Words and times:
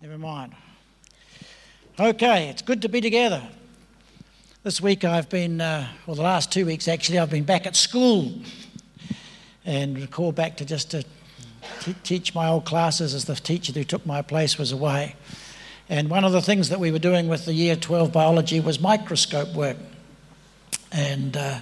Never 0.00 0.16
mind. 0.16 0.54
Okay, 1.98 2.48
it's 2.50 2.62
good 2.62 2.82
to 2.82 2.88
be 2.88 3.00
together. 3.00 3.42
This 4.62 4.80
week 4.80 5.02
I've 5.02 5.28
been, 5.28 5.60
uh, 5.60 5.88
well, 6.06 6.14
the 6.14 6.22
last 6.22 6.52
two 6.52 6.64
weeks 6.66 6.86
actually, 6.86 7.18
I've 7.18 7.30
been 7.30 7.42
back 7.42 7.66
at 7.66 7.74
school 7.74 8.32
and 9.64 10.08
called 10.12 10.36
back 10.36 10.56
to 10.58 10.64
just 10.64 10.92
to 10.92 11.04
t- 11.80 11.96
teach 12.04 12.32
my 12.32 12.46
old 12.46 12.64
classes 12.64 13.12
as 13.12 13.24
the 13.24 13.34
teacher 13.34 13.72
who 13.72 13.82
took 13.82 14.06
my 14.06 14.22
place 14.22 14.56
was 14.56 14.70
away. 14.70 15.16
And 15.88 16.08
one 16.08 16.22
of 16.22 16.30
the 16.30 16.42
things 16.42 16.68
that 16.68 16.78
we 16.78 16.92
were 16.92 17.00
doing 17.00 17.26
with 17.26 17.44
the 17.44 17.52
year 17.52 17.74
12 17.74 18.12
biology 18.12 18.60
was 18.60 18.78
microscope 18.78 19.52
work. 19.52 19.78
And 20.92 21.36
uh, 21.36 21.58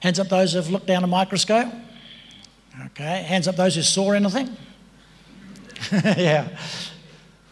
hands 0.00 0.18
up 0.18 0.28
those 0.28 0.52
who've 0.52 0.68
looked 0.68 0.86
down 0.86 1.04
a 1.04 1.06
microscope. 1.06 1.72
Okay, 2.84 3.22
hands 3.22 3.48
up 3.48 3.56
those 3.56 3.76
who 3.76 3.82
saw 3.82 4.10
anything. 4.12 4.54
yeah. 5.92 6.48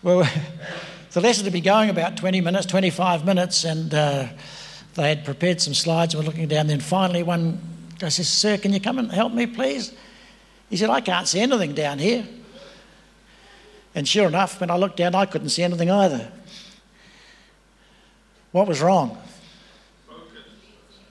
Well, 0.07 0.25
the 1.11 1.21
lesson 1.21 1.47
to 1.47 1.51
be 1.51 1.61
going 1.61 1.91
about 1.91 2.17
20 2.17 2.41
minutes, 2.41 2.65
25 2.67 3.25
minutes, 3.25 3.65
and 3.65 3.93
uh, 3.93 4.29
they 4.95 5.09
had 5.09 5.25
prepared 5.25 5.61
some 5.61 5.75
slides 5.75 6.15
and 6.15 6.23
were 6.23 6.31
looking 6.31 6.47
down. 6.47 6.69
Then 6.69 6.79
finally, 6.79 7.25
one 7.25 7.61
guy 7.99 8.09
says, 8.11 8.29
Sir, 8.29 8.57
can 8.57 8.73
you 8.73 8.79
come 8.79 9.01
and 9.01 9.11
help 9.11 9.33
me, 9.33 9.49
please? 9.49 9.93
He 10.71 10.77
said, 10.77 10.91
I 10.91 11.01
can't 11.01 11.27
see 11.27 11.41
anything 11.41 11.75
down 11.75 11.99
here. 11.99 12.25
And 13.97 14.07
sure 14.07 14.29
enough, 14.29 14.61
when 14.61 14.71
I 14.71 14.77
looked 14.77 14.97
down, 14.97 15.17
I 15.17 15.27
couldn't 15.27 15.49
see 15.49 15.65
anything 15.65 15.91
either. 15.91 16.31
What 18.53 18.69
was 18.69 18.81
wrong? 18.81 19.19
Focus. 20.07 20.23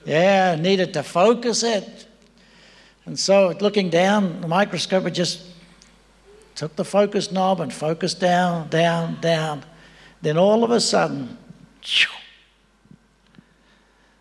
Yeah, 0.06 0.56
needed 0.56 0.94
to 0.94 1.04
focus 1.04 1.64
it. 1.64 2.08
And 3.06 3.20
so, 3.20 3.58
looking 3.60 3.90
down, 3.90 4.40
the 4.40 4.48
microscope 4.48 5.04
would 5.04 5.16
just 5.16 5.42
took 6.56 6.76
the 6.76 6.86
focus 6.86 7.32
knob 7.32 7.60
and 7.60 7.74
focused 7.74 8.20
down, 8.20 8.70
down, 8.70 9.20
down. 9.22 9.64
Then 10.22 10.38
all 10.38 10.64
of 10.64 10.72
a 10.72 10.80
sudden, 10.80 11.38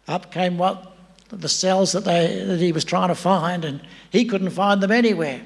up 0.07 0.31
came 0.33 0.59
what 0.59 0.93
the 1.31 1.49
cells 1.49 1.93
that, 1.93 2.05
they, 2.05 2.45
that 2.45 2.59
he 2.59 2.73
was 2.73 2.85
trying 2.85 3.09
to 3.09 3.15
find, 3.15 3.65
and 3.65 3.81
he 4.11 4.25
couldn't 4.25 4.51
find 4.51 4.83
them 4.83 4.91
anywhere. 4.91 5.41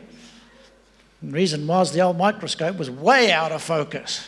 The 1.23 1.33
reason 1.33 1.67
was 1.67 1.93
the 1.93 2.01
old 2.01 2.17
microscope 2.17 2.77
was 2.77 2.91
way 2.91 3.33
out 3.33 3.53
of 3.53 3.63
focus. 3.63 4.27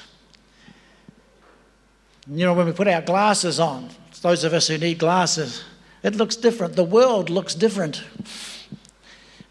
You 2.28 2.44
know, 2.44 2.54
when 2.54 2.66
we 2.66 2.72
put 2.72 2.88
our 2.88 3.02
glasses 3.02 3.58
on, 3.58 3.88
those 4.22 4.44
of 4.44 4.52
us 4.52 4.68
who 4.68 4.78
need 4.78 4.98
glasses, 4.98 5.64
it 6.02 6.14
looks 6.14 6.36
different. 6.36 6.76
The 6.76 6.84
world 6.84 7.30
looks 7.30 7.54
different. 7.54 8.02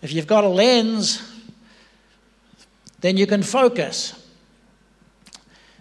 If 0.01 0.13
you've 0.13 0.27
got 0.27 0.43
a 0.43 0.47
lens, 0.47 1.38
then 3.01 3.17
you 3.17 3.27
can 3.27 3.43
focus. 3.43 4.27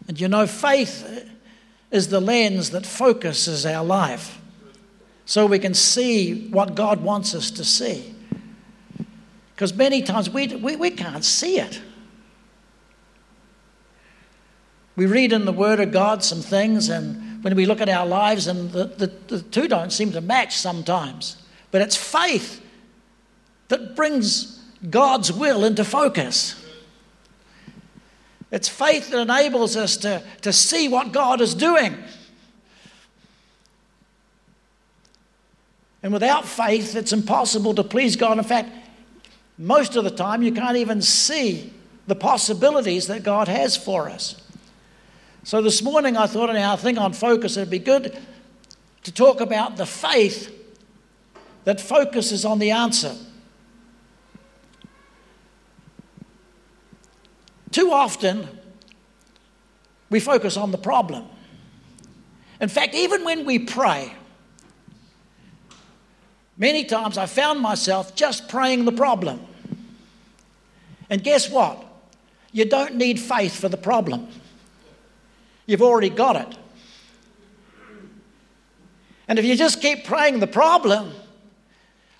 And 0.07 0.21
you 0.21 0.29
know, 0.29 0.47
faith 0.47 1.29
is 1.91 2.09
the 2.09 2.21
lens 2.21 2.71
that 2.71 2.87
focuses 2.87 3.67
our 3.67 3.85
life 3.85 4.41
so 5.25 5.45
we 5.45 5.59
can 5.59 5.75
see 5.75 6.49
what 6.49 6.75
God 6.75 7.03
wants 7.03 7.35
us 7.35 7.51
to 7.53 7.65
see. 7.65 8.15
Because 9.55 9.75
many 9.75 10.03
times 10.03 10.31
we, 10.31 10.47
we, 10.47 10.77
we 10.77 10.91
can't 10.91 11.25
see 11.25 11.59
it. 11.59 11.83
We 14.97 15.07
read 15.07 15.33
in 15.33 15.45
the 15.45 15.53
Word 15.53 15.81
of 15.81 15.93
God 15.93 16.25
some 16.25 16.41
things, 16.41 16.89
and 16.89 17.45
when 17.45 17.55
we 17.55 17.67
look 17.67 17.81
at 17.81 17.89
our 17.89 18.07
lives, 18.07 18.47
and 18.47 18.73
the, 18.73 18.87
the, 18.87 19.07
the 19.29 19.43
two 19.43 19.69
don't 19.69 19.93
seem 19.93 20.13
to 20.13 20.21
match 20.21 20.57
sometimes. 20.57 21.37
But 21.71 21.83
it's 21.83 21.97
faith 21.97 22.63
that 23.69 23.95
brings 23.95 24.61
God's 24.91 25.33
will 25.33 25.65
into 25.65 25.85
focus. 25.85 26.65
It's 28.51 28.69
faith 28.69 29.11
that 29.11 29.21
enables 29.21 29.77
us 29.77 29.97
to, 29.99 30.23
to 30.43 30.53
see 30.53 30.89
what 30.89 31.13
God 31.13 31.41
is 31.41 31.55
doing. 31.55 31.97
And 36.03 36.13
without 36.13 36.47
faith, 36.47 36.95
it's 36.95 37.13
impossible 37.13 37.75
to 37.75 37.85
please 37.85 38.17
God. 38.17 38.39
In 38.39 38.45
fact, 38.45 38.71
most 39.59 39.97
of 39.97 40.05
the 40.05 40.11
time, 40.11 40.43
you 40.43 40.53
can't 40.53 40.77
even 40.77 41.03
see 41.03 41.73
the 42.07 42.15
possibilities 42.15 43.09
that 43.09 43.23
God 43.23 43.49
has 43.49 43.77
for 43.77 44.09
us. 44.09 44.41
So 45.43 45.61
this 45.61 45.83
morning, 45.83 46.17
I 46.17 46.27
thought 46.27 46.51
in 46.51 46.57
our 46.57 46.77
thing 46.77 46.97
on 46.97 47.13
focus, 47.13 47.57
it'd 47.57 47.71
be 47.71 47.79
good 47.79 48.17
to 49.03 49.13
talk 49.13 49.41
about 49.41 49.77
the 49.77 49.87
faith 49.87 50.55
that 51.65 51.81
focuses 51.81 52.45
on 52.45 52.59
the 52.59 52.71
answer. 52.71 53.15
Too 57.71 57.93
often, 57.93 58.49
we 60.11 60.21
focus 60.21 60.57
on 60.57 60.71
the 60.71 60.79
problem. 60.79 61.27
In 62.61 62.69
fact, 62.69 62.95
even 62.95 63.25
when 63.25 63.45
we 63.45 63.59
pray, 63.59 64.13
many 66.57 66.85
times 66.85 67.19
I 67.19 67.27
found 67.27 67.61
myself 67.61 68.15
just 68.15 68.49
praying 68.49 68.85
the 68.85 68.93
problem. 68.93 69.47
And 71.11 71.23
guess 71.23 71.51
what? 71.51 71.85
You 72.53 72.65
don't 72.65 72.97
need 72.97 73.21
faith 73.21 73.59
for 73.59 73.69
the 73.69 73.77
problem, 73.77 74.29
you've 75.67 75.83
already 75.83 76.11
got 76.11 76.37
it. 76.37 76.59
And 79.29 79.39
if 79.39 79.45
you 79.45 79.57
just 79.57 79.83
keep 79.83 80.07
praying 80.07 80.41
the 80.41 80.47
problem, 80.47 81.13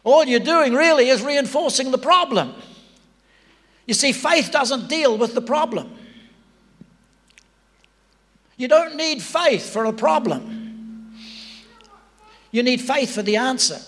all 0.05 0.25
you're 0.25 0.41
doing 0.41 0.75
really 0.75 1.09
is 1.09 1.23
reinforcing 1.23 1.91
the 1.91 1.99
problem. 1.99 2.55
You 3.89 3.95
see, 3.95 4.13
faith 4.13 4.51
doesn't 4.53 4.89
deal 4.89 5.17
with 5.17 5.35
the 5.35 5.41
problem. 5.41 5.91
You 8.59 8.69
don't 8.69 8.97
need 8.97 9.23
faith 9.23 9.71
for 9.73 9.87
a 9.87 9.93
problem, 9.93 11.15
you 12.53 12.63
need 12.63 12.81
faith 12.83 13.15
for 13.15 13.23
the 13.23 13.37
answer. 13.37 13.81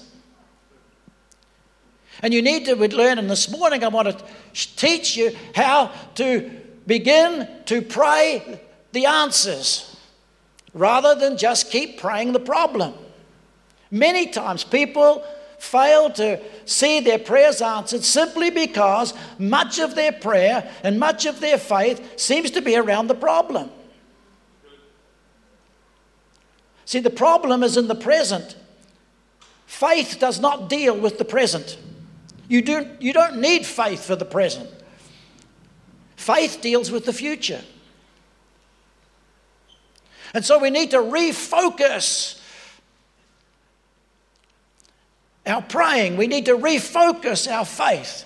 And 2.23 2.35
you 2.35 2.43
need 2.43 2.67
to 2.67 2.77
learn, 2.77 3.19
and 3.19 3.31
this 3.31 3.51
morning 3.51 3.83
I 3.83 3.89
want 3.89 4.09
to 4.09 4.25
teach 4.53 5.17
you 5.17 5.35
how 5.55 5.91
to 6.17 6.51
begin 6.87 7.49
to 7.65 7.81
pray 7.81 8.61
the 8.93 9.07
answers 9.07 9.97
rather 10.75 11.15
than 11.15 11.39
just 11.39 11.71
keep 11.71 11.99
praying 11.99 12.33
the 12.33 12.41
problem. 12.41 12.93
Many 13.91 14.27
times 14.27 14.65
people 14.65 15.25
fail 15.61 16.11
to 16.11 16.41
see 16.65 17.01
their 17.01 17.19
prayers 17.19 17.61
answered 17.61 18.03
simply 18.03 18.51
because 18.51 19.13
much 19.39 19.79
of 19.79 19.95
their 19.95 20.11
prayer 20.11 20.71
and 20.83 20.99
much 20.99 21.27
of 21.27 21.41
their 21.41 21.59
faith 21.59 22.19
seems 22.19 22.51
to 22.53 22.63
be 22.63 22.77
around 22.77 23.09
the 23.09 23.15
problem. 23.15 23.71
See, 26.87 26.99
the 26.99 27.11
problem 27.11 27.63
is 27.63 27.77
in 27.77 27.89
the 27.89 27.95
present. 27.95 28.57
Faith 29.67 30.17
does 30.19 30.41
not 30.41 30.69
deal 30.69 30.99
with 30.99 31.19
the 31.19 31.25
present. 31.25 31.79
You, 32.49 32.63
do, 32.63 32.89
you 32.99 33.13
don't 33.13 33.41
need 33.41 33.65
faith 33.65 34.05
for 34.05 34.17
the 34.17 34.25
present. 34.25 34.69
Faith 36.17 36.61
deals 36.61 36.91
with 36.91 37.05
the 37.05 37.13
future. 37.13 37.61
And 40.35 40.45
so 40.45 40.59
we 40.59 40.71
need 40.71 40.91
to 40.93 40.99
refocus 40.99 42.40
our 45.47 45.63
praying. 45.63 46.17
We 46.17 46.27
need 46.27 46.47
to 46.47 46.57
refocus 46.57 47.51
our 47.51 47.65
faith. 47.65 48.25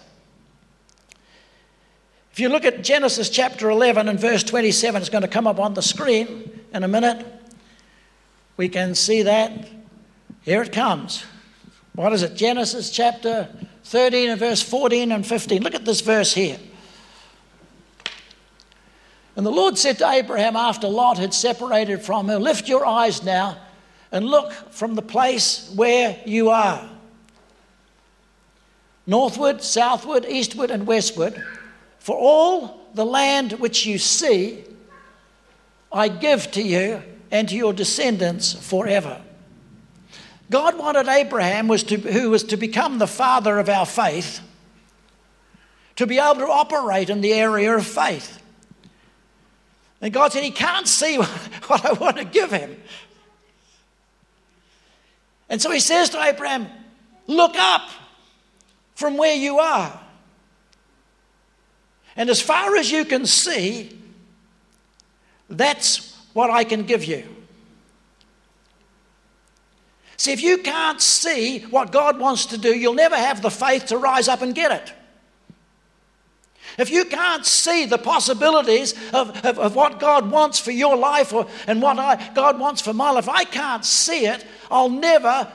If 2.33 2.41
you 2.41 2.49
look 2.49 2.65
at 2.65 2.83
Genesis 2.83 3.31
chapter 3.31 3.71
11 3.71 4.09
and 4.09 4.19
verse 4.19 4.43
27, 4.43 5.01
it's 5.01 5.09
going 5.09 5.23
to 5.23 5.29
come 5.29 5.47
up 5.47 5.61
on 5.61 5.75
the 5.75 5.83
screen 5.83 6.51
in 6.73 6.83
a 6.83 6.89
minute. 6.89 7.25
We 8.57 8.69
can 8.69 8.95
see 8.95 9.23
that. 9.23 9.69
Here 10.43 10.61
it 10.61 10.73
comes. 10.73 11.25
What 11.95 12.13
is 12.13 12.23
it? 12.23 12.35
Genesis 12.35 12.91
chapter 12.91 13.49
13 13.85 14.31
and 14.31 14.41
verse 14.41 14.63
14 14.63 15.13
and 15.13 15.25
15. 15.25 15.63
Look 15.63 15.77
at 15.77 15.85
this 15.85 16.01
verse 16.01 16.35
here. 16.35 16.59
And 19.37 19.47
the 19.47 19.53
Lord 19.53 19.79
said 19.79 19.99
to 19.99 20.09
Abraham 20.09 20.57
after 20.57 20.89
Lot 20.89 21.19
had 21.19 21.35
separated 21.35 22.03
from 22.03 22.29
him, 22.29 22.43
Lift 22.43 22.69
your 22.69 22.85
eyes 22.85 23.23
now 23.23 23.59
and 24.11 24.25
look 24.25 24.53
from 24.71 24.95
the 24.95 25.03
place 25.03 25.73
where 25.75 26.21
you 26.25 26.51
are 26.51 26.89
northward, 29.07 29.63
southward, 29.63 30.27
eastward, 30.27 30.71
and 30.71 30.87
westward. 30.87 31.43
For 31.99 32.17
all 32.17 32.89
the 32.95 33.05
land 33.05 33.53
which 33.55 33.87
you 33.87 33.99
see, 33.99 34.65
I 35.93 36.09
give 36.09 36.51
to 36.53 36.63
you 36.63 37.03
and 37.31 37.49
to 37.49 37.57
your 37.57 37.73
descendants 37.73 38.53
forever. 38.53 39.21
God 40.51 40.79
wanted 40.79 41.09
Abraham, 41.09 41.69
was 41.69 41.83
to, 41.85 41.97
who 41.97 42.31
was 42.31 42.45
to 42.45 42.57
become 42.57 42.99
the 42.99 43.07
father 43.07 43.59
of 43.59 43.69
our 43.69 43.87
faith, 43.87 44.41
to 45.97 46.07
be 46.07 46.19
able 46.19 46.37
to 46.37 46.49
operate 46.49 47.11
in 47.11 47.21
the 47.21 47.33
area 47.33 47.75
of 47.75 47.87
faith. 47.87 48.41
And 50.01 50.13
God 50.13 50.33
said, 50.33 50.43
He 50.43 50.51
can't 50.51 50.87
see 50.87 51.17
what 51.67 51.85
I 51.85 51.93
want 51.95 52.19
to 52.19 52.25
give 52.25 52.51
him. 52.51 52.77
And 55.49 55.63
so 55.63 55.71
He 55.71 55.81
says 55.81 56.11
to 56.11 56.23
Abraham, 56.23 56.67
Look 57.27 57.57
up 57.57 57.89
from 58.95 59.17
where 59.17 59.35
you 59.35 59.59
are. 59.59 60.01
And 62.17 62.31
as 62.31 62.41
far 62.41 62.77
as 62.77 62.91
you 62.91 63.05
can 63.05 63.27
see, 63.27 63.99
That's 65.49 66.17
what 66.33 66.51
I 66.51 66.65
can 66.65 66.85
give 66.85 67.05
you. 67.05 67.25
See, 70.17 70.33
if 70.33 70.43
you 70.43 70.59
can't 70.59 71.01
see 71.01 71.61
what 71.61 71.93
God 71.93 72.19
wants 72.19 72.47
to 72.47 72.59
do, 72.59 72.77
you'll 72.77 72.95
never 72.95 73.17
have 73.17 73.43
the 73.43 73.51
faith 73.51 73.87
to 73.87 73.99
rise 73.99 74.29
up 74.29 74.43
and 74.43 74.55
get 74.55 74.73
it. 74.73 74.93
If 76.79 76.91
you 76.91 77.05
can't 77.05 77.45
see 77.47 77.87
the 77.87 77.99
possibilities 77.99 78.95
of, 79.13 79.45
of, 79.45 79.59
of 79.59 79.77
what 79.77 80.01
God 80.01 80.31
wants 80.31 80.59
for 80.59 80.73
your 80.73 80.97
life 80.97 81.33
or, 81.33 81.47
and 81.67 81.81
what 81.81 81.99
I, 81.99 82.31
God 82.35 82.59
wants 82.59 82.81
for 82.81 82.93
my 82.93 83.11
life, 83.11 83.29
I 83.29 83.45
can't 83.45 83.85
see 83.85 84.27
it, 84.27 84.45
I'll 84.71 84.89
never 84.89 85.53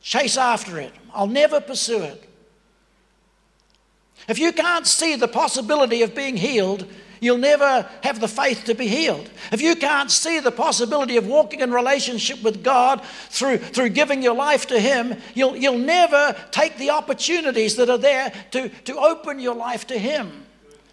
chase 0.00 0.36
after 0.36 0.80
it. 0.80 0.92
I'll 1.12 1.26
never 1.26 1.60
pursue 1.60 2.02
it. 2.02 2.27
If 4.28 4.38
you 4.38 4.52
can't 4.52 4.86
see 4.86 5.16
the 5.16 5.26
possibility 5.26 6.02
of 6.02 6.14
being 6.14 6.36
healed, 6.36 6.86
you'll 7.20 7.38
never 7.38 7.88
have 8.02 8.20
the 8.20 8.28
faith 8.28 8.64
to 8.64 8.74
be 8.74 8.86
healed. 8.86 9.28
If 9.50 9.60
you 9.60 9.74
can't 9.74 10.10
see 10.10 10.38
the 10.38 10.52
possibility 10.52 11.16
of 11.16 11.26
walking 11.26 11.60
in 11.60 11.72
relationship 11.72 12.42
with 12.42 12.62
God 12.62 13.02
through, 13.30 13.58
through 13.58 13.90
giving 13.90 14.22
your 14.22 14.34
life 14.34 14.66
to 14.66 14.78
Him, 14.78 15.16
you'll, 15.34 15.56
you'll 15.56 15.78
never 15.78 16.36
take 16.50 16.76
the 16.76 16.90
opportunities 16.90 17.76
that 17.76 17.88
are 17.88 17.98
there 17.98 18.32
to, 18.52 18.68
to 18.68 18.98
open 18.98 19.40
your 19.40 19.54
life 19.54 19.86
to 19.88 19.98
Him. 19.98 20.44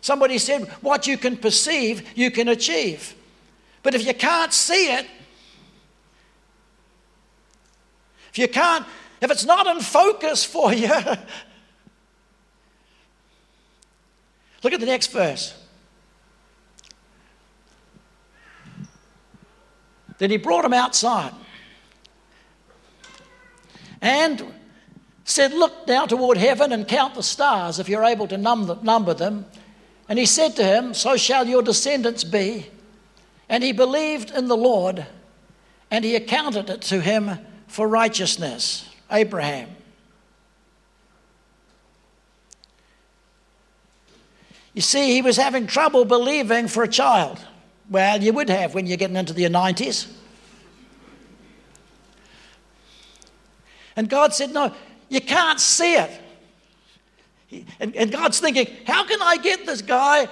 Somebody 0.02 0.38
said, 0.38 0.68
What 0.82 1.08
you 1.08 1.18
can 1.18 1.36
perceive, 1.36 2.08
you 2.16 2.32
can 2.32 2.48
achieve. 2.48 3.16
But 3.84 3.96
if 3.96 4.06
you 4.06 4.14
can't 4.14 4.54
see 4.54 4.94
it, 4.94 5.06
if 8.30 8.38
you 8.38 8.48
can't, 8.48 8.86
if 9.22 9.30
it's 9.30 9.46
not 9.46 9.68
in 9.68 9.82
focus 9.82 10.46
for 10.46 10.74
you, 10.74 10.90
look 14.66 14.74
at 14.74 14.80
the 14.80 14.88
next 14.88 15.12
verse. 15.12 15.54
Then 20.18 20.32
he 20.32 20.38
brought 20.38 20.66
him 20.66 20.74
outside 20.74 21.34
and 24.02 24.44
said, 25.24 25.54
Look 25.54 25.88
now 25.88 26.08
toward 26.08 26.38
heaven 26.38 26.72
and 26.72 26.88
count 26.88 27.14
the 27.14 27.22
stars 27.22 27.78
if 27.78 27.88
you're 27.88 28.04
able 28.04 28.28
to 28.28 28.38
number 28.38 29.14
them. 29.14 29.46
And 30.10 30.18
he 30.18 30.26
said 30.26 30.56
to 30.56 30.64
him, 30.64 30.96
So 30.96 31.16
shall 31.16 31.46
your 31.46 31.62
descendants 31.62 32.24
be. 32.24 32.66
And 33.48 33.64
he 33.64 33.72
believed 33.72 34.32
in 34.32 34.48
the 34.48 34.58
Lord, 34.58 35.06
and 35.92 36.04
he 36.04 36.16
accounted 36.16 36.72
it 36.72 36.82
to 36.84 37.02
him 37.02 37.38
for 37.68 37.88
righteousness. 37.88 38.90
Abraham. 39.12 39.70
You 44.76 44.82
see, 44.82 45.14
he 45.14 45.22
was 45.22 45.38
having 45.38 45.68
trouble 45.68 46.04
believing 46.04 46.68
for 46.68 46.84
a 46.84 46.88
child. 46.88 47.40
Well, 47.90 48.22
you 48.22 48.34
would 48.34 48.50
have 48.50 48.76
when 48.76 48.86
you're 48.86 48.98
getting 48.98 49.16
into 49.16 49.34
the 49.34 49.46
90s. 49.46 50.12
And 53.96 54.10
God 54.10 54.34
said, 54.34 54.52
No, 54.52 54.74
you 55.08 55.22
can't 55.22 55.62
see 55.62 55.96
it. 55.96 56.12
And, 57.80 58.12
God's 58.12 58.42
thinking, 58.42 58.68
how 58.86 59.06
can 59.06 59.22
I 59.22 59.38
get 59.38 59.66
this 59.66 59.82
guy 59.82 60.28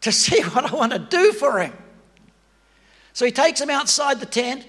to, 0.00 0.10
see 0.10 0.42
what 0.50 0.70
I 0.70 0.74
want 0.74 0.92
to 0.92 0.98
do 0.98 1.32
for 1.32 1.60
him? 1.60 1.72
So 3.12 3.24
he 3.24 3.30
takes 3.30 3.60
him 3.60 3.70
outside 3.70 4.18
the 4.18 4.26
tent. 4.26 4.66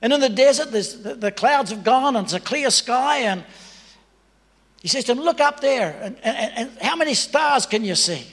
And 0.00 0.14
in 0.14 0.20
the 0.20 0.30
desert, 0.30 0.70
the 0.70 1.30
clouds 1.30 1.70
have 1.70 1.84
gone 1.84 2.16
and 2.16 2.24
it's 2.24 2.32
a 2.32 2.40
clear 2.40 2.70
sky. 2.70 3.18
And 3.18 3.44
he 4.80 4.88
says 4.88 5.04
to 5.04 5.12
him, 5.12 5.20
Look 5.20 5.40
up 5.40 5.60
there. 5.60 5.98
And, 6.02 6.16
and, 6.22 6.52
and 6.56 6.78
how 6.80 6.96
many 6.96 7.14
stars 7.14 7.66
can 7.66 7.84
you 7.84 7.94
see? 7.94 8.26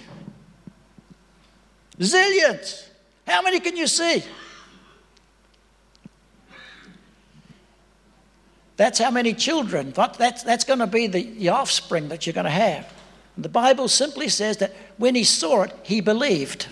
Zillions. 2.00 2.88
How 3.28 3.42
many 3.42 3.60
can 3.60 3.76
you 3.76 3.88
see? 3.88 4.24
That's 8.78 9.00
how 9.00 9.10
many 9.10 9.34
children, 9.34 9.92
that's, 9.92 10.44
that's 10.44 10.64
going 10.64 10.80
to 10.80 10.88
be 10.88 11.08
the, 11.08 11.24
the 11.24 11.50
offspring 11.50 12.10
that 12.10 12.26
you're 12.28 12.34
going 12.34 12.46
to 12.46 12.52
have. 12.52 12.94
The 13.36 13.50
Bible 13.50 13.88
simply 13.88 14.30
says 14.30 14.58
that 14.58 14.76
when 14.98 15.16
he 15.16 15.24
saw 15.24 15.64
it, 15.64 15.74
he 15.84 16.00
believed. 16.00 16.68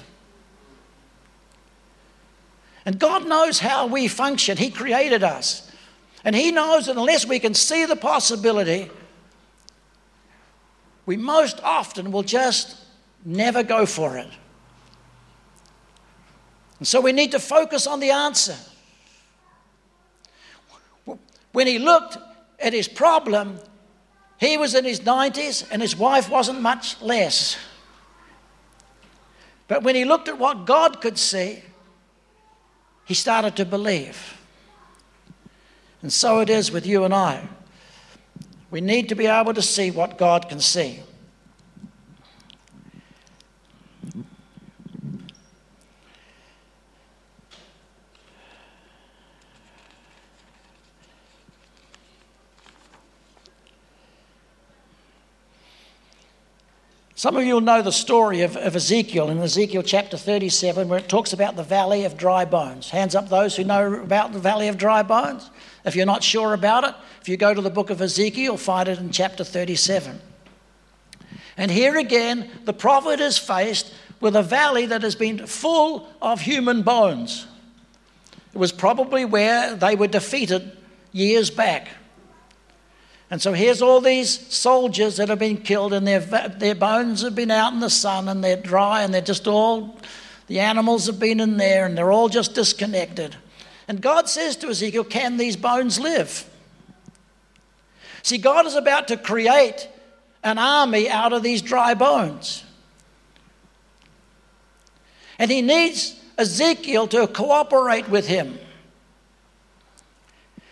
And 2.86 3.00
God 3.00 3.28
knows 3.28 3.60
how 3.60 3.88
we 3.88 4.08
function. 4.08 4.58
He 4.58 4.70
created 4.70 5.24
us. 5.24 5.70
And 6.24 6.36
He 6.36 6.52
knows 6.52 6.88
that 6.88 6.98
unless 6.98 7.26
we 7.26 7.40
can 7.40 7.54
see 7.54 7.86
the 7.86 7.96
possibility, 7.96 8.90
we 11.06 11.18
most 11.18 11.62
often 11.64 12.12
will 12.12 12.24
just 12.24 12.78
never 13.24 13.64
go 13.64 13.86
for 13.86 14.18
it. 14.18 14.30
And 16.80 16.88
so 16.88 17.00
we 17.02 17.12
need 17.12 17.32
to 17.32 17.40
focus 17.40 17.88
on 17.88 18.00
the 18.00 18.12
answer. 18.12 18.56
When 21.52 21.68
he 21.68 21.80
looked 21.80 22.18
at 22.60 22.74
his 22.74 22.88
problem, 22.88 23.60
he 24.38 24.58
was 24.58 24.76
in 24.76 24.84
his 24.84 25.00
90s 25.00 25.66
and 25.72 25.82
his 25.82 25.96
wife 25.96 26.30
wasn't 26.30 26.62
much 26.62 27.02
less. 27.02 27.58
But 29.68 29.84
when 29.84 29.96
he 29.96 30.06
looked 30.06 30.28
at 30.28 30.38
what 30.38 30.66
God 30.66 31.02
could 31.02 31.18
see, 31.18 31.64
he 33.06 33.14
started 33.14 33.56
to 33.56 33.66
believe. 33.66 34.38
And 36.02 36.12
so 36.12 36.40
it 36.40 36.50
is 36.50 36.72
with 36.72 36.86
you 36.86 37.04
and 37.04 37.14
I. 37.14 37.48
We 38.72 38.82
need 38.82 39.10
to 39.10 39.16
be 39.16 39.28
able 39.28 39.54
to 39.54 39.62
see 39.62 39.92
what 39.92 40.18
God 40.18 40.50
can 40.50 40.60
see. 40.60 41.02
Some 57.26 57.38
of 57.38 57.44
you 57.44 57.56
will 57.56 57.62
know 57.62 57.82
the 57.82 57.92
story 57.92 58.42
of, 58.42 58.56
of, 58.56 58.76
Ezekiel 58.76 59.30
in 59.30 59.40
Ezekiel 59.40 59.82
chapter 59.82 60.16
37, 60.16 60.88
where 60.88 61.00
it 61.00 61.10
talks 61.10 61.34
about 61.34 61.56
the 61.56 61.64
valley 61.64 62.04
of 62.04 62.18
dry 62.18 62.46
bones. 62.46 62.92
Hands 62.92 63.16
up 63.16 63.30
those 63.30 63.56
who 63.56 63.64
know 63.64 63.96
about 63.96 64.32
the 64.32 64.38
valley 64.38 64.68
of 64.68 64.78
dry 64.78 65.02
bones. 65.02 65.50
If 65.86 65.96
you're 65.96 66.06
not 66.06 66.24
sure 66.24 66.54
about 66.54 66.84
it, 66.84 66.96
if 67.22 67.30
you 67.30 67.38
go 67.38 67.54
to 67.54 67.62
the 67.62 67.70
book 67.70 67.90
of 67.90 68.02
Ezekiel, 68.02 68.44
you'll 68.44 68.58
find 68.58 68.90
it 68.90 69.00
in 69.00 69.12
chapter 69.12 69.44
37. 69.44 70.20
And 71.58 71.72
here 71.72 71.98
again, 71.98 72.50
the 72.66 72.74
prophet 72.74 73.20
is 73.20 73.38
faced 73.38 73.94
with 74.20 74.36
a 74.36 74.44
valley 74.44 74.88
that 74.88 75.04
has 75.04 75.16
been 75.16 75.46
full 75.46 76.10
of 76.22 76.42
human 76.42 76.82
bones. 76.82 77.48
It 78.54 78.58
was 78.58 78.72
probably 78.72 79.26
where 79.26 79.76
they 79.76 79.96
were 79.96 80.08
defeated 80.08 80.76
years 81.12 81.50
back. 81.50 81.90
And 83.30 83.42
so 83.42 83.54
here's 83.54 83.82
all 83.82 84.02
these 84.02 84.54
soldiers 84.54 85.18
that 85.18 85.30
have 85.30 85.40
been 85.40 85.58
killed, 85.58 85.94
and 85.94 86.08
their, 86.08 86.20
their 86.20 86.76
bones 86.76 87.22
have 87.22 87.36
been 87.36 87.52
out 87.52 87.74
in 87.74 87.80
the 87.80 87.90
sun, 87.90 88.30
and 88.30 88.44
they're 88.44 88.56
dry, 88.56 89.04
and 89.04 89.14
they're 89.14 89.22
just 89.22 89.48
all, 89.48 89.98
the 90.48 90.60
animals 90.60 91.08
have 91.08 91.20
been 91.20 91.40
in 91.40 91.58
there, 91.58 91.86
and 91.86 91.98
they're 91.98 92.12
all 92.12 92.30
just 92.30 92.54
disconnected. 92.54 93.36
And 93.88 94.02
God 94.02 94.28
says 94.28 94.56
to 94.58 94.68
Ezekiel, 94.70 95.04
Can 95.04 95.38
these 95.38 95.56
bones 95.56 96.00
live? 96.00 96.50
See, 98.24 98.38
God 98.38 98.66
is 98.66 98.76
about 98.76 99.08
to 99.10 99.18
create 99.18 99.88
an 100.44 100.58
army 100.58 101.10
out 101.10 101.34
of 101.34 101.44
these 101.44 101.62
dry 101.62 101.94
bones. 101.94 102.64
And 105.38 105.52
he 105.52 105.62
needs 105.62 106.20
Ezekiel 106.38 107.08
to 107.10 107.28
cooperate 107.28 108.10
with 108.10 108.28
him. 108.28 108.58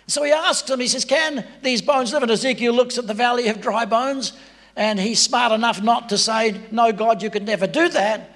So 0.08 0.24
he 0.24 0.32
asks 0.32 0.70
him, 0.70 0.80
he 0.80 0.88
says, 0.88 1.06
Can 1.06 1.46
these 1.62 1.82
bones 1.82 2.14
live? 2.14 2.24
And 2.24 2.32
Ezekiel 2.32 2.74
looks 2.74 2.98
at 2.98 3.08
the 3.08 3.14
valley 3.14 3.48
of 3.48 3.62
dry 3.62 3.86
bones, 3.86 4.34
and 4.76 5.00
he's 5.00 5.22
smart 5.22 5.52
enough 5.52 5.82
not 5.82 6.10
to 6.10 6.18
say, 6.18 6.60
No, 6.72 6.92
God, 6.92 7.22
you 7.22 7.30
could 7.30 7.46
never 7.46 7.68
do 7.68 7.90
that. 7.90 8.30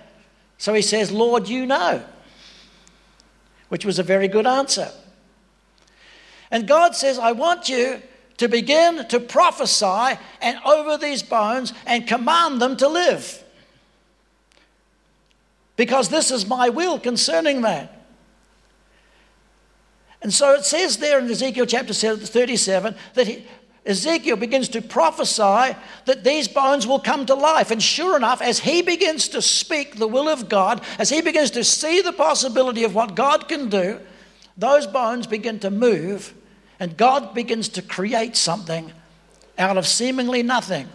So 0.58 0.74
he 0.74 0.82
says, 0.82 1.12
Lord, 1.12 1.48
you 1.48 1.66
know, 1.66 2.04
which 3.70 3.86
was 3.86 4.00
a 4.00 4.04
very 4.04 4.28
good 4.28 4.48
answer. 4.48 4.92
And 6.52 6.68
God 6.68 6.96
says, 6.96 7.20
I 7.20 7.34
want 7.34 7.70
you 7.70 8.02
to 8.38 8.48
begin 8.48 9.08
to 9.08 9.20
prophesy 9.20 10.18
and 10.42 10.60
over 10.66 10.98
these 10.98 11.24
bones 11.24 11.74
and 11.86 12.08
command 12.08 12.62
them 12.62 12.78
to 12.78 12.88
live. 12.88 13.44
Because 15.76 16.10
this 16.10 16.32
is 16.32 16.48
my 16.48 16.70
will 16.70 17.00
concerning 17.00 17.62
that. 17.62 17.94
And 20.22 20.34
so 20.34 20.54
it 20.54 20.66
says 20.66 20.98
there 20.98 21.20
in 21.20 21.30
Ezekiel 21.30 21.66
chapter 21.66 21.94
37 21.94 22.96
that 23.14 23.28
he, 23.28 23.46
Ezekiel 23.88 24.36
begins 24.36 24.68
to 24.70 24.82
prophesy 24.82 25.76
that 26.06 26.24
these 26.24 26.48
bones 26.48 26.86
will 26.86 27.00
come 27.00 27.26
to 27.26 27.36
life. 27.36 27.72
And 27.72 27.82
sure 27.82 28.18
enough, 28.18 28.42
as 28.42 28.60
he 28.60 28.82
begins 28.82 29.30
to 29.30 29.42
speak 29.42 29.96
the 29.96 30.08
will 30.08 30.28
of 30.28 30.50
God, 30.50 30.82
as 31.00 31.10
he 31.10 31.22
begins 31.22 31.52
to 31.52 31.64
see 31.64 32.02
the 32.02 32.12
possibility 32.12 32.84
of 32.84 32.94
what 32.94 33.16
God 33.16 33.48
can 33.48 33.70
do, 33.70 34.00
those 34.58 34.86
bones 34.86 35.26
begin 35.26 35.60
to 35.60 35.72
move, 35.72 36.34
and 36.80 36.98
God 36.98 37.34
begins 37.34 37.70
to 37.70 37.82
create 37.82 38.36
something 38.36 38.92
out 39.58 39.78
of 39.78 39.88
seemingly 39.88 40.44
nothing. 40.44 40.90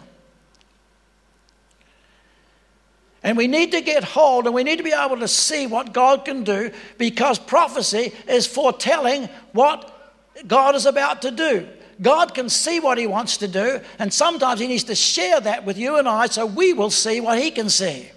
And 3.23 3.37
we 3.39 3.47
need 3.47 3.73
to 3.73 3.81
get 3.81 4.05
hold 4.05 4.47
and 4.47 4.55
we 4.55 4.65
need 4.65 4.79
to 4.79 4.83
be 4.83 4.93
able 4.93 5.19
to 5.19 5.29
see 5.29 5.67
what 5.67 5.93
God 5.93 6.25
can 6.25 6.43
do 6.43 6.73
because 6.99 7.39
prophecy 7.39 8.13
is 8.29 8.47
foretelling 8.47 9.29
what 9.53 9.89
God 10.47 10.75
is 10.75 10.87
about 10.87 11.23
to 11.23 11.31
do. 11.31 11.69
God 12.03 12.35
can 12.35 12.49
see 12.49 12.81
what 12.81 12.99
He 12.99 13.07
wants 13.07 13.39
to 13.39 13.49
do, 13.49 13.81
and 13.99 14.13
sometimes 14.13 14.61
He 14.61 14.67
needs 14.67 14.85
to 14.85 14.95
share 14.95 15.41
that 15.41 15.65
with 15.65 15.79
you 15.79 15.97
and 15.97 16.09
I 16.09 16.27
so 16.27 16.45
we 16.45 16.73
will 16.73 16.91
see 16.91 17.21
what 17.21 17.39
He 17.39 17.51
can 17.51 17.69
see. 17.69 18.11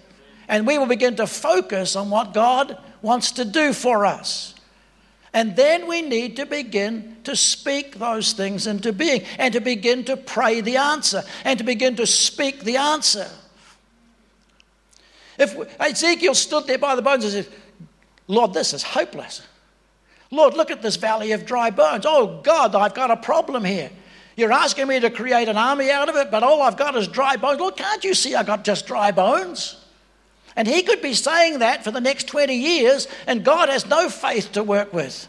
And 0.48 0.66
we 0.66 0.78
will 0.78 0.86
begin 0.86 1.16
to 1.16 1.26
focus 1.26 1.96
on 1.96 2.10
what 2.10 2.34
God 2.34 2.78
wants 3.02 3.32
to 3.32 3.44
do 3.44 3.72
for 3.72 4.06
us. 4.06 4.54
And 5.32 5.54
then 5.54 5.86
we 5.86 6.02
need 6.02 6.36
to 6.36 6.46
begin 6.46 7.18
to 7.24 7.36
speak 7.36 7.98
those 7.98 8.32
things 8.32 8.66
into 8.66 8.92
being 8.92 9.22
and 9.38 9.52
to 9.52 9.60
begin 9.60 10.04
to 10.04 10.16
pray 10.16 10.60
the 10.60 10.78
answer 10.78 11.22
and 11.44 11.58
to 11.58 11.64
begin 11.64 11.96
to 11.96 12.06
speak 12.06 12.60
the 12.60 12.78
answer. 12.78 13.28
If 15.38 15.54
Ezekiel 15.78 16.34
stood 16.34 16.66
there 16.66 16.78
by 16.78 16.96
the 16.96 17.02
bones 17.02 17.24
and 17.24 17.44
said, 17.44 17.52
Lord, 18.28 18.54
this 18.54 18.72
is 18.72 18.82
hopeless. 18.82 19.42
Lord, 20.36 20.54
look 20.54 20.70
at 20.70 20.82
this 20.82 20.96
valley 20.96 21.32
of 21.32 21.46
dry 21.46 21.70
bones. 21.70 22.04
Oh, 22.06 22.40
God, 22.42 22.74
I've 22.74 22.94
got 22.94 23.10
a 23.10 23.16
problem 23.16 23.64
here. 23.64 23.90
You're 24.36 24.52
asking 24.52 24.86
me 24.88 25.00
to 25.00 25.10
create 25.10 25.48
an 25.48 25.56
army 25.56 25.90
out 25.90 26.08
of 26.08 26.16
it, 26.16 26.30
but 26.30 26.42
all 26.42 26.60
I've 26.60 26.76
got 26.76 26.94
is 26.94 27.08
dry 27.08 27.36
bones. 27.36 27.58
Lord, 27.58 27.76
can't 27.76 28.04
you 28.04 28.14
see 28.14 28.34
I've 28.34 28.46
got 28.46 28.64
just 28.64 28.86
dry 28.86 29.10
bones? 29.10 29.82
And 30.54 30.68
he 30.68 30.82
could 30.82 31.02
be 31.02 31.14
saying 31.14 31.60
that 31.60 31.84
for 31.84 31.90
the 31.90 32.00
next 32.00 32.28
20 32.28 32.54
years, 32.54 33.08
and 33.26 33.44
God 33.44 33.68
has 33.68 33.86
no 33.86 34.08
faith 34.08 34.52
to 34.52 34.62
work 34.62 34.92
with. 34.92 35.28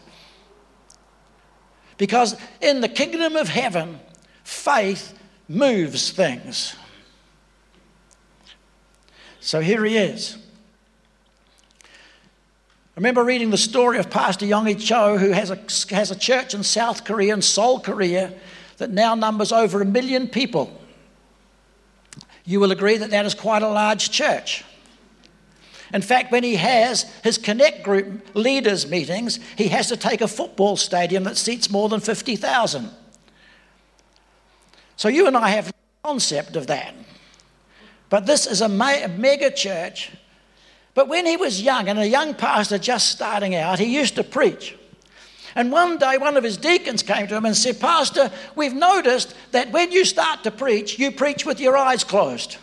Because 1.96 2.36
in 2.60 2.80
the 2.80 2.88
kingdom 2.88 3.36
of 3.36 3.48
heaven, 3.48 4.00
faith 4.44 5.18
moves 5.48 6.10
things. 6.10 6.76
So 9.40 9.60
here 9.60 9.84
he 9.84 9.96
is. 9.96 10.36
Remember 12.98 13.22
reading 13.22 13.50
the 13.50 13.56
story 13.56 13.98
of 13.98 14.10
Pastor 14.10 14.44
Yonggi 14.44 14.76
Cho, 14.84 15.18
who 15.18 15.30
has 15.30 15.52
a, 15.52 15.94
has 15.94 16.10
a 16.10 16.18
church 16.18 16.52
in 16.52 16.64
South 16.64 17.04
Korea, 17.04 17.32
in 17.32 17.40
Seoul, 17.40 17.78
Korea, 17.78 18.32
that 18.78 18.90
now 18.90 19.14
numbers 19.14 19.52
over 19.52 19.80
a 19.80 19.84
million 19.84 20.26
people. 20.26 20.76
You 22.44 22.58
will 22.58 22.72
agree 22.72 22.96
that 22.96 23.10
that 23.10 23.24
is 23.24 23.34
quite 23.34 23.62
a 23.62 23.68
large 23.68 24.10
church. 24.10 24.64
In 25.94 26.02
fact, 26.02 26.32
when 26.32 26.42
he 26.42 26.56
has 26.56 27.04
his 27.22 27.38
Connect 27.38 27.84
Group 27.84 28.34
leaders 28.34 28.90
meetings, 28.90 29.38
he 29.56 29.68
has 29.68 29.86
to 29.90 29.96
take 29.96 30.20
a 30.20 30.26
football 30.26 30.76
stadium 30.76 31.22
that 31.22 31.36
seats 31.36 31.70
more 31.70 31.88
than 31.88 32.00
50,000. 32.00 32.90
So 34.96 35.08
you 35.08 35.28
and 35.28 35.36
I 35.36 35.50
have 35.50 35.68
a 35.68 35.72
concept 36.02 36.56
of 36.56 36.66
that. 36.66 36.96
But 38.10 38.26
this 38.26 38.48
is 38.48 38.60
a 38.60 38.68
mega 38.68 39.52
church. 39.52 40.10
But 40.98 41.06
when 41.06 41.26
he 41.26 41.36
was 41.36 41.62
young 41.62 41.88
and 41.88 41.96
a 41.96 42.08
young 42.08 42.34
pastor 42.34 42.76
just 42.76 43.10
starting 43.10 43.54
out, 43.54 43.78
he 43.78 43.84
used 43.84 44.16
to 44.16 44.24
preach. 44.24 44.76
And 45.54 45.70
one 45.70 45.96
day, 45.96 46.18
one 46.18 46.36
of 46.36 46.42
his 46.42 46.56
deacons 46.56 47.04
came 47.04 47.28
to 47.28 47.36
him 47.36 47.44
and 47.44 47.56
said, 47.56 47.78
Pastor, 47.78 48.32
we've 48.56 48.74
noticed 48.74 49.32
that 49.52 49.70
when 49.70 49.92
you 49.92 50.04
start 50.04 50.42
to 50.42 50.50
preach, 50.50 50.98
you 50.98 51.12
preach 51.12 51.46
with 51.46 51.60
your 51.60 51.76
eyes 51.76 52.02
closed. 52.02 52.56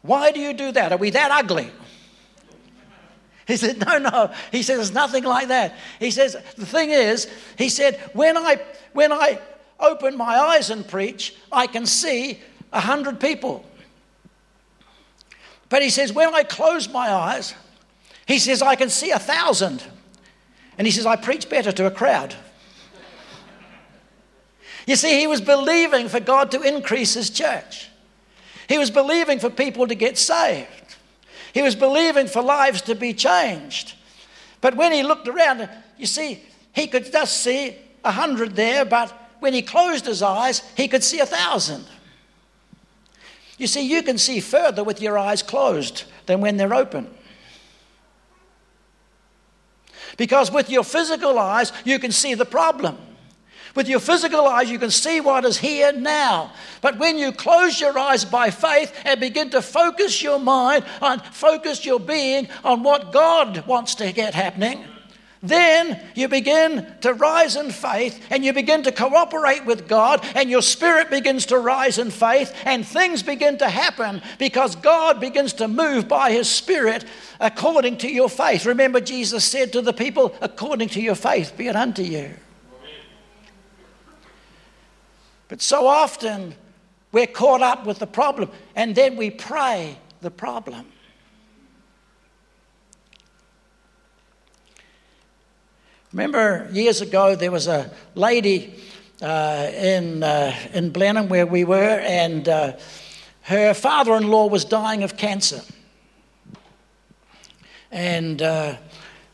Why 0.00 0.32
do 0.32 0.40
you 0.40 0.52
do 0.52 0.72
that? 0.72 0.90
Are 0.90 0.96
we 0.96 1.10
that 1.10 1.30
ugly? 1.30 1.70
He 3.46 3.56
said, 3.56 3.78
No, 3.86 3.98
no. 3.98 4.32
He 4.50 4.64
says, 4.64 4.80
It's 4.80 4.92
nothing 4.92 5.22
like 5.22 5.46
that. 5.46 5.76
He 6.00 6.10
says, 6.10 6.36
The 6.56 6.66
thing 6.66 6.90
is, 6.90 7.30
he 7.56 7.68
said, 7.68 8.00
when 8.14 8.36
I, 8.36 8.60
when 8.94 9.12
I 9.12 9.38
open 9.78 10.16
my 10.16 10.36
eyes 10.36 10.70
and 10.70 10.84
preach, 10.84 11.36
I 11.52 11.68
can 11.68 11.86
see 11.86 12.40
a 12.72 12.80
hundred 12.80 13.20
people. 13.20 13.64
But 15.72 15.80
he 15.80 15.88
says, 15.88 16.12
when 16.12 16.34
I 16.34 16.42
close 16.42 16.86
my 16.86 17.10
eyes, 17.10 17.54
he 18.26 18.38
says, 18.38 18.60
I 18.60 18.76
can 18.76 18.90
see 18.90 19.10
a 19.10 19.18
thousand. 19.18 19.82
And 20.76 20.86
he 20.86 20.90
says, 20.90 21.06
I 21.06 21.16
preach 21.16 21.48
better 21.48 21.72
to 21.72 21.86
a 21.86 21.90
crowd. 21.90 22.34
You 24.86 24.96
see, 24.96 25.18
he 25.18 25.26
was 25.26 25.40
believing 25.40 26.10
for 26.10 26.20
God 26.20 26.50
to 26.50 26.60
increase 26.60 27.14
his 27.14 27.30
church. 27.30 27.88
He 28.68 28.76
was 28.76 28.90
believing 28.90 29.38
for 29.38 29.48
people 29.48 29.86
to 29.86 29.94
get 29.94 30.18
saved. 30.18 30.96
He 31.54 31.62
was 31.62 31.74
believing 31.74 32.26
for 32.26 32.42
lives 32.42 32.82
to 32.82 32.94
be 32.94 33.14
changed. 33.14 33.94
But 34.60 34.76
when 34.76 34.92
he 34.92 35.02
looked 35.02 35.26
around, 35.26 35.70
you 35.96 36.04
see, 36.04 36.42
he 36.74 36.86
could 36.86 37.10
just 37.10 37.38
see 37.38 37.78
a 38.04 38.12
hundred 38.12 38.56
there, 38.56 38.84
but 38.84 39.10
when 39.40 39.54
he 39.54 39.62
closed 39.62 40.04
his 40.04 40.20
eyes, 40.20 40.58
he 40.76 40.86
could 40.86 41.02
see 41.02 41.20
a 41.20 41.26
thousand. 41.26 41.86
You 43.58 43.66
see, 43.66 43.86
you 43.86 44.02
can 44.02 44.18
see 44.18 44.40
further 44.40 44.82
with 44.82 45.00
your 45.00 45.18
eyes 45.18 45.42
closed 45.42 46.04
than 46.26 46.40
when 46.40 46.56
they're 46.56 46.74
open. 46.74 47.08
Because 50.16 50.50
with 50.50 50.70
your 50.70 50.84
physical 50.84 51.38
eyes, 51.38 51.72
you 51.84 51.98
can 51.98 52.12
see 52.12 52.34
the 52.34 52.44
problem. 52.44 52.98
With 53.74 53.88
your 53.88 54.00
physical 54.00 54.46
eyes, 54.46 54.70
you 54.70 54.78
can 54.78 54.90
see 54.90 55.20
what 55.20 55.46
is 55.46 55.56
here 55.56 55.92
now. 55.92 56.52
But 56.82 56.98
when 56.98 57.16
you 57.16 57.32
close 57.32 57.80
your 57.80 57.98
eyes 57.98 58.24
by 58.24 58.50
faith 58.50 58.92
and 59.04 59.18
begin 59.18 59.48
to 59.50 59.62
focus 59.62 60.22
your 60.22 60.38
mind 60.38 60.84
and 61.00 61.22
focus 61.22 61.86
your 61.86 61.98
being 61.98 62.48
on 62.64 62.82
what 62.82 63.12
God 63.12 63.66
wants 63.66 63.94
to 63.96 64.12
get 64.12 64.34
happening, 64.34 64.84
then 65.42 66.00
you 66.14 66.28
begin 66.28 66.86
to 67.00 67.14
rise 67.14 67.56
in 67.56 67.72
faith 67.72 68.24
and 68.30 68.44
you 68.44 68.52
begin 68.52 68.84
to 68.84 68.92
cooperate 68.92 69.66
with 69.66 69.88
God, 69.88 70.24
and 70.36 70.48
your 70.48 70.62
spirit 70.62 71.10
begins 71.10 71.46
to 71.46 71.58
rise 71.58 71.98
in 71.98 72.12
faith, 72.12 72.54
and 72.64 72.86
things 72.86 73.24
begin 73.24 73.58
to 73.58 73.68
happen 73.68 74.22
because 74.38 74.76
God 74.76 75.20
begins 75.20 75.52
to 75.54 75.66
move 75.66 76.06
by 76.06 76.30
His 76.30 76.48
Spirit 76.48 77.04
according 77.40 77.98
to 77.98 78.08
your 78.08 78.28
faith. 78.28 78.64
Remember, 78.66 79.00
Jesus 79.00 79.44
said 79.44 79.72
to 79.72 79.82
the 79.82 79.92
people, 79.92 80.32
According 80.40 80.90
to 80.90 81.02
your 81.02 81.16
faith, 81.16 81.56
be 81.56 81.66
it 81.66 81.74
unto 81.74 82.02
you. 82.02 82.30
But 85.48 85.60
so 85.60 85.88
often 85.88 86.54
we're 87.10 87.26
caught 87.26 87.62
up 87.62 87.84
with 87.84 87.98
the 87.98 88.06
problem, 88.06 88.50
and 88.76 88.94
then 88.94 89.16
we 89.16 89.30
pray 89.30 89.98
the 90.20 90.30
problem. 90.30 90.91
Remember 96.12 96.68
years 96.72 97.00
ago, 97.00 97.34
there 97.34 97.50
was 97.50 97.66
a 97.68 97.90
lady 98.14 98.74
uh, 99.22 99.70
in, 99.72 100.22
uh, 100.22 100.54
in 100.74 100.90
Blenheim 100.90 101.30
where 101.30 101.46
we 101.46 101.64
were, 101.64 102.00
and 102.00 102.46
uh, 102.46 102.76
her 103.42 103.72
father 103.72 104.14
in 104.16 104.28
law 104.28 104.46
was 104.46 104.66
dying 104.66 105.04
of 105.04 105.16
cancer. 105.16 105.62
And 107.90 108.42
uh, 108.42 108.76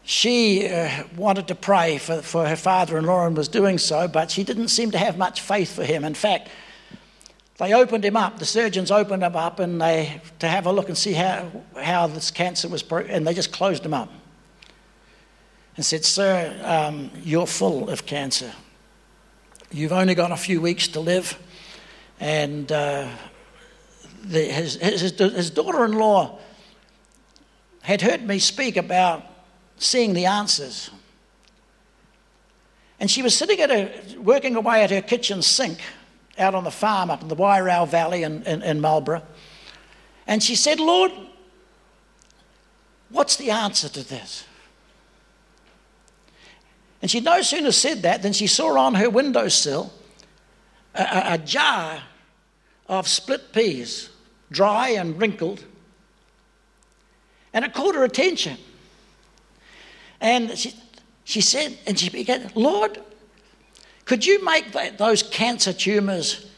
she 0.05 0.69
uh, 0.69 1.03
wanted 1.17 1.49
to 1.49 1.57
pray 1.57 1.99
for, 1.99 2.23
for 2.23 2.47
her 2.47 2.57
father 2.57 2.97
in 2.97 3.07
law 3.07 3.27
and 3.27 3.37
was 3.37 3.49
doing 3.49 3.79
so, 3.79 4.07
but 4.07 4.31
she 4.31 4.45
didn't 4.45 4.69
seem 4.69 4.93
to 4.93 4.99
have 4.99 5.19
much 5.19 5.41
faith 5.41 5.75
for 5.75 5.83
him. 5.83 6.05
In 6.05 6.15
fact, 6.15 6.49
they 7.57 7.75
opened 7.75 8.05
him 8.05 8.17
up, 8.17 8.39
the 8.39 8.47
surgeons 8.47 8.93
opened 8.93 9.25
him 9.25 9.35
up 9.35 9.59
and 9.59 9.83
they, 9.83 10.21
to 10.39 10.47
have 10.47 10.67
a 10.67 10.73
look 10.73 10.89
and 10.89 10.97
see 10.97 11.13
how, 11.13 11.51
how 11.75 12.07
this 12.07 12.31
cancer 12.31 12.69
was, 12.69 12.85
and 13.09 13.27
they 13.27 13.35
just 13.35 13.51
closed 13.51 13.85
him 13.85 13.95
up 13.95 14.13
and 15.79 15.87
said, 15.87 16.05
Sir, 16.05 16.61
um, 16.65 17.09
you're 17.23 17.47
full 17.47 17.89
of 17.89 18.05
cancer. 18.05 18.53
You've 19.71 19.93
only 19.93 20.17
got 20.17 20.33
a 20.33 20.37
few 20.37 20.61
weeks 20.61 20.89
to 20.89 20.99
live. 20.99 21.39
And 22.19 22.73
uh, 22.73 23.09
the, 24.25 24.41
his, 24.41 24.75
his, 24.75 25.13
his 25.17 25.51
daughter 25.51 25.85
in 25.85 25.93
law 25.93 26.41
had 27.83 28.03
heard 28.03 28.27
me 28.27 28.41
speak 28.41 28.77
about 28.77 29.23
seeing 29.77 30.15
the 30.15 30.27
answers. 30.27 30.91
And 32.99 33.09
she 33.09 33.23
was 33.23 33.37
sitting 33.37 33.61
at 33.61 33.71
a, 33.71 34.19
working 34.19 34.57
away 34.57 34.83
at 34.83 34.91
her 34.91 35.01
kitchen 35.01 35.43
sink 35.43 35.79
out 36.41 36.57
on 36.57 36.65
the 36.65 36.73
farm 36.73 37.09
up 37.09 37.23
in 37.23 37.29
the 37.29 37.37
Wairau 37.37 37.87
Valley 37.87 38.25
in, 38.25 38.43
in, 38.43 38.63
in 38.63 38.81
Marlborough. 38.81 39.23
And 40.27 40.43
she 40.43 40.57
said, 40.57 40.81
Lord, 40.81 41.13
what's 43.11 43.37
the 43.37 43.53
answer 43.53 43.89
to 43.91 44.03
this? 44.03 44.48
And 47.01 47.11
she 47.11 47.21
no 47.21 47.43
sooner 47.43 47.73
said 47.73 48.03
that 48.03 48.23
than 48.23 48.33
she 48.33 48.47
saw 48.47 48.79
on 48.79 48.95
her 48.95 49.09
windowsill 49.09 49.93
a, 50.95 51.03
a, 51.03 51.35
a 51.35 51.39
jar 51.39 52.03
of 52.89 53.07
split 53.07 53.53
peas, 53.53 54.11
dry 54.51 54.91
and 54.91 55.21
wrinkled. 55.21 55.65
And 57.53 57.65
it 57.65 57.73
caught 57.73 57.95
her 57.95 58.05
attention. 58.05 58.57
And 60.21 60.59
she, 60.59 60.75
she 61.25 61.41
said, 61.41 61.79
and 61.87 61.99
she 61.99 62.11
began, 62.11 62.51
Lord, 62.55 63.01
could 64.05 64.25
you 64.25 64.45
make 64.45 64.73
that, 64.73 64.99
those 64.99 65.23
cancer 65.23 65.73
tumors, 65.73 66.51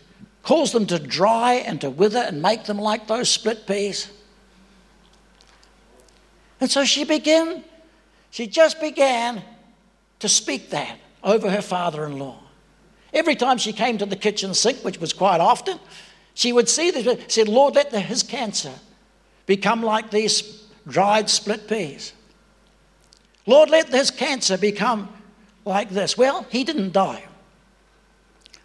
cause 0.42 0.72
them 0.72 0.86
to 0.86 0.98
dry 0.98 1.54
and 1.54 1.80
to 1.80 1.90
wither 1.90 2.20
and 2.20 2.40
make 2.40 2.64
them 2.64 2.78
like 2.78 3.06
those 3.06 3.28
split 3.28 3.66
peas? 3.66 4.10
And 6.60 6.70
so 6.70 6.84
she 6.84 7.04
began, 7.04 7.64
she 8.30 8.46
just 8.46 8.80
began 8.80 9.42
to 10.20 10.28
speak 10.28 10.70
that 10.70 10.98
over 11.22 11.50
her 11.50 11.62
father 11.62 12.06
in 12.06 12.18
law. 12.18 12.38
Every 13.12 13.34
time 13.34 13.58
she 13.58 13.72
came 13.72 13.98
to 13.98 14.06
the 14.06 14.16
kitchen 14.16 14.54
sink, 14.54 14.78
which 14.78 15.00
was 15.00 15.12
quite 15.12 15.40
often, 15.40 15.78
she 16.34 16.52
would 16.52 16.68
see 16.68 16.90
this, 16.90 17.34
said, 17.34 17.48
Lord, 17.48 17.74
let 17.74 17.90
the, 17.90 18.00
his 18.00 18.22
cancer 18.22 18.72
become 19.46 19.82
like 19.82 20.10
these 20.10 20.62
dried 20.86 21.28
split 21.28 21.68
peas. 21.68 22.12
Lord, 23.46 23.70
let 23.70 23.90
this 23.90 24.10
cancer 24.10 24.56
become 24.56 25.08
like 25.64 25.90
this. 25.90 26.16
Well, 26.16 26.46
he 26.50 26.64
didn't 26.64 26.92
die. 26.92 27.24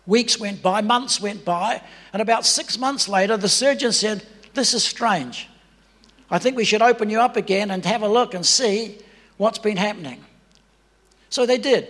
Weeks 0.06 0.40
went 0.40 0.62
by, 0.62 0.82
months 0.82 1.20
went 1.20 1.44
by, 1.44 1.82
and 2.14 2.22
about 2.22 2.46
six 2.46 2.78
months 2.78 3.08
later, 3.08 3.38
the 3.38 3.50
surgeon 3.50 3.92
said, 3.92 4.24
This 4.54 4.74
is 4.74 4.84
strange. 4.84 5.50
I 6.30 6.38
think 6.40 6.58
we 6.58 6.66
should 6.66 6.82
open 6.82 7.10
you 7.10 7.20
up 7.20 7.38
again 7.38 7.72
and 7.72 7.84
have 7.86 8.04
a 8.04 8.08
look 8.08 8.34
and 8.34 8.46
see 8.46 9.00
what's 9.38 9.60
been 9.60 9.78
happening. 9.78 10.25
So 11.36 11.46
they 11.46 11.58
did. 11.58 11.90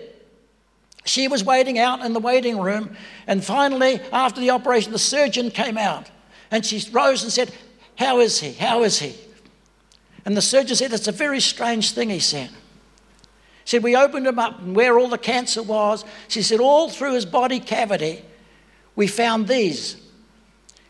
She 1.06 1.28
was 1.28 1.44
waiting 1.44 1.78
out 1.78 2.04
in 2.04 2.14
the 2.14 2.20
waiting 2.20 2.60
room, 2.60 2.98
and 3.28 3.46
finally, 3.46 4.02
after 4.12 4.42
the 4.42 4.50
operation, 4.50 4.92
the 4.92 4.98
surgeon 4.98 5.52
came 5.52 5.78
out 5.78 6.10
and 6.50 6.66
she 6.66 6.82
rose 6.90 7.22
and 7.22 7.32
said, 7.32 7.54
How 7.96 8.22
is 8.22 8.40
he? 8.40 8.54
How 8.54 8.82
is 8.82 8.98
he? 8.98 9.14
And 10.26 10.36
the 10.36 10.42
surgeon 10.42 10.76
said, 10.76 10.94
It's 10.94 11.08
a 11.08 11.12
very 11.12 11.40
strange 11.40 11.92
thing, 11.92 12.10
he 12.10 12.20
said. 12.20 12.50
He 12.50 12.56
said, 13.66 13.84
We 13.84 13.96
opened 13.96 14.26
him 14.26 14.40
up 14.40 14.62
and 14.62 14.76
where 14.76 14.98
all 14.98 15.10
the 15.10 15.20
cancer 15.20 15.62
was. 15.62 16.06
She 16.28 16.42
said, 16.42 16.60
All 16.60 16.90
through 16.90 17.14
his 17.14 17.28
body 17.28 17.60
cavity, 17.60 18.26
we 18.96 19.06
found 19.06 19.48
these. 19.48 19.96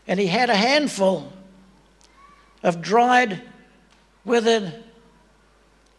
And 0.08 0.18
he 0.18 0.28
had 0.28 0.48
a 0.48 0.56
handful 0.56 1.30
of 2.62 2.80
dried, 2.80 3.42
withered, 4.24 4.82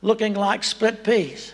looking 0.02 0.34
like 0.34 0.64
split 0.64 1.04
peas. 1.04 1.54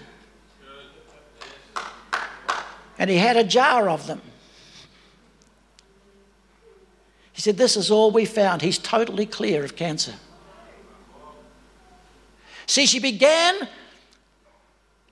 And 3.03 3.10
he 3.10 3.17
had 3.17 3.36
a 3.36 3.43
jar 3.43 3.89
of 3.89 4.07
them. 4.07 4.22
He 7.33 7.41
said, 7.41 7.57
This 7.57 7.75
is 7.75 7.91
all 7.91 8.12
we 8.12 8.24
found. 8.24 8.62
He's 8.62 8.77
totally 8.77 9.25
clear 9.25 9.65
of 9.65 9.75
cancer. 9.75 10.13
See, 12.65 12.86
she 12.86 13.01
began 13.01 13.67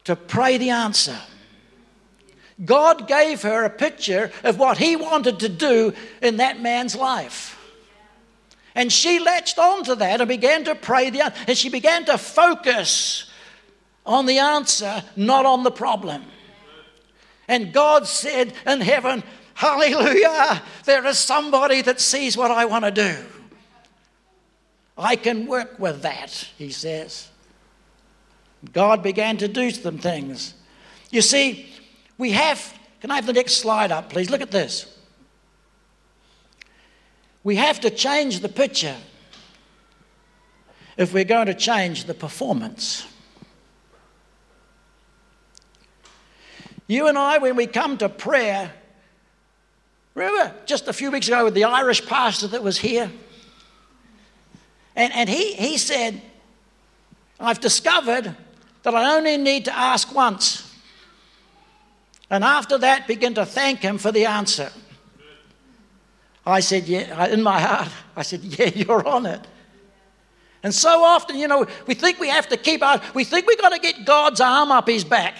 to 0.05 0.15
pray 0.15 0.57
the 0.57 0.69
answer. 0.69 1.17
God 2.63 3.09
gave 3.09 3.41
her 3.41 3.65
a 3.65 3.69
picture 3.69 4.31
of 4.45 4.57
what 4.57 4.77
He 4.77 4.95
wanted 4.95 5.41
to 5.41 5.49
do 5.49 5.93
in 6.21 6.37
that 6.37 6.61
man's 6.61 6.95
life. 6.95 7.59
And 8.73 8.89
she 8.89 9.19
latched 9.19 9.59
onto 9.59 9.95
that 9.95 10.21
and 10.21 10.29
began 10.29 10.63
to 10.63 10.75
pray 10.75 11.09
the 11.09 11.25
answer. 11.25 11.43
And 11.45 11.57
she 11.57 11.67
began 11.67 12.05
to 12.05 12.17
focus 12.17 13.29
on 14.05 14.27
the 14.27 14.39
answer, 14.39 15.03
not 15.17 15.45
on 15.45 15.63
the 15.63 15.71
problem. 15.71 16.23
And 17.51 17.73
God 17.73 18.07
said 18.07 18.53
in 18.65 18.79
heaven, 18.79 19.23
Hallelujah, 19.55 20.63
there 20.85 21.05
is 21.05 21.19
somebody 21.19 21.81
that 21.81 21.99
sees 21.99 22.37
what 22.37 22.49
I 22.49 22.63
want 22.63 22.85
to 22.85 22.91
do. 22.91 23.15
I 24.97 25.17
can 25.17 25.47
work 25.47 25.77
with 25.77 26.01
that, 26.03 26.31
he 26.57 26.71
says. 26.71 27.27
God 28.71 29.03
began 29.03 29.35
to 29.37 29.49
do 29.49 29.69
some 29.69 29.97
things. 29.97 30.53
You 31.09 31.21
see, 31.21 31.69
we 32.17 32.31
have, 32.31 32.73
can 33.01 33.11
I 33.11 33.15
have 33.15 33.25
the 33.25 33.33
next 33.33 33.55
slide 33.55 33.91
up, 33.91 34.09
please? 34.09 34.29
Look 34.29 34.41
at 34.41 34.51
this. 34.51 34.97
We 37.43 37.57
have 37.57 37.81
to 37.81 37.89
change 37.89 38.39
the 38.39 38.49
picture 38.49 38.95
if 40.95 41.13
we're 41.13 41.25
going 41.25 41.47
to 41.47 41.53
change 41.53 42.05
the 42.05 42.13
performance. 42.13 43.05
You 46.91 47.07
and 47.07 47.17
I, 47.17 47.37
when 47.37 47.55
we 47.55 47.67
come 47.67 47.97
to 47.99 48.09
prayer, 48.09 48.69
remember 50.13 50.53
just 50.65 50.89
a 50.89 50.93
few 50.93 51.09
weeks 51.09 51.29
ago 51.29 51.45
with 51.45 51.53
the 51.53 51.63
Irish 51.63 52.05
pastor 52.05 52.47
that 52.47 52.61
was 52.61 52.77
here? 52.77 53.09
And, 54.93 55.13
and 55.13 55.29
he, 55.29 55.53
he 55.53 55.77
said, 55.77 56.21
I've 57.39 57.61
discovered 57.61 58.35
that 58.83 58.93
I 58.93 59.15
only 59.15 59.37
need 59.37 59.63
to 59.65 59.73
ask 59.73 60.13
once. 60.13 60.69
And 62.29 62.43
after 62.43 62.77
that, 62.79 63.07
begin 63.07 63.35
to 63.35 63.45
thank 63.45 63.79
him 63.79 63.97
for 63.97 64.11
the 64.11 64.25
answer. 64.25 64.69
I 66.45 66.59
said, 66.59 66.89
Yeah, 66.89 67.25
in 67.27 67.41
my 67.41 67.61
heart, 67.61 67.87
I 68.17 68.23
said, 68.23 68.41
Yeah, 68.43 68.65
you're 68.75 69.07
on 69.07 69.27
it. 69.27 69.39
And 70.61 70.75
so 70.75 71.05
often, 71.05 71.37
you 71.37 71.47
know, 71.47 71.65
we 71.87 71.93
think 71.93 72.19
we 72.19 72.27
have 72.27 72.49
to 72.49 72.57
keep 72.57 72.83
our, 72.83 73.01
we 73.13 73.23
think 73.23 73.47
we've 73.47 73.61
got 73.61 73.69
to 73.69 73.79
get 73.79 74.05
God's 74.05 74.41
arm 74.41 74.73
up 74.73 74.89
his 74.89 75.05
back. 75.05 75.35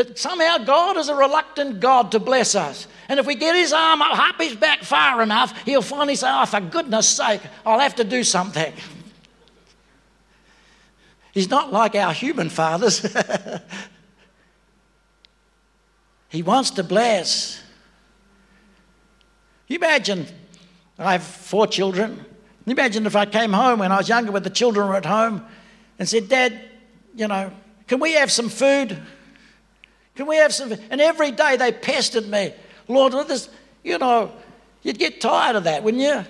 That 0.00 0.18
somehow 0.18 0.56
God 0.56 0.96
is 0.96 1.10
a 1.10 1.14
reluctant 1.14 1.78
God 1.78 2.12
to 2.12 2.18
bless 2.18 2.54
us. 2.54 2.86
And 3.10 3.20
if 3.20 3.26
we 3.26 3.34
get 3.34 3.54
his 3.54 3.70
arm 3.70 4.00
up, 4.00 4.18
up 4.18 4.40
his 4.40 4.56
back 4.56 4.80
far 4.82 5.20
enough, 5.20 5.54
he'll 5.66 5.82
finally 5.82 6.16
say, 6.16 6.26
Oh, 6.30 6.46
for 6.46 6.58
goodness 6.58 7.06
sake, 7.06 7.42
I'll 7.66 7.80
have 7.80 7.96
to 7.96 8.04
do 8.04 8.24
something. 8.24 8.72
He's 11.34 11.50
not 11.50 11.70
like 11.70 11.94
our 11.96 12.14
human 12.14 12.48
fathers. 12.48 13.14
he 16.30 16.40
wants 16.40 16.70
to 16.70 16.82
bless. 16.82 17.62
You 19.68 19.76
imagine, 19.76 20.26
I 20.98 21.12
have 21.12 21.22
four 21.22 21.66
children. 21.66 22.24
You 22.64 22.72
imagine 22.72 23.04
if 23.04 23.16
I 23.16 23.26
came 23.26 23.52
home 23.52 23.80
when 23.80 23.92
I 23.92 23.98
was 23.98 24.08
younger 24.08 24.32
with 24.32 24.44
the 24.44 24.50
children 24.50 24.88
were 24.88 24.96
at 24.96 25.04
home 25.04 25.44
and 25.98 26.08
said, 26.08 26.30
Dad, 26.30 26.58
you 27.14 27.28
know, 27.28 27.52
can 27.86 28.00
we 28.00 28.14
have 28.14 28.32
some 28.32 28.48
food? 28.48 28.98
Can 30.20 30.26
we 30.26 30.36
have 30.36 30.52
some? 30.52 30.70
And 30.90 31.00
every 31.00 31.30
day 31.30 31.56
they 31.56 31.72
pestered 31.72 32.28
me. 32.28 32.52
Lord, 32.88 33.14
this, 33.26 33.48
you 33.82 33.96
know, 33.96 34.30
you'd 34.82 34.98
get 34.98 35.18
tired 35.18 35.56
of 35.56 35.64
that, 35.64 35.82
wouldn't 35.82 36.02
you? 36.02 36.26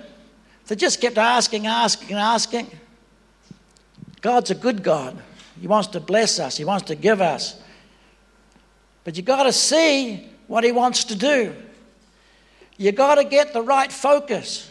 They 0.69 0.77
just 0.77 1.01
kept 1.01 1.19
asking, 1.19 1.67
asking, 1.67 2.15
asking. 2.15 2.71
God's 4.21 4.53
a 4.53 4.55
good 4.55 4.85
God. 4.85 5.21
He 5.61 5.67
wants 5.67 5.89
to 5.89 5.99
bless 5.99 6.39
us, 6.39 6.57
He 6.57 6.65
wants 6.65 6.85
to 6.85 6.95
give 6.95 7.21
us. 7.21 7.61
But 9.03 9.17
you've 9.17 9.27
got 9.27 9.43
to 9.43 9.53
see 9.53 10.25
what 10.47 10.63
He 10.63 10.71
wants 10.71 11.03
to 11.07 11.17
do. 11.17 11.53
You've 12.77 12.95
got 12.95 13.17
to 13.17 13.25
get 13.25 13.53
the 13.53 13.61
right 13.61 13.91
focus. 13.91 14.71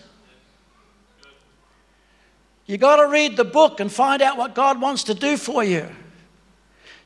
You've 2.67 2.79
got 2.79 2.95
to 2.95 3.07
read 3.09 3.35
the 3.35 3.43
book 3.43 3.81
and 3.81 3.91
find 3.91 4.21
out 4.21 4.37
what 4.37 4.55
God 4.55 4.79
wants 4.79 5.03
to 5.03 5.13
do 5.13 5.35
for 5.35 5.61
you. 5.61 5.89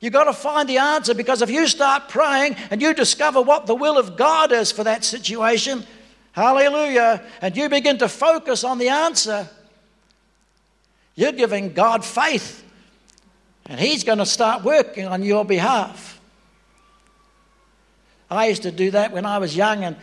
You've 0.03 0.11
got 0.11 0.25
to 0.25 0.33
find 0.33 0.67
the 0.67 0.79
answer 0.79 1.13
because 1.13 1.41
if 1.41 1.49
you 1.49 1.65
start 1.65 2.09
praying 2.09 2.57
and 2.69 2.81
you 2.81 2.93
discover 2.93 3.41
what 3.41 3.67
the 3.67 3.73
will 3.73 3.97
of 3.97 4.17
God 4.17 4.51
is 4.51 4.69
for 4.69 4.83
that 4.83 5.05
situation, 5.05 5.85
hallelujah, 6.33 7.23
and 7.41 7.55
you 7.55 7.69
begin 7.69 7.97
to 7.99 8.09
focus 8.09 8.65
on 8.65 8.79
the 8.79 8.89
answer, 8.89 9.47
you're 11.15 11.31
giving 11.31 11.71
God 11.71 12.03
faith, 12.03 12.65
and 13.67 13.79
He's 13.79 14.03
going 14.03 14.17
to 14.17 14.25
start 14.25 14.65
working 14.65 15.07
on 15.07 15.23
your 15.23 15.45
behalf. 15.45 16.19
I 18.29 18.47
used 18.47 18.63
to 18.63 18.71
do 18.71 18.91
that 18.91 19.13
when 19.13 19.25
I 19.25 19.37
was 19.37 19.55
young, 19.55 19.85
and 19.85 19.95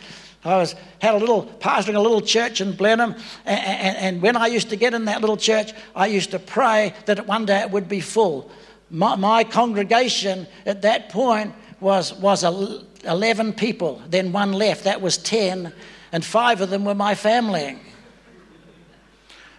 I 0.43 0.57
was 0.57 0.73
had 0.99 1.13
a 1.13 1.19
little 1.19 1.45
pastoring 1.45 1.93
a 1.93 1.99
little 1.99 2.21
church 2.21 2.59
in 2.59 2.71
Blenheim, 2.71 3.13
and, 3.45 3.59
and, 3.59 3.97
and, 3.97 4.21
when 4.23 4.35
I 4.35 4.47
used 4.47 4.71
to 4.71 4.75
get 4.75 4.95
in 4.95 5.05
that 5.05 5.21
little 5.21 5.37
church, 5.37 5.73
I 5.95 6.07
used 6.07 6.31
to 6.31 6.39
pray 6.39 6.95
that 7.05 7.27
one 7.27 7.45
day 7.45 7.59
it 7.59 7.69
would 7.69 7.87
be 7.87 7.99
full 7.99 8.49
my, 8.91 9.15
my 9.15 9.43
congregation 9.43 10.45
at 10.65 10.81
that 10.83 11.09
point 11.09 11.53
was, 11.79 12.13
was 12.15 12.43
11 12.43 13.53
people. 13.53 14.01
Then 14.09 14.31
one 14.31 14.53
left, 14.53 14.83
that 14.83 15.01
was 15.01 15.17
10, 15.17 15.73
and 16.11 16.23
five 16.23 16.61
of 16.61 16.69
them 16.69 16.85
were 16.85 16.93
my 16.93 17.15
family. 17.15 17.79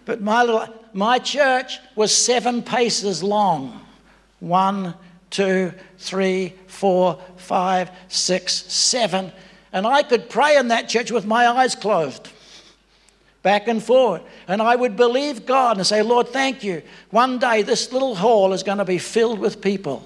But 0.04 0.20
my, 0.20 0.68
my 0.92 1.18
church 1.18 1.78
was 1.96 2.14
seven 2.14 2.62
paces 2.62 3.22
long 3.22 3.80
one, 4.40 4.92
two, 5.30 5.72
three, 5.98 6.52
four, 6.66 7.22
five, 7.36 7.92
six, 8.08 8.54
seven. 8.72 9.32
And 9.72 9.86
I 9.86 10.02
could 10.02 10.28
pray 10.28 10.56
in 10.56 10.68
that 10.68 10.88
church 10.88 11.12
with 11.12 11.24
my 11.24 11.46
eyes 11.46 11.76
closed 11.76 12.28
back 13.42 13.68
and 13.68 13.82
forward. 13.82 14.22
And 14.48 14.62
I 14.62 14.76
would 14.76 14.96
believe 14.96 15.46
God 15.46 15.76
and 15.76 15.86
say, 15.86 16.02
Lord, 16.02 16.28
thank 16.28 16.62
you. 16.62 16.82
One 17.10 17.38
day 17.38 17.62
this 17.62 17.92
little 17.92 18.14
hall 18.14 18.52
is 18.52 18.62
going 18.62 18.78
to 18.78 18.84
be 18.84 18.98
filled 18.98 19.38
with 19.38 19.60
people. 19.60 20.02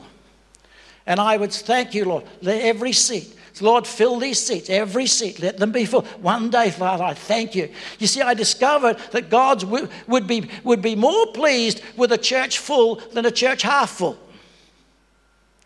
And 1.07 1.20
I 1.20 1.37
would 1.37 1.53
thank 1.53 1.94
you, 1.94 2.05
Lord. 2.05 2.25
Let 2.42 2.62
every 2.62 2.92
seat. 2.92 3.37
Lord, 3.61 3.87
fill 3.87 4.18
these 4.18 4.38
seats, 4.38 4.68
every 4.68 5.07
seat, 5.07 5.40
let 5.40 5.57
them 5.57 5.72
be 5.72 5.87
full. 5.87 6.03
One 6.20 6.51
day, 6.51 6.70
Father, 6.70 7.05
I 7.05 7.14
thank 7.14 7.55
you. 7.55 7.70
You 7.99 8.07
see, 8.07 8.20
I 8.20 8.35
discovered 8.35 8.99
that 9.12 9.31
God 9.31 9.62
would 9.62 10.27
be, 10.27 10.51
would 10.62 10.83
be 10.83 10.94
more 10.94 11.27
pleased 11.29 11.81
with 11.96 12.12
a 12.12 12.18
church 12.18 12.59
full 12.59 12.96
than 12.96 13.25
a 13.25 13.31
church 13.31 13.62
half 13.62 13.90
full. 13.90 14.18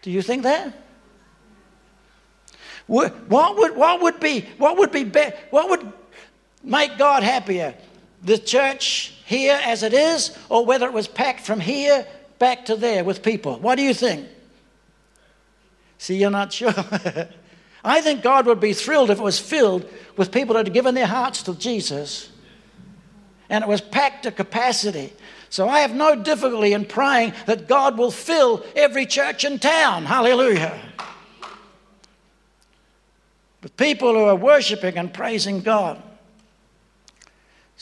Do 0.03 0.11
you 0.11 0.23
think 0.23 0.45
that? 0.45 0.73
What 2.87 3.57
would, 3.57 3.77
what 3.77 4.01
would 4.03 4.21
be, 4.21 4.43
what 4.59 4.77
would 4.79 4.93
be, 4.93 5.05
be 5.05 5.31
what 5.51 5.71
would 5.71 5.93
make 6.63 6.99
God 6.99 7.23
happier? 7.23 7.75
The 8.23 8.39
church 8.39 9.15
here 9.25 9.59
as 9.65 9.83
it 9.83 9.93
is, 9.93 10.37
or 10.49 10.67
whether 10.67 10.87
it 10.87 10.93
was 10.93 11.09
packed 11.09 11.41
from 11.41 11.61
here 11.61 12.07
back 12.39 12.67
to 12.67 12.77
there 12.77 13.05
with 13.05 13.23
people? 13.23 13.59
What 13.59 13.77
do 13.77 13.83
you 13.83 13.95
think? 13.95 14.27
See, 15.99 16.17
you're 16.17 16.31
not 16.31 16.53
sure. 16.53 16.75
I 17.85 18.01
think 18.01 18.23
God 18.23 18.47
would 18.47 18.61
be 18.61 18.73
thrilled 18.73 19.11
if 19.11 19.19
it 19.19 19.23
was 19.23 19.39
filled 19.39 19.89
with 20.17 20.33
people 20.33 20.55
that 20.55 20.67
had 20.67 20.75
given 20.75 20.95
their 20.95 21.07
hearts 21.07 21.43
to 21.45 21.55
Jesus 21.55 22.31
and 23.49 23.65
it 23.65 23.69
was 23.69 23.81
packed 23.81 24.23
to 24.23 24.31
capacity 24.31 25.13
So 25.51 25.69
I 25.69 25.81
have 25.81 25.95
no 25.95 26.15
difficulty 26.15 26.73
in 26.73 26.85
praying 26.85 27.35
that 27.47 27.67
God 27.67 27.99
will 27.99 28.13
fill 28.13 28.65
every 28.77 29.05
church 29.05 29.45
in 29.45 29.59
town. 29.59 30.05
Hallelujah. 30.05 30.79
With 33.63 33.77
people 33.77 34.15
who 34.15 34.25
are 34.25 34.37
worshiping 34.37 34.97
and 34.97 35.13
praising 35.13 35.61
God. 35.61 36.01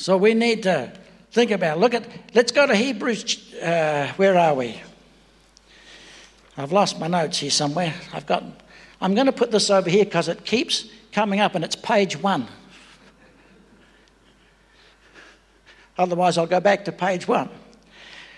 So 0.00 0.16
we 0.16 0.32
need 0.32 0.62
to 0.62 0.92
think 1.32 1.50
about. 1.50 1.80
Look 1.80 1.92
at, 1.92 2.06
let's 2.32 2.52
go 2.52 2.68
to 2.68 2.76
Hebrews. 2.76 3.52
Uh, 3.54 4.12
where 4.14 4.38
are 4.38 4.54
we? 4.54 4.80
I've 6.56 6.70
lost 6.70 7.00
my 7.00 7.08
notes 7.08 7.38
here 7.38 7.50
somewhere. 7.50 7.92
I've 8.12 8.24
got, 8.24 8.44
I'm 9.00 9.16
going 9.16 9.26
to 9.26 9.32
put 9.32 9.50
this 9.50 9.70
over 9.70 9.90
here 9.90 10.04
because 10.04 10.28
it 10.28 10.44
keeps 10.44 10.88
coming 11.10 11.40
up 11.40 11.56
and 11.56 11.64
it's 11.64 11.74
page 11.74 12.16
one. 12.16 12.46
Otherwise, 15.98 16.38
I'll 16.38 16.46
go 16.46 16.60
back 16.60 16.84
to 16.84 16.92
page 16.92 17.26
one. 17.26 17.48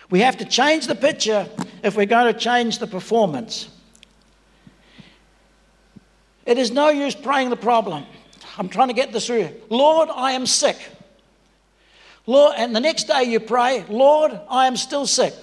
We 0.08 0.20
have 0.20 0.38
to 0.38 0.46
change 0.46 0.86
the 0.86 0.94
picture 0.94 1.46
if 1.82 1.94
we're 1.94 2.06
going 2.06 2.32
to 2.32 2.40
change 2.40 2.78
the 2.78 2.86
performance. 2.86 3.68
It 6.46 6.56
is 6.56 6.70
no 6.70 6.88
use 6.88 7.14
praying 7.14 7.50
the 7.50 7.56
problem. 7.56 8.06
I'm 8.56 8.70
trying 8.70 8.88
to 8.88 8.94
get 8.94 9.12
this 9.12 9.26
through. 9.26 9.50
Lord, 9.68 10.08
I 10.08 10.32
am 10.32 10.46
sick. 10.46 10.78
Lord, 12.26 12.54
and 12.56 12.74
the 12.74 12.80
next 12.80 13.04
day 13.04 13.24
you 13.24 13.40
pray, 13.40 13.84
Lord, 13.88 14.38
I 14.48 14.66
am 14.66 14.76
still 14.76 15.06
sick. 15.06 15.34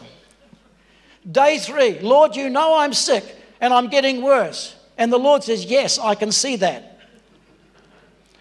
Day 1.30 1.58
three, 1.58 2.00
Lord, 2.00 2.36
you 2.36 2.50
know 2.50 2.78
I'm 2.78 2.94
sick 2.94 3.24
and 3.60 3.74
I'm 3.74 3.88
getting 3.88 4.22
worse. 4.22 4.76
And 4.98 5.12
the 5.12 5.18
Lord 5.18 5.44
says, 5.44 5.66
Yes, 5.66 6.00
I 6.00 6.16
can 6.16 6.32
see 6.32 6.56
that. 6.58 7.00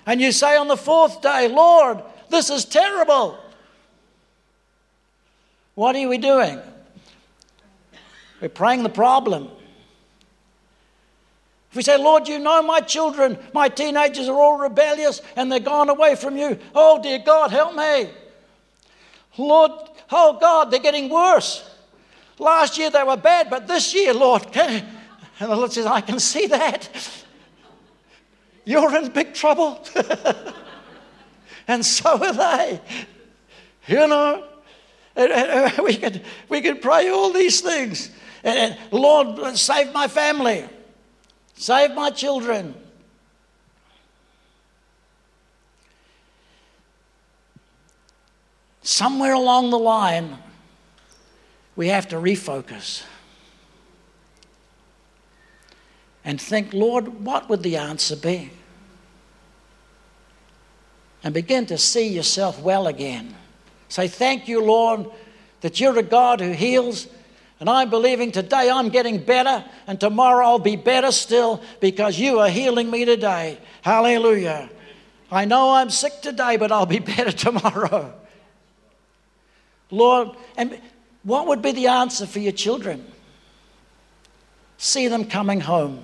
And 0.07 0.21
you 0.21 0.31
say 0.31 0.57
on 0.57 0.69
the 0.69 0.77
fourth 0.77 1.21
day, 1.21 1.49
Lord, 1.49 2.03
this 2.31 2.49
is 2.49 2.65
terrible. 2.65 3.39
What 5.75 5.97
are 5.97 6.09
we 6.09 6.19
doing? 6.19 6.61
We're 8.41 8.49
praying 8.49 8.83
the 8.83 8.89
problem. 8.89 9.51
If 11.71 11.77
we 11.77 11.83
say, 11.83 11.99
Lord, 11.99 12.29
you 12.29 12.39
know 12.39 12.63
my 12.63 12.81
children, 12.81 13.39
my 13.53 13.69
teenagers 13.69 14.29
are 14.29 14.41
all 14.41 14.59
rebellious 14.59 15.21
and 15.35 15.51
they're 15.51 15.61
gone 15.61 15.91
away 15.91 16.15
from 16.15 16.37
you. 16.37 16.59
Oh, 16.75 17.03
dear 17.03 17.19
God, 17.19 17.51
help 17.51 17.75
me. 17.75 18.11
Lord, 19.39 19.73
oh 20.11 20.39
God, 20.41 20.71
they're 20.71 20.81
getting 20.81 21.09
worse. 21.09 21.69
Last 22.39 22.79
year 22.79 22.91
they 22.91 23.03
were 23.03 23.17
bad, 23.17 23.49
but 23.51 23.67
this 23.67 23.95
year, 23.95 24.13
Lord, 24.13 24.47
and 24.57 24.85
the 25.39 25.57
Lord 25.57 25.73
says, 25.73 25.87
I 25.87 26.01
can 26.01 26.21
see 26.21 26.47
that. 26.47 26.89
You're 28.65 28.95
in 28.97 29.11
big 29.11 29.33
trouble. 29.33 29.85
and 31.69 31.85
so 31.85 32.25
are 32.25 32.33
they. 32.33 32.81
You 33.87 34.07
know, 34.09 34.45
we 35.83 35.97
could, 35.97 36.23
we 36.49 36.61
could 36.61 36.83
pray 36.83 37.09
all 37.09 37.33
these 37.33 37.61
things. 37.61 38.11
And, 38.43 38.77
Lord, 38.91 39.57
save 39.57 39.93
my 39.93 40.09
family, 40.09 40.65
save 41.55 41.95
my 41.95 42.11
children. 42.11 42.75
Somewhere 48.87 49.33
along 49.33 49.71
the 49.71 49.81
line, 49.81 50.39
we 51.75 51.89
have 51.89 52.07
to 52.11 52.17
refocus 52.17 53.03
and 56.25 56.41
think, 56.41 56.73
Lord, 56.73 57.25
what 57.25 57.49
would 57.49 57.65
the 57.65 57.79
answer 57.79 58.15
be? 58.15 58.53
And 61.25 61.35
begin 61.35 61.67
to 61.67 61.77
see 61.77 62.07
yourself 62.07 62.63
well 62.63 62.87
again. 62.87 63.35
Say, 63.89 64.07
Thank 64.07 64.47
you, 64.47 64.63
Lord, 64.63 65.07
that 65.63 65.81
you're 65.81 65.99
a 65.99 66.05
God 66.05 66.41
who 66.41 66.53
heals. 66.53 67.09
And 67.59 67.69
I'm 67.69 67.91
believing 67.91 68.31
today 68.31 68.71
I'm 68.71 68.91
getting 68.91 69.19
better, 69.19 69.65
and 69.89 69.99
tomorrow 69.99 70.47
I'll 70.47 70.59
be 70.61 70.77
better 70.77 71.11
still 71.11 71.61
because 71.81 72.21
you 72.21 72.39
are 72.39 72.49
healing 72.49 72.89
me 72.89 73.05
today. 73.05 73.59
Hallelujah. 73.83 74.71
I 75.29 75.45
know 75.45 75.73
I'm 75.73 75.91
sick 75.91 76.23
today, 76.23 76.57
but 76.57 76.71
I'll 76.71 76.87
be 76.87 76.99
better 77.17 77.33
tomorrow. 77.33 78.15
Lord, 79.91 80.31
and 80.57 80.81
what 81.23 81.47
would 81.47 81.63
be 81.63 81.73
the 81.73 81.89
answer 81.89 82.27
for 82.27 82.39
your 82.39 82.53
children? 82.53 83.05
See 84.79 85.09
them 85.09 85.25
coming 85.25 85.61
home 85.61 86.03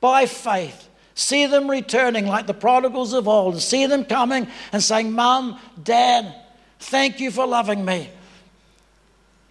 by 0.00 0.26
faith. 0.26 0.88
See 1.14 1.46
them 1.46 1.70
returning 1.70 2.26
like 2.26 2.46
the 2.46 2.54
prodigals 2.54 3.12
of 3.12 3.28
old. 3.28 3.60
See 3.60 3.86
them 3.86 4.04
coming 4.04 4.48
and 4.72 4.82
saying, 4.82 5.12
Mom, 5.12 5.58
Dad, 5.82 6.34
thank 6.78 7.20
you 7.20 7.30
for 7.30 7.46
loving 7.46 7.84
me. 7.84 8.08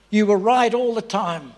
You 0.10 0.26
were 0.26 0.38
right 0.38 0.74
all 0.74 0.96
the 0.96 1.02
time. 1.02 1.54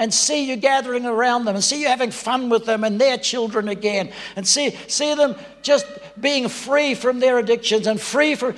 And 0.00 0.14
see 0.14 0.48
you 0.48 0.54
gathering 0.54 1.04
around 1.04 1.44
them 1.44 1.56
and 1.56 1.64
see 1.64 1.80
you 1.80 1.88
having 1.88 2.12
fun 2.12 2.50
with 2.50 2.66
them 2.66 2.84
and 2.84 3.00
their 3.00 3.18
children 3.18 3.66
again. 3.66 4.12
And 4.36 4.46
see, 4.46 4.70
see 4.86 5.14
them 5.14 5.34
just 5.62 5.86
being 6.20 6.48
free 6.48 6.94
from 6.94 7.18
their 7.18 7.36
addictions 7.36 7.88
and 7.88 8.00
free 8.00 8.36
from 8.36 8.56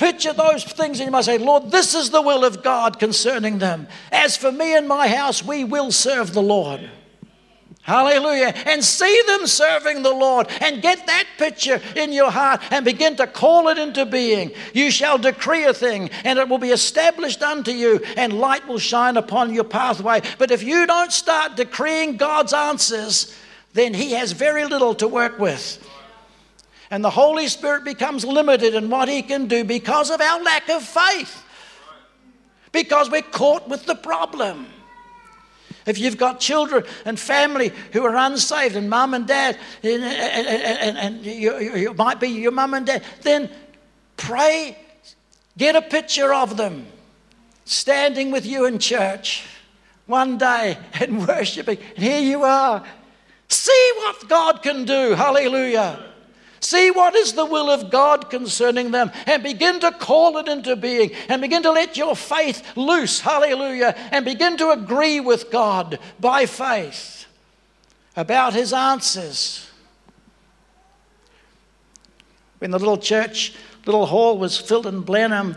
Picture 0.00 0.32
those 0.32 0.64
things 0.64 0.98
and 0.98 1.08
you 1.08 1.10
must 1.10 1.26
say, 1.26 1.36
Lord, 1.36 1.70
this 1.70 1.94
is 1.94 2.08
the 2.08 2.22
will 2.22 2.42
of 2.42 2.62
God 2.62 2.98
concerning 2.98 3.58
them. 3.58 3.86
As 4.10 4.34
for 4.34 4.50
me 4.50 4.74
and 4.74 4.88
my 4.88 5.06
house, 5.08 5.44
we 5.44 5.62
will 5.62 5.92
serve 5.92 6.32
the 6.32 6.40
Lord. 6.40 6.88
Hallelujah. 7.82 8.54
And 8.64 8.82
see 8.82 9.22
them 9.26 9.46
serving 9.46 10.02
the 10.02 10.14
Lord 10.14 10.46
and 10.62 10.80
get 10.80 11.06
that 11.06 11.24
picture 11.36 11.82
in 11.96 12.14
your 12.14 12.30
heart 12.30 12.62
and 12.70 12.82
begin 12.82 13.16
to 13.16 13.26
call 13.26 13.68
it 13.68 13.76
into 13.76 14.06
being. 14.06 14.52
You 14.72 14.90
shall 14.90 15.18
decree 15.18 15.64
a 15.64 15.74
thing 15.74 16.08
and 16.24 16.38
it 16.38 16.48
will 16.48 16.56
be 16.56 16.70
established 16.70 17.42
unto 17.42 17.70
you 17.70 18.00
and 18.16 18.32
light 18.32 18.66
will 18.66 18.78
shine 18.78 19.18
upon 19.18 19.52
your 19.52 19.64
pathway. 19.64 20.22
But 20.38 20.50
if 20.50 20.62
you 20.62 20.86
don't 20.86 21.12
start 21.12 21.56
decreeing 21.56 22.16
God's 22.16 22.54
answers, 22.54 23.36
then 23.74 23.92
He 23.92 24.12
has 24.12 24.32
very 24.32 24.64
little 24.64 24.94
to 24.94 25.06
work 25.06 25.38
with. 25.38 25.86
And 26.90 27.04
the 27.04 27.10
Holy 27.10 27.46
Spirit 27.46 27.84
becomes 27.84 28.24
limited 28.24 28.74
in 28.74 28.90
what 28.90 29.08
He 29.08 29.22
can 29.22 29.46
do 29.46 29.64
because 29.64 30.10
of 30.10 30.20
our 30.20 30.42
lack 30.42 30.68
of 30.68 30.82
faith. 30.82 31.44
Because 32.72 33.10
we're 33.10 33.22
caught 33.22 33.68
with 33.68 33.86
the 33.86 33.94
problem. 33.94 34.66
If 35.86 35.98
you've 35.98 36.18
got 36.18 36.40
children 36.40 36.84
and 37.04 37.18
family 37.18 37.72
who 37.92 38.04
are 38.04 38.16
unsaved, 38.16 38.76
and 38.76 38.90
mum 38.90 39.14
and 39.14 39.26
dad, 39.26 39.58
and, 39.82 40.02
and, 40.02 40.98
and 40.98 41.24
you, 41.24 41.58
you 41.58 41.94
might 41.94 42.20
be 42.20 42.28
your 42.28 42.52
mum 42.52 42.74
and 42.74 42.86
dad, 42.86 43.02
then 43.22 43.50
pray, 44.16 44.76
get 45.56 45.76
a 45.76 45.82
picture 45.82 46.34
of 46.34 46.56
them 46.56 46.86
standing 47.64 48.30
with 48.30 48.44
you 48.44 48.66
in 48.66 48.78
church 48.78 49.44
one 50.06 50.38
day 50.38 50.76
and 50.94 51.26
worshiping. 51.28 51.78
And 51.96 52.04
here 52.04 52.20
you 52.20 52.42
are. 52.42 52.84
See 53.48 53.92
what 53.96 54.28
God 54.28 54.62
can 54.62 54.84
do. 54.84 55.14
Hallelujah. 55.14 56.09
See 56.60 56.90
what 56.90 57.14
is 57.14 57.32
the 57.32 57.46
will 57.46 57.70
of 57.70 57.90
God 57.90 58.28
concerning 58.28 58.90
them 58.90 59.10
and 59.26 59.42
begin 59.42 59.80
to 59.80 59.92
call 59.92 60.36
it 60.36 60.46
into 60.46 60.76
being 60.76 61.12
and 61.28 61.40
begin 61.40 61.62
to 61.62 61.72
let 61.72 61.96
your 61.96 62.14
faith 62.14 62.76
loose. 62.76 63.20
Hallelujah. 63.20 63.94
And 64.12 64.26
begin 64.26 64.58
to 64.58 64.70
agree 64.70 65.20
with 65.20 65.50
God 65.50 65.98
by 66.20 66.44
faith 66.44 67.24
about 68.14 68.52
His 68.52 68.74
answers. 68.74 69.70
When 72.58 72.72
the 72.72 72.78
little 72.78 72.98
church, 72.98 73.54
little 73.86 74.04
hall 74.04 74.36
was 74.36 74.58
filled 74.58 74.86
in 74.86 75.00
Blenheim, 75.00 75.56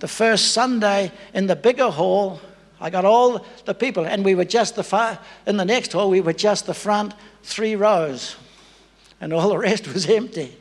the 0.00 0.08
first 0.08 0.52
Sunday 0.52 1.12
in 1.32 1.46
the 1.46 1.56
bigger 1.56 1.88
hall, 1.88 2.40
I 2.78 2.90
got 2.90 3.06
all 3.06 3.46
the 3.64 3.72
people, 3.72 4.04
and 4.04 4.22
we 4.22 4.34
were 4.34 4.44
just 4.44 4.74
the 4.74 4.82
far, 4.82 5.18
in 5.46 5.56
the 5.56 5.64
next 5.64 5.92
hall, 5.92 6.10
we 6.10 6.20
were 6.20 6.34
just 6.34 6.66
the 6.66 6.74
front 6.74 7.14
three 7.42 7.74
rows 7.74 8.36
and 9.22 9.32
all 9.32 9.48
the 9.48 9.56
rest 9.56 9.86
was 9.94 10.10
empty. 10.10 10.54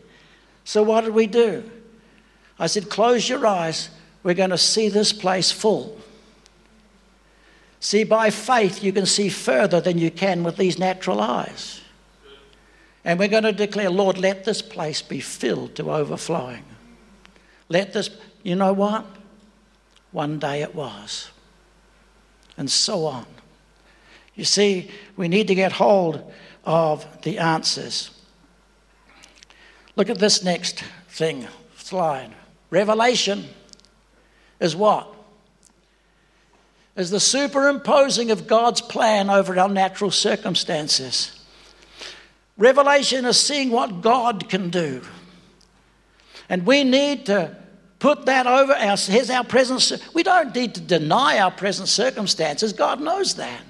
So, 0.63 0.84
what 0.84 1.04
did 1.04 1.15
we 1.15 1.28
do? 1.28 1.69
I 2.58 2.67
said, 2.67 2.89
Close 2.89 3.28
your 3.28 3.45
eyes. 3.45 3.89
We're 4.24 4.36
going 4.36 4.52
to 4.52 4.58
see 4.58 4.88
this 4.88 5.12
place 5.12 5.52
full. 5.52 6.00
See, 7.80 8.04
by 8.04 8.30
faith, 8.30 8.84
you 8.84 8.93
can 8.93 9.08
see 9.08 9.30
further 9.30 9.82
than 9.82 9.97
you 9.97 10.12
can 10.12 10.43
with 10.43 10.58
these 10.58 10.78
natural 10.78 11.19
eyes. 11.19 11.82
And 13.04 13.17
we're 13.17 13.30
going 13.30 13.43
to 13.43 13.52
declare, 13.52 13.89
Lord, 13.89 14.19
let 14.19 14.43
this 14.43 14.62
place 14.62 15.02
be 15.02 15.19
filled 15.19 15.74
to 15.78 15.91
overflowing. 15.91 16.63
Let 17.67 17.93
this, 17.93 18.12
you 18.43 18.56
know 18.56 18.74
what? 18.74 19.08
One 20.12 20.38
day 20.38 20.62
it 20.62 20.76
was. 20.76 21.32
And 22.58 22.69
so 22.69 23.06
on. 23.06 23.26
You 24.36 24.43
see, 24.43 24.91
we 25.17 25.28
need 25.28 25.47
to 25.47 25.56
get 25.56 25.71
hold 25.71 26.32
of 26.63 27.24
the 27.24 27.39
answers. 27.39 28.12
Look 29.95 30.10
at 30.10 30.19
this 30.19 30.43
next 30.43 30.84
thing, 31.10 31.47
slide. 31.77 32.32
Revelation 32.69 33.45
is 34.60 34.75
what? 34.75 35.13
Is 36.95 37.10
the 37.10 37.19
superimposing 37.19 38.32
of 38.32 38.47
God's 38.47 38.82
plan 38.82 39.30
over 39.30 39.58
our 39.60 39.69
natural 39.69 40.12
circumstances. 40.12 41.38
Revelation 42.58 43.25
is 43.25 43.39
seeing 43.39 43.71
what 43.71 44.01
God 44.01 44.49
can 44.49 44.69
do. 44.69 45.01
And 46.49 46.65
we 46.65 46.84
need 46.84 47.25
to 47.27 47.56
put 47.99 48.25
that 48.25 48.45
over 48.45 48.73
our, 48.73 48.97
here's 48.97 49.30
our 49.30 49.43
present. 49.43 50.04
We 50.13 50.23
don't 50.23 50.54
need 50.54 50.75
to 50.75 50.82
deny 50.82 51.39
our 51.39 51.51
present 51.51 51.88
circumstances. 51.88 52.73
God 52.73 52.99
knows 52.99 53.36
that. 53.36 53.62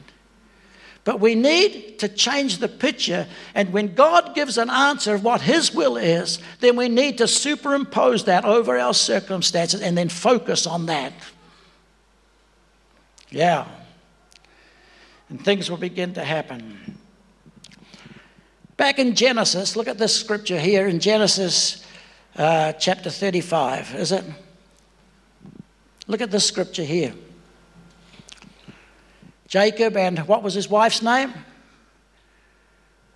But 1.03 1.19
we 1.19 1.33
need 1.33 1.97
to 1.99 2.07
change 2.07 2.59
the 2.59 2.67
picture. 2.67 3.27
And 3.55 3.73
when 3.73 3.95
God 3.95 4.35
gives 4.35 4.57
an 4.57 4.69
answer 4.69 5.15
of 5.15 5.23
what 5.23 5.41
His 5.41 5.73
will 5.73 5.97
is, 5.97 6.39
then 6.59 6.75
we 6.75 6.89
need 6.89 7.17
to 7.17 7.27
superimpose 7.27 8.25
that 8.25 8.45
over 8.45 8.77
our 8.77 8.93
circumstances 8.93 9.81
and 9.81 9.97
then 9.97 10.09
focus 10.09 10.67
on 10.67 10.85
that. 10.85 11.13
Yeah. 13.31 13.67
And 15.29 15.43
things 15.43 15.71
will 15.71 15.77
begin 15.77 16.13
to 16.13 16.23
happen. 16.23 16.97
Back 18.77 18.99
in 18.99 19.15
Genesis, 19.15 19.75
look 19.75 19.87
at 19.87 19.97
this 19.97 20.15
scripture 20.15 20.59
here 20.59 20.87
in 20.87 20.99
Genesis 20.99 21.85
uh, 22.35 22.73
chapter 22.73 23.09
35, 23.09 23.95
is 23.95 24.11
it? 24.11 24.23
Look 26.07 26.21
at 26.21 26.31
this 26.31 26.45
scripture 26.45 26.83
here. 26.83 27.13
Jacob 29.51 29.97
and 29.97 30.17
what 30.29 30.43
was 30.43 30.53
his 30.53 30.69
wife's 30.69 31.01
name? 31.01 31.33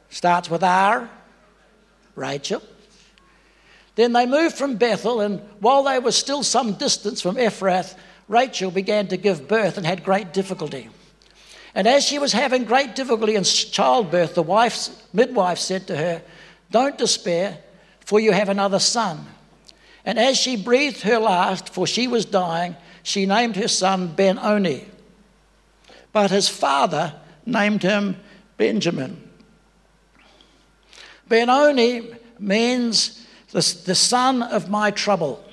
Starts 0.09 0.49
with 0.49 0.63
R, 0.63 1.09
Rachel. 2.13 2.61
Then 3.95 4.11
they 4.11 4.25
moved 4.25 4.57
from 4.57 4.75
Bethel, 4.75 5.21
and 5.21 5.39
while 5.61 5.83
they 5.83 5.97
were 5.97 6.11
still 6.11 6.43
some 6.43 6.73
distance 6.73 7.21
from 7.21 7.37
Ephrath, 7.37 7.95
Rachel 8.27 8.69
began 8.69 9.07
to 9.07 9.15
give 9.15 9.47
birth 9.47 9.77
and 9.77 9.85
had 9.85 10.03
great 10.03 10.33
difficulty. 10.33 10.89
And 11.73 11.87
as 11.87 12.03
she 12.03 12.19
was 12.19 12.33
having 12.33 12.65
great 12.65 12.95
difficulty 12.95 13.35
in 13.35 13.45
childbirth, 13.45 14.35
the 14.35 14.43
wife's 14.43 15.03
midwife 15.13 15.59
said 15.59 15.87
to 15.87 15.95
her, 15.95 16.21
Don't 16.69 16.97
despair, 16.97 17.59
for 18.01 18.19
you 18.19 18.33
have 18.33 18.49
another 18.49 18.79
son. 18.79 19.25
And 20.03 20.19
as 20.19 20.37
she 20.37 20.57
breathed 20.57 21.03
her 21.03 21.17
last, 21.17 21.69
for 21.69 21.87
she 21.87 22.09
was 22.09 22.25
dying, 22.25 22.75
she 23.03 23.25
named 23.25 23.55
her 23.55 23.69
son 23.69 24.13
Ben 24.13 24.37
Oni. 24.37 24.85
But 26.15 26.31
his 26.31 26.47
father 26.47 27.13
named 27.45 27.83
him 27.83 28.15
Benjamin. 28.55 29.21
Benoni 31.27 32.07
means 32.39 33.27
the, 33.51 33.59
the 33.83 33.95
son 33.95 34.41
of 34.41 34.69
my 34.69 34.91
trouble. 34.91 35.43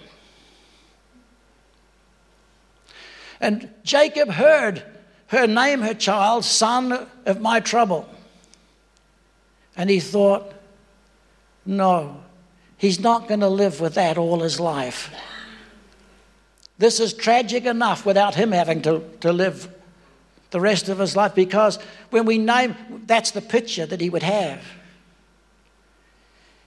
And 3.41 3.75
Jacob 3.83 4.29
heard 4.29 4.85
her 5.27 5.49
name 5.49 5.81
her 5.81 5.95
child, 5.95 6.45
son 6.45 7.09
of 7.27 7.41
my 7.41 7.59
trouble. 7.59 8.09
And 9.77 9.91
he 9.91 9.99
thought, 9.99 10.55
no, 11.67 12.23
he's 12.77 13.01
not 13.01 13.27
going 13.27 13.41
to 13.41 13.49
live 13.49 13.81
with 13.81 13.95
that 13.95 14.17
all 14.17 14.39
his 14.39 14.61
life. 14.61 15.13
This 16.79 17.01
is 17.01 17.13
tragic 17.13 17.65
enough 17.65 18.07
without 18.07 18.37
him 18.37 18.53
having 18.53 18.81
to, 18.83 19.03
to 19.23 19.33
live 19.33 19.69
the 20.53 20.61
rest 20.61 20.89
of 20.89 20.99
his 20.99 21.17
life 21.17 21.35
because 21.35 21.79
when 22.11 22.25
we 22.25 22.39
name, 22.39 22.77
that's 23.07 23.33
the 23.33 23.41
picture 23.41 23.85
that 23.87 24.01
he 24.01 24.09
would 24.09 24.23
have. 24.23 24.63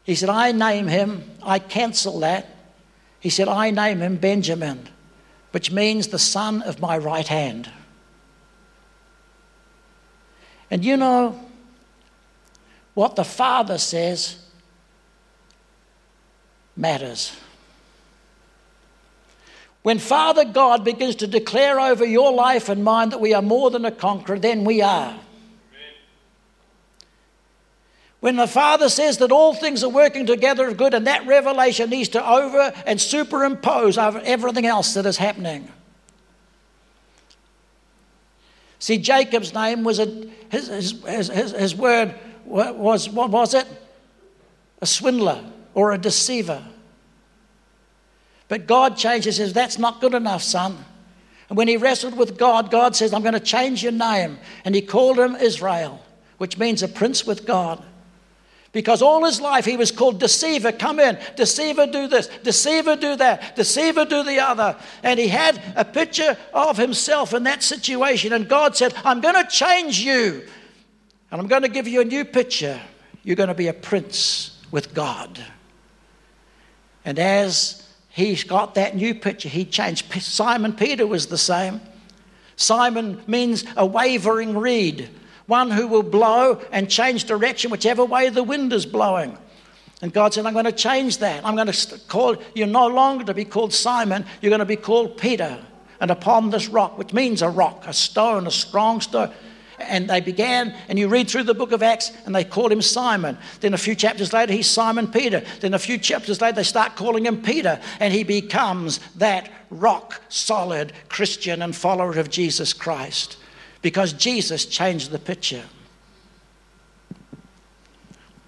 He 0.03 0.15
said, 0.15 0.29
I 0.29 0.51
name 0.51 0.87
him, 0.87 1.23
I 1.41 1.59
cancel 1.59 2.19
that. 2.19 2.47
He 3.19 3.29
said, 3.29 3.47
I 3.47 3.71
name 3.71 4.01
him 4.01 4.17
Benjamin, 4.17 4.87
which 5.51 5.71
means 5.71 6.07
the 6.07 6.19
son 6.19 6.61
of 6.63 6.79
my 6.79 6.97
right 6.97 7.27
hand. 7.27 7.71
And 10.69 10.83
you 10.83 10.97
know 10.97 11.39
what 12.95 13.15
the 13.15 13.23
Father 13.23 13.77
says 13.77 14.37
matters. 16.75 17.35
When 19.85 19.99
Father 19.99 20.45
God 20.45 20.83
begins 20.83 21.17
to 21.17 21.27
declare 21.27 21.79
over 21.79 22.03
your 22.03 22.33
life 22.33 22.69
and 22.69 22.83
mine 22.83 23.09
that 23.09 23.21
we 23.21 23.35
are 23.35 23.41
more 23.43 23.69
than 23.69 23.85
a 23.85 23.91
conqueror, 23.91 24.39
then 24.39 24.63
we 24.63 24.81
are. 24.81 25.15
When 28.19 28.35
the 28.35 28.47
Father 28.47 28.89
says 28.89 29.19
that 29.19 29.31
all 29.31 29.53
things 29.53 29.83
are 29.83 29.89
working 29.89 30.25
together 30.25 30.67
for 30.67 30.75
good, 30.75 30.95
and 30.95 31.05
that 31.05 31.27
revelation 31.27 31.91
needs 31.91 32.09
to 32.09 32.27
over 32.27 32.73
and 32.87 32.99
superimpose 32.99 33.99
over 33.99 34.19
everything 34.25 34.65
else 34.65 34.95
that 34.95 35.05
is 35.05 35.17
happening. 35.17 35.71
See, 38.79 38.97
Jacob's 38.97 39.53
name 39.53 39.83
was 39.83 39.99
a, 39.99 40.05
his, 40.49 40.67
his, 40.67 41.29
his, 41.29 41.51
his 41.51 41.75
word 41.75 42.15
was, 42.43 43.07
what 43.07 43.29
was 43.29 43.53
it? 43.53 43.67
A 44.81 44.87
swindler 44.87 45.45
or 45.75 45.91
a 45.91 45.99
deceiver. 45.99 46.65
But 48.47 48.67
God 48.67 48.97
changes, 48.97 49.37
says, 49.37 49.53
That's 49.53 49.79
not 49.79 50.01
good 50.01 50.13
enough, 50.13 50.43
son. 50.43 50.77
And 51.49 51.57
when 51.57 51.67
he 51.67 51.77
wrestled 51.77 52.17
with 52.17 52.37
God, 52.37 52.71
God 52.71 52.95
says, 52.95 53.13
I'm 53.13 53.21
going 53.21 53.33
to 53.33 53.39
change 53.39 53.83
your 53.83 53.91
name. 53.91 54.39
And 54.63 54.73
he 54.73 54.81
called 54.81 55.19
him 55.19 55.35
Israel, 55.35 56.03
which 56.37 56.57
means 56.57 56.81
a 56.81 56.87
prince 56.87 57.25
with 57.25 57.45
God. 57.45 57.83
Because 58.71 59.01
all 59.01 59.23
his 59.23 59.39
life 59.39 59.63
he 59.63 59.77
was 59.77 59.89
called 59.89 60.19
deceiver, 60.19 60.73
come 60.73 60.99
in, 60.99 61.17
deceiver, 61.37 61.87
do 61.87 62.07
this, 62.07 62.27
deceiver, 62.43 62.97
do 62.97 63.15
that, 63.15 63.55
deceiver, 63.55 64.03
do 64.03 64.21
the 64.23 64.39
other. 64.39 64.75
And 65.01 65.17
he 65.17 65.29
had 65.29 65.61
a 65.77 65.85
picture 65.85 66.37
of 66.53 66.75
himself 66.75 67.33
in 67.33 67.43
that 67.43 67.63
situation. 67.63 68.33
And 68.33 68.49
God 68.49 68.75
said, 68.75 68.93
I'm 69.05 69.21
going 69.21 69.41
to 69.41 69.49
change 69.49 69.99
you. 69.99 70.45
And 71.31 71.39
I'm 71.39 71.47
going 71.47 71.61
to 71.61 71.69
give 71.69 71.87
you 71.87 72.01
a 72.01 72.05
new 72.05 72.25
picture. 72.25 72.81
You're 73.23 73.37
going 73.37 73.47
to 73.47 73.55
be 73.55 73.67
a 73.67 73.73
prince 73.73 74.61
with 74.71 74.93
God. 74.93 75.39
And 77.05 77.17
as 77.17 77.84
He's 78.15 78.45
got 78.45 78.75
that 78.75 78.95
new 78.95 79.13
picture. 79.13 79.49
He 79.49 79.65
changed. 79.65 80.09
Simon 80.21 80.71
Peter 80.71 81.05
was 81.05 81.27
the 81.27 81.37
same. 81.37 81.81
Simon 82.55 83.21
means 83.27 83.65
a 83.75 83.85
wavering 83.85 84.57
reed, 84.57 85.09
one 85.47 85.69
who 85.69 85.85
will 85.85 86.01
blow 86.01 86.61
and 86.71 86.89
change 86.89 87.25
direction 87.25 87.71
whichever 87.71 88.05
way 88.05 88.29
the 88.29 88.41
wind 88.41 88.71
is 88.71 88.85
blowing. 88.85 89.37
And 90.01 90.13
God 90.13 90.33
said, 90.33 90.45
I'm 90.45 90.53
going 90.53 90.63
to 90.63 90.71
change 90.71 91.17
that. 91.17 91.45
I'm 91.45 91.55
going 91.55 91.69
to 91.69 91.99
call 92.07 92.37
you 92.53 92.65
no 92.65 92.87
longer 92.87 93.25
to 93.25 93.33
be 93.33 93.43
called 93.43 93.73
Simon, 93.73 94.25
you're 94.41 94.49
going 94.49 94.59
to 94.59 94.65
be 94.65 94.77
called 94.77 95.17
Peter. 95.17 95.61
And 95.99 96.09
upon 96.09 96.51
this 96.51 96.69
rock, 96.69 96.97
which 96.97 97.11
means 97.11 97.41
a 97.41 97.49
rock, 97.49 97.83
a 97.85 97.91
stone, 97.91 98.47
a 98.47 98.51
strong 98.51 99.01
stone, 99.01 99.33
and 99.87 100.09
they 100.09 100.21
began, 100.21 100.75
and 100.87 100.97
you 100.97 101.07
read 101.07 101.29
through 101.29 101.43
the 101.43 101.53
book 101.53 101.71
of 101.71 101.83
Acts, 101.83 102.11
and 102.25 102.35
they 102.35 102.43
called 102.43 102.71
him 102.71 102.81
Simon. 102.81 103.37
Then 103.61 103.73
a 103.73 103.77
few 103.77 103.95
chapters 103.95 104.33
later, 104.33 104.53
he's 104.53 104.67
Simon 104.67 105.07
Peter. 105.07 105.43
Then 105.61 105.73
a 105.73 105.79
few 105.79 105.97
chapters 105.97 106.41
later, 106.41 106.57
they 106.57 106.63
start 106.63 106.95
calling 106.95 107.25
him 107.25 107.41
Peter, 107.41 107.79
and 107.99 108.13
he 108.13 108.23
becomes 108.23 108.99
that 109.15 109.49
rock 109.69 110.21
solid 110.29 110.93
Christian 111.09 111.61
and 111.61 111.75
follower 111.75 112.17
of 112.17 112.29
Jesus 112.29 112.73
Christ 112.73 113.37
because 113.81 114.13
Jesus 114.13 114.65
changed 114.65 115.11
the 115.11 115.19
picture. 115.19 115.63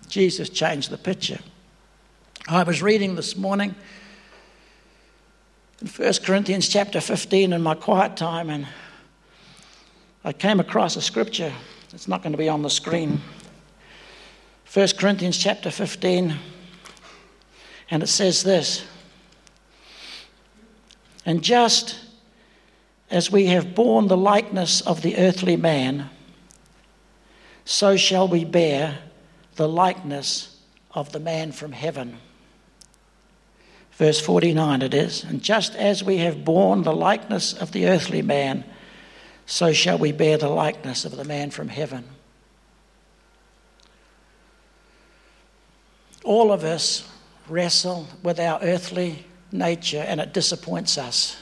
Jesus 0.07 0.49
changed 0.49 0.89
the 0.89 0.97
picture. 0.97 1.39
I 2.47 2.63
was 2.63 2.81
reading 2.81 3.15
this 3.15 3.35
morning 3.35 3.75
in 5.81 5.87
1 5.87 6.13
Corinthians 6.23 6.69
chapter 6.69 7.01
15 7.01 7.53
in 7.53 7.61
my 7.61 7.75
quiet 7.75 8.17
time, 8.17 8.49
and 8.49 8.67
I 10.27 10.33
came 10.33 10.59
across 10.59 10.97
a 10.97 11.01
scripture. 11.01 11.53
It's 11.93 12.09
not 12.09 12.21
going 12.21 12.33
to 12.33 12.37
be 12.37 12.49
on 12.49 12.61
the 12.61 12.69
screen. 12.69 13.21
1 14.73 14.87
Corinthians 14.99 15.37
chapter 15.37 15.71
15, 15.71 16.35
and 17.89 18.03
it 18.03 18.07
says 18.07 18.43
this 18.43 18.85
And 21.25 21.41
just 21.41 21.97
as 23.09 23.31
we 23.31 23.45
have 23.45 23.73
borne 23.73 24.09
the 24.09 24.17
likeness 24.17 24.81
of 24.81 25.01
the 25.01 25.15
earthly 25.15 25.55
man, 25.55 26.09
so 27.63 27.95
shall 27.95 28.27
we 28.27 28.43
bear 28.43 28.99
the 29.55 29.69
likeness 29.69 30.59
of 30.91 31.13
the 31.13 31.21
man 31.21 31.53
from 31.53 31.71
heaven. 31.71 32.17
Verse 33.93 34.19
49 34.19 34.81
it 34.81 34.93
is, 34.93 35.23
and 35.23 35.41
just 35.41 35.73
as 35.75 36.03
we 36.03 36.17
have 36.17 36.43
borne 36.43 36.83
the 36.83 36.93
likeness 36.93 37.53
of 37.53 37.71
the 37.71 37.87
earthly 37.87 38.21
man, 38.21 38.65
so 39.47 39.71
shall 39.71 39.97
we 39.97 40.11
bear 40.11 40.37
the 40.37 40.49
likeness 40.49 41.05
of 41.05 41.15
the 41.15 41.23
man 41.23 41.49
from 41.49 41.69
heaven. 41.69 42.03
All 46.25 46.51
of 46.51 46.65
us 46.65 47.09
wrestle 47.47 48.07
with 48.21 48.41
our 48.41 48.59
earthly 48.61 49.25
nature 49.53 50.03
and 50.05 50.19
it 50.19 50.33
disappoints 50.33 50.97
us. 50.97 51.37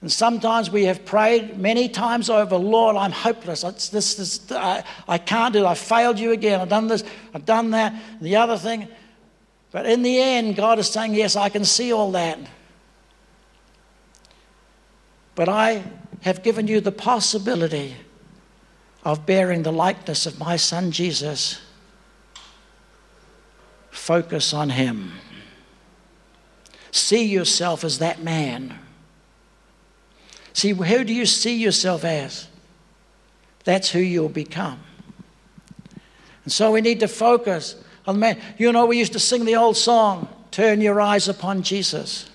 And 0.00 0.10
sometimes 0.10 0.70
we 0.70 0.84
have 0.84 1.04
prayed 1.04 1.58
many 1.58 1.90
times 1.90 2.30
over, 2.30 2.56
Lord, 2.56 2.96
I'm 2.96 3.12
hopeless. 3.12 3.64
It's 3.64 3.90
this, 3.90 4.14
this, 4.14 4.50
I, 4.50 4.82
I 5.06 5.18
can't 5.18 5.52
do 5.52 5.64
it. 5.64 5.66
I've 5.66 5.76
failed 5.76 6.18
you 6.18 6.32
again. 6.32 6.58
I've 6.58 6.70
done 6.70 6.86
this, 6.86 7.04
I've 7.34 7.44
done 7.44 7.72
that, 7.72 7.94
the 8.22 8.36
other 8.36 8.56
thing. 8.56 8.88
But 9.72 9.84
in 9.84 10.00
the 10.00 10.18
end, 10.18 10.56
God 10.56 10.78
is 10.78 10.88
saying, 10.88 11.14
Yes, 11.14 11.36
I 11.36 11.50
can 11.50 11.66
see 11.66 11.92
all 11.92 12.12
that. 12.12 12.38
But 15.38 15.48
I 15.48 15.84
have 16.22 16.42
given 16.42 16.66
you 16.66 16.80
the 16.80 16.90
possibility 16.90 17.94
of 19.04 19.24
bearing 19.24 19.62
the 19.62 19.70
likeness 19.70 20.26
of 20.26 20.40
my 20.40 20.56
son 20.56 20.90
Jesus. 20.90 21.60
Focus 23.92 24.52
on 24.52 24.70
him. 24.70 25.12
See 26.90 27.24
yourself 27.24 27.84
as 27.84 28.00
that 28.00 28.20
man. 28.20 28.80
See, 30.54 30.70
who 30.72 31.04
do 31.04 31.14
you 31.14 31.24
see 31.24 31.56
yourself 31.56 32.04
as? 32.04 32.48
That's 33.62 33.90
who 33.90 34.00
you'll 34.00 34.28
become. 34.28 34.80
And 36.42 36.52
so 36.52 36.72
we 36.72 36.80
need 36.80 36.98
to 36.98 37.06
focus 37.06 37.76
on 38.08 38.16
the 38.16 38.18
man. 38.18 38.40
You 38.58 38.72
know, 38.72 38.86
we 38.86 38.98
used 38.98 39.12
to 39.12 39.20
sing 39.20 39.44
the 39.44 39.54
old 39.54 39.76
song, 39.76 40.28
Turn 40.50 40.80
Your 40.80 41.00
Eyes 41.00 41.28
Upon 41.28 41.62
Jesus. 41.62 42.28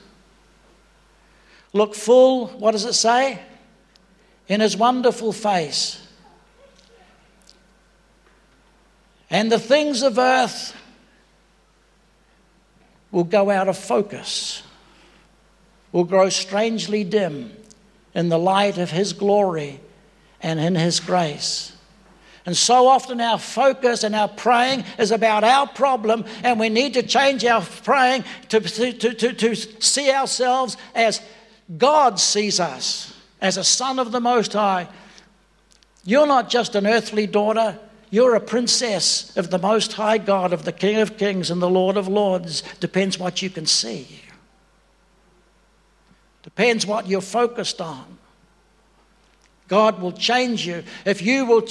Look 1.74 1.96
full, 1.96 2.48
what 2.48 2.72
does 2.72 2.86
it 2.86 2.94
say? 2.94 3.40
In 4.48 4.62
his 4.62 4.78
wonderful 4.78 5.34
face. 5.34 6.00
And 9.30 9.52
the 9.52 9.60
things 9.60 10.04
of 10.04 10.20
earth 10.20 10.76
will 13.12 13.24
go 13.24 13.50
out 13.50 13.68
of 13.68 13.78
focus, 13.78 14.62
will 15.92 16.04
grow 16.04 16.30
strangely 16.30 17.04
dim 17.04 17.52
in 18.14 18.30
the 18.30 18.38
light 18.38 18.78
of 18.78 18.92
His 18.92 19.14
glory 19.14 19.80
and 20.42 20.60
in 20.60 20.76
His 20.76 21.00
grace. 21.00 21.76
And 22.46 22.58
so 22.58 22.88
often 22.88 23.22
our 23.22 23.40
focus 23.40 24.04
and 24.04 24.14
our 24.16 24.28
praying 24.28 24.84
is 25.00 25.12
about 25.12 25.44
our 25.44 25.66
problem, 25.66 26.26
and 26.44 26.60
we 26.60 26.70
need 26.70 26.96
to 26.96 27.04
change 27.04 27.46
our 27.46 27.62
praying 27.62 28.26
to, 28.50 28.60
to, 28.60 29.14
to, 29.14 29.34
to 29.34 29.56
see 29.56 30.12
ourselves 30.12 30.76
as 30.94 31.22
God 31.78 32.20
sees 32.20 32.60
us, 32.60 33.14
as 33.42 33.58
a 33.58 33.64
son 33.64 34.00
of 34.00 34.12
the 34.12 34.22
Most 34.22 34.54
High. 34.54 34.88
You're 36.06 36.28
not 36.28 36.50
just 36.50 36.76
an 36.76 36.86
earthly 36.86 37.28
daughter, 37.28 37.80
you're 38.10 38.36
a 38.36 38.40
princess 38.40 39.36
of 39.38 39.50
the 39.50 39.58
Most 39.58 39.94
High 39.94 40.18
God, 40.18 40.54
of 40.54 40.66
the 40.66 40.72
King 40.72 40.98
of 40.98 41.18
Kings 41.18 41.50
and 41.50 41.62
the 41.62 41.70
Lord 41.70 41.98
of 41.98 42.08
Lords. 42.08 42.62
Depends 42.80 43.18
what 43.18 43.42
you 43.42 43.50
can 43.50 43.66
see. 43.66 44.08
Depends 46.44 46.86
what 46.86 47.08
you're 47.08 47.22
focused 47.22 47.82
on. 47.82 48.18
God 49.68 50.02
will 50.02 50.12
change 50.12 50.68
you. 50.68 50.84
If 51.06 51.22
you 51.22 51.46
will 51.46 51.66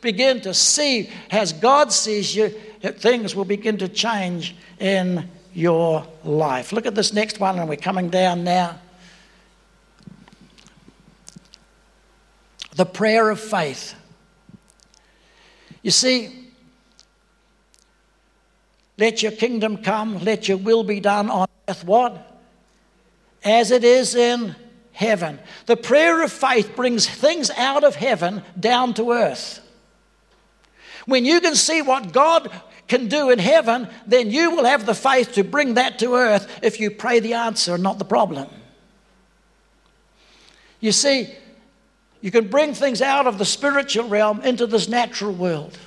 begin 0.00 0.40
to 0.42 0.54
see 0.54 1.10
as 1.30 1.52
God 1.52 1.92
sees 1.92 2.36
you, 2.36 2.50
things 2.50 3.34
will 3.34 3.46
begin 3.46 3.78
to 3.78 3.88
change 3.88 4.54
in 4.78 5.28
your 5.54 6.06
life. 6.22 6.72
Look 6.72 6.86
at 6.86 6.94
this 6.94 7.12
next 7.12 7.40
one, 7.40 7.58
and 7.58 7.68
we're 7.68 7.76
coming 7.76 8.10
down 8.10 8.44
now. 8.44 8.78
The 12.78 12.86
prayer 12.86 13.28
of 13.28 13.40
faith. 13.40 13.96
You 15.82 15.90
see, 15.90 16.52
let 18.96 19.20
your 19.20 19.32
kingdom 19.32 19.78
come, 19.78 20.20
let 20.20 20.46
your 20.46 20.58
will 20.58 20.84
be 20.84 21.00
done 21.00 21.28
on 21.28 21.48
earth, 21.66 21.84
what? 21.84 22.40
As 23.42 23.72
it 23.72 23.82
is 23.82 24.14
in 24.14 24.54
heaven. 24.92 25.40
The 25.66 25.76
prayer 25.76 26.22
of 26.22 26.30
faith 26.30 26.76
brings 26.76 27.08
things 27.08 27.50
out 27.56 27.82
of 27.82 27.96
heaven 27.96 28.44
down 28.58 28.94
to 28.94 29.10
earth. 29.10 29.58
When 31.04 31.24
you 31.24 31.40
can 31.40 31.56
see 31.56 31.82
what 31.82 32.12
God 32.12 32.48
can 32.86 33.08
do 33.08 33.30
in 33.30 33.40
heaven, 33.40 33.88
then 34.06 34.30
you 34.30 34.52
will 34.52 34.66
have 34.66 34.86
the 34.86 34.94
faith 34.94 35.32
to 35.32 35.42
bring 35.42 35.74
that 35.74 35.98
to 35.98 36.14
earth 36.14 36.60
if 36.62 36.78
you 36.78 36.92
pray 36.92 37.18
the 37.18 37.34
answer, 37.34 37.74
and 37.74 37.82
not 37.82 37.98
the 37.98 38.04
problem. 38.04 38.48
You 40.78 40.92
see, 40.92 41.34
you 42.20 42.30
can 42.30 42.48
bring 42.48 42.74
things 42.74 43.00
out 43.00 43.26
of 43.26 43.38
the 43.38 43.44
spiritual 43.44 44.08
realm 44.08 44.40
into 44.42 44.66
this 44.66 44.88
natural 44.88 45.32
world. 45.32 45.78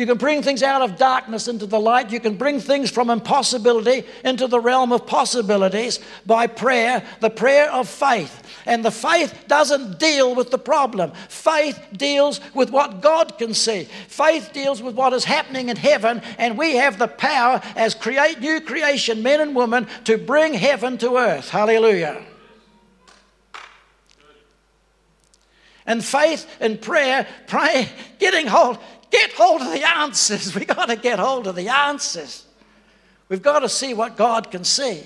You 0.00 0.06
can 0.06 0.16
bring 0.16 0.42
things 0.42 0.62
out 0.62 0.80
of 0.80 0.96
darkness 0.96 1.46
into 1.46 1.66
the 1.66 1.78
light. 1.78 2.10
You 2.10 2.20
can 2.20 2.36
bring 2.36 2.58
things 2.58 2.90
from 2.90 3.10
impossibility 3.10 4.06
into 4.24 4.46
the 4.46 4.58
realm 4.58 4.92
of 4.92 5.06
possibilities 5.06 5.98
by 6.24 6.46
prayer, 6.46 7.04
the 7.20 7.28
prayer 7.28 7.70
of 7.70 7.86
faith. 7.86 8.42
And 8.64 8.82
the 8.82 8.90
faith 8.90 9.44
doesn't 9.46 9.98
deal 9.98 10.34
with 10.34 10.50
the 10.50 10.58
problem. 10.58 11.12
Faith 11.28 11.78
deals 11.94 12.40
with 12.54 12.70
what 12.70 13.02
God 13.02 13.36
can 13.36 13.52
see. 13.52 13.84
Faith 14.08 14.54
deals 14.54 14.80
with 14.80 14.94
what 14.94 15.12
is 15.12 15.24
happening 15.24 15.68
in 15.68 15.76
heaven, 15.76 16.22
and 16.38 16.56
we 16.56 16.76
have 16.76 16.98
the 16.98 17.08
power 17.08 17.60
as 17.76 17.94
create 17.94 18.40
new 18.40 18.62
creation 18.62 19.22
men 19.22 19.42
and 19.42 19.54
women 19.54 19.86
to 20.04 20.16
bring 20.16 20.54
heaven 20.54 20.96
to 20.96 21.18
earth. 21.18 21.50
Hallelujah. 21.50 22.24
And 25.90 26.04
faith 26.04 26.48
and 26.60 26.80
prayer, 26.80 27.26
pray, 27.48 27.88
getting 28.20 28.46
hold, 28.46 28.78
get 29.10 29.32
hold 29.32 29.60
of 29.60 29.72
the 29.72 29.82
answers. 29.82 30.54
We've 30.54 30.64
got 30.64 30.88
to 30.88 30.94
get 30.94 31.18
hold 31.18 31.48
of 31.48 31.56
the 31.56 31.66
answers. 31.66 32.46
We've 33.28 33.42
got 33.42 33.60
to 33.60 33.68
see 33.68 33.92
what 33.92 34.16
God 34.16 34.52
can 34.52 34.62
see. 34.62 35.02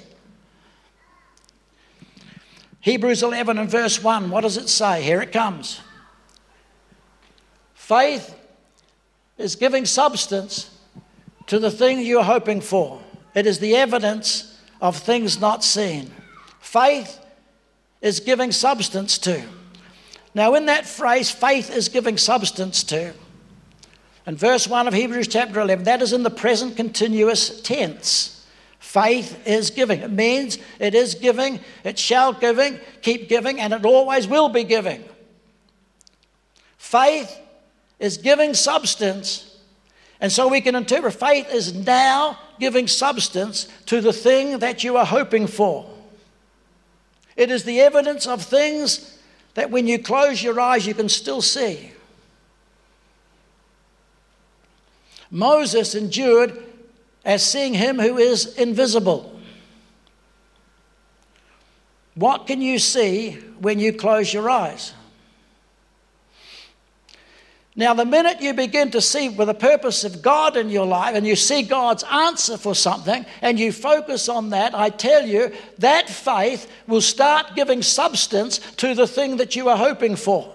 Hebrews 2.80 3.22
11 3.22 3.56
and 3.56 3.70
verse 3.70 4.02
1, 4.02 4.28
what 4.28 4.42
does 4.42 4.58
it 4.58 4.68
say? 4.68 5.02
Here 5.02 5.22
it 5.22 5.32
comes. 5.32 5.80
Faith 7.72 8.38
is 9.38 9.56
giving 9.56 9.86
substance 9.86 10.70
to 11.46 11.58
the 11.58 11.70
thing 11.70 12.00
you're 12.00 12.22
hoping 12.22 12.60
for, 12.60 13.00
it 13.34 13.46
is 13.46 13.58
the 13.58 13.74
evidence 13.74 14.60
of 14.82 14.98
things 14.98 15.40
not 15.40 15.64
seen. 15.64 16.12
Faith 16.60 17.20
is 18.02 18.20
giving 18.20 18.52
substance 18.52 19.16
to. 19.16 19.42
Now, 20.34 20.54
in 20.56 20.66
that 20.66 20.84
phrase, 20.84 21.30
faith 21.30 21.74
is 21.74 21.88
giving 21.88 22.18
substance 22.18 22.82
to, 22.84 23.14
in 24.26 24.36
verse 24.36 24.66
1 24.66 24.88
of 24.88 24.94
Hebrews 24.94 25.28
chapter 25.28 25.60
11, 25.60 25.84
that 25.84 26.02
is 26.02 26.12
in 26.12 26.24
the 26.24 26.30
present 26.30 26.76
continuous 26.76 27.60
tense. 27.60 28.44
Faith 28.80 29.46
is 29.46 29.70
giving. 29.70 30.00
It 30.00 30.10
means 30.10 30.58
it 30.78 30.94
is 30.94 31.14
giving, 31.14 31.60
it 31.84 31.98
shall 31.98 32.32
giving, 32.32 32.80
keep 33.02 33.28
giving, 33.28 33.60
and 33.60 33.72
it 33.72 33.84
always 33.84 34.26
will 34.26 34.48
be 34.48 34.64
giving. 34.64 35.04
Faith 36.78 37.40
is 37.98 38.18
giving 38.18 38.54
substance, 38.54 39.56
and 40.20 40.30
so 40.32 40.48
we 40.48 40.60
can 40.60 40.74
interpret 40.74 41.14
faith 41.14 41.52
is 41.52 41.74
now 41.74 42.38
giving 42.58 42.86
substance 42.86 43.68
to 43.86 44.00
the 44.00 44.12
thing 44.12 44.58
that 44.58 44.84
you 44.84 44.96
are 44.96 45.06
hoping 45.06 45.46
for. 45.46 45.90
It 47.36 47.50
is 47.50 47.64
the 47.64 47.80
evidence 47.80 48.26
of 48.26 48.42
things 48.42 49.13
that 49.54 49.70
when 49.70 49.86
you 49.86 49.98
close 49.98 50.42
your 50.42 50.58
eyes, 50.60 50.86
you 50.86 50.94
can 50.94 51.08
still 51.08 51.40
see. 51.40 51.92
Moses 55.30 55.94
endured 55.94 56.62
as 57.24 57.44
seeing 57.44 57.74
him 57.74 57.98
who 57.98 58.18
is 58.18 58.56
invisible. 58.56 59.30
What 62.14 62.46
can 62.46 62.60
you 62.60 62.78
see 62.78 63.32
when 63.58 63.80
you 63.80 63.92
close 63.92 64.32
your 64.32 64.48
eyes? 64.48 64.94
Now, 67.76 67.92
the 67.92 68.04
minute 68.04 68.40
you 68.40 68.54
begin 68.54 68.92
to 68.92 69.00
see 69.00 69.28
with 69.28 69.48
the 69.48 69.54
purpose 69.54 70.04
of 70.04 70.22
God 70.22 70.56
in 70.56 70.70
your 70.70 70.86
life 70.86 71.16
and 71.16 71.26
you 71.26 71.34
see 71.34 71.62
God's 71.62 72.04
answer 72.04 72.56
for 72.56 72.72
something 72.72 73.26
and 73.42 73.58
you 73.58 73.72
focus 73.72 74.28
on 74.28 74.50
that, 74.50 74.76
I 74.76 74.90
tell 74.90 75.26
you, 75.26 75.50
that 75.78 76.08
faith 76.08 76.70
will 76.86 77.00
start 77.00 77.56
giving 77.56 77.82
substance 77.82 78.58
to 78.76 78.94
the 78.94 79.08
thing 79.08 79.38
that 79.38 79.56
you 79.56 79.68
are 79.68 79.76
hoping 79.76 80.14
for. 80.14 80.54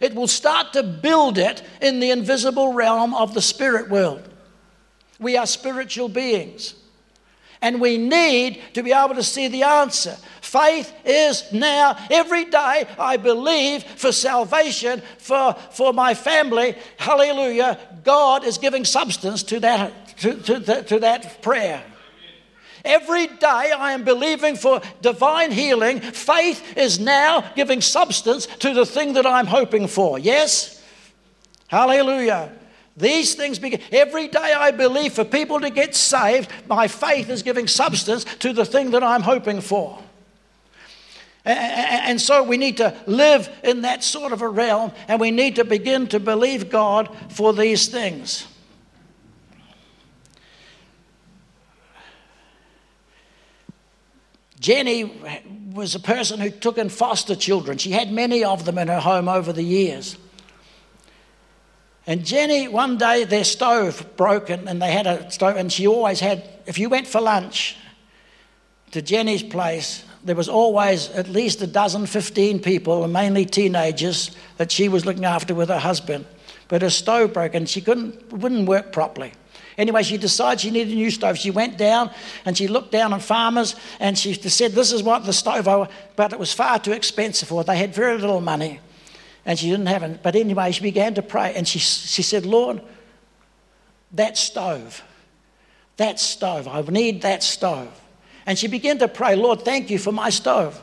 It 0.00 0.14
will 0.14 0.28
start 0.28 0.72
to 0.74 0.84
build 0.84 1.38
it 1.38 1.62
in 1.80 1.98
the 1.98 2.10
invisible 2.10 2.72
realm 2.72 3.12
of 3.12 3.34
the 3.34 3.42
spirit 3.42 3.90
world. 3.90 4.28
We 5.18 5.36
are 5.36 5.46
spiritual 5.46 6.08
beings. 6.08 6.74
And 7.60 7.80
we 7.80 7.98
need 7.98 8.60
to 8.74 8.82
be 8.82 8.92
able 8.92 9.14
to 9.14 9.22
see 9.22 9.48
the 9.48 9.62
answer. 9.62 10.16
Faith 10.54 10.94
is 11.04 11.52
now, 11.52 11.96
every 12.12 12.44
day, 12.44 12.86
I 12.96 13.16
believe 13.16 13.82
for 13.82 14.12
salvation, 14.12 15.02
for, 15.18 15.54
for 15.72 15.92
my 15.92 16.14
family. 16.14 16.76
Hallelujah. 16.96 17.76
God 18.04 18.44
is 18.44 18.58
giving 18.58 18.84
substance 18.84 19.42
to 19.44 19.58
that, 19.58 20.16
to, 20.18 20.36
to, 20.36 20.82
to 20.84 21.00
that 21.00 21.42
prayer. 21.42 21.82
Every 22.84 23.26
day 23.26 23.72
I 23.76 23.94
am 23.94 24.04
believing 24.04 24.54
for 24.54 24.80
divine 25.02 25.50
healing. 25.50 25.98
Faith 25.98 26.78
is 26.78 27.00
now 27.00 27.40
giving 27.56 27.80
substance 27.80 28.46
to 28.46 28.74
the 28.74 28.86
thing 28.86 29.14
that 29.14 29.26
I'm 29.26 29.48
hoping 29.48 29.88
for. 29.88 30.20
Yes? 30.20 30.80
Hallelujah. 31.66 32.52
These 32.96 33.34
things 33.34 33.58
begin. 33.58 33.80
Every 33.90 34.28
day 34.28 34.54
I 34.56 34.70
believe 34.70 35.14
for 35.14 35.24
people 35.24 35.60
to 35.62 35.70
get 35.70 35.96
saved, 35.96 36.48
my 36.68 36.86
faith 36.86 37.28
is 37.28 37.42
giving 37.42 37.66
substance 37.66 38.22
to 38.38 38.52
the 38.52 38.64
thing 38.64 38.92
that 38.92 39.02
I'm 39.02 39.22
hoping 39.22 39.60
for. 39.60 39.98
And 41.44 42.18
so 42.20 42.42
we 42.42 42.56
need 42.56 42.78
to 42.78 42.96
live 43.06 43.50
in 43.62 43.82
that 43.82 44.02
sort 44.02 44.32
of 44.32 44.40
a 44.40 44.48
realm 44.48 44.92
and 45.08 45.20
we 45.20 45.30
need 45.30 45.56
to 45.56 45.64
begin 45.64 46.06
to 46.08 46.20
believe 46.20 46.70
God 46.70 47.14
for 47.28 47.52
these 47.52 47.88
things. 47.88 48.46
Jenny 54.58 55.04
was 55.74 55.94
a 55.94 56.00
person 56.00 56.40
who 56.40 56.48
took 56.48 56.78
in 56.78 56.88
foster 56.88 57.36
children. 57.36 57.76
She 57.76 57.90
had 57.90 58.10
many 58.10 58.42
of 58.42 58.64
them 58.64 58.78
in 58.78 58.88
her 58.88 59.00
home 59.00 59.28
over 59.28 59.52
the 59.52 59.62
years. 59.62 60.16
And 62.06 62.24
Jenny, 62.24 62.68
one 62.68 62.96
day 62.96 63.24
their 63.24 63.44
stove 63.44 64.06
broke 64.16 64.48
and, 64.48 64.80
they 64.80 64.92
had 64.92 65.06
a 65.06 65.30
stove, 65.30 65.56
and 65.56 65.70
she 65.70 65.86
always 65.86 66.20
had, 66.20 66.48
if 66.64 66.78
you 66.78 66.88
went 66.88 67.06
for 67.06 67.20
lunch 67.20 67.76
to 68.92 69.02
Jenny's 69.02 69.42
place, 69.42 70.04
there 70.24 70.34
was 70.34 70.48
always 70.48 71.10
at 71.10 71.28
least 71.28 71.60
a 71.60 71.66
dozen, 71.66 72.06
15 72.06 72.60
people, 72.60 73.06
mainly 73.06 73.44
teenagers, 73.44 74.30
that 74.56 74.72
she 74.72 74.88
was 74.88 75.04
looking 75.04 75.24
after 75.24 75.54
with 75.54 75.68
her 75.68 75.78
husband. 75.78 76.24
But 76.68 76.82
her 76.82 76.90
stove 76.90 77.34
broke 77.34 77.54
and 77.54 77.68
she 77.68 77.82
couldn't, 77.82 78.32
wouldn't 78.32 78.66
work 78.66 78.90
properly. 78.90 79.32
Anyway, 79.76 80.02
she 80.02 80.16
decided 80.16 80.60
she 80.60 80.70
needed 80.70 80.92
a 80.92 80.96
new 80.96 81.10
stove. 81.10 81.36
She 81.36 81.50
went 81.50 81.76
down 81.76 82.10
and 82.44 82.56
she 82.56 82.68
looked 82.68 82.90
down 82.92 83.12
on 83.12 83.20
farmers 83.20 83.76
and 84.00 84.16
she 84.16 84.32
said, 84.34 84.72
This 84.72 84.92
is 84.92 85.02
what 85.02 85.24
the 85.24 85.32
stove, 85.32 85.68
I 85.68 85.88
but 86.16 86.32
it 86.32 86.38
was 86.38 86.52
far 86.52 86.78
too 86.78 86.92
expensive 86.92 87.48
for 87.48 87.58
her. 87.58 87.64
They 87.64 87.76
had 87.76 87.94
very 87.94 88.16
little 88.16 88.40
money 88.40 88.80
and 89.44 89.58
she 89.58 89.68
didn't 89.68 89.86
have 89.86 90.02
it. 90.04 90.22
But 90.22 90.36
anyway, 90.36 90.70
she 90.70 90.82
began 90.82 91.14
to 91.14 91.22
pray 91.22 91.54
and 91.54 91.66
she, 91.66 91.80
she 91.80 92.22
said, 92.22 92.46
Lord, 92.46 92.80
that 94.12 94.38
stove, 94.38 95.02
that 95.96 96.20
stove, 96.20 96.68
I 96.68 96.80
need 96.82 97.22
that 97.22 97.42
stove. 97.42 98.00
And 98.46 98.58
she 98.58 98.68
began 98.68 98.98
to 98.98 99.08
pray, 99.08 99.36
Lord, 99.36 99.62
thank 99.62 99.90
you 99.90 99.98
for 99.98 100.12
my 100.12 100.30
stove. 100.30 100.80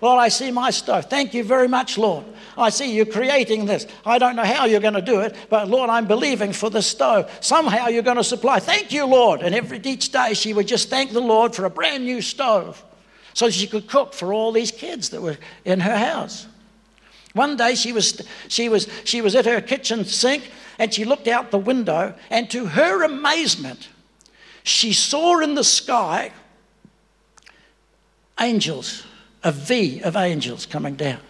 Lord, 0.00 0.18
I 0.18 0.28
see 0.28 0.50
my 0.50 0.70
stove. 0.70 1.06
Thank 1.10 1.34
you 1.34 1.44
very 1.44 1.68
much, 1.68 1.98
Lord. 1.98 2.24
I 2.56 2.70
see 2.70 2.94
you 2.94 3.04
creating 3.04 3.66
this. 3.66 3.86
I 4.04 4.18
don't 4.18 4.34
know 4.34 4.44
how 4.44 4.64
you're 4.64 4.80
going 4.80 4.94
to 4.94 5.02
do 5.02 5.20
it, 5.20 5.36
but 5.50 5.68
Lord, 5.68 5.90
I'm 5.90 6.06
believing 6.06 6.52
for 6.52 6.70
the 6.70 6.80
stove. 6.80 7.30
Somehow 7.40 7.88
you're 7.88 8.02
going 8.02 8.16
to 8.16 8.24
supply. 8.24 8.60
Thank 8.60 8.92
you, 8.92 9.04
Lord. 9.04 9.42
And 9.42 9.54
every 9.54 9.80
each 9.84 10.10
day 10.10 10.32
she 10.34 10.54
would 10.54 10.66
just 10.66 10.88
thank 10.88 11.12
the 11.12 11.20
Lord 11.20 11.54
for 11.54 11.66
a 11.66 11.70
brand 11.70 12.04
new 12.04 12.22
stove 12.22 12.82
so 13.34 13.50
she 13.50 13.66
could 13.66 13.88
cook 13.88 14.14
for 14.14 14.32
all 14.32 14.52
these 14.52 14.70
kids 14.70 15.10
that 15.10 15.20
were 15.20 15.36
in 15.64 15.80
her 15.80 15.96
house. 15.96 16.46
One 17.34 17.56
day 17.56 17.74
she 17.74 17.92
was, 17.92 18.22
she 18.48 18.68
was, 18.68 18.88
she 19.04 19.20
was 19.20 19.36
at 19.36 19.44
her 19.44 19.60
kitchen 19.60 20.04
sink 20.04 20.50
and 20.78 20.92
she 20.92 21.04
looked 21.04 21.28
out 21.28 21.50
the 21.50 21.58
window, 21.58 22.14
and 22.30 22.50
to 22.50 22.64
her 22.64 23.04
amazement, 23.04 23.90
she 24.62 24.94
saw 24.94 25.40
in 25.40 25.54
the 25.54 25.62
sky 25.62 26.32
angels, 28.40 29.06
a 29.42 29.52
V 29.52 30.00
of 30.02 30.16
angels 30.16 30.66
coming 30.66 30.96
down. 30.96 31.20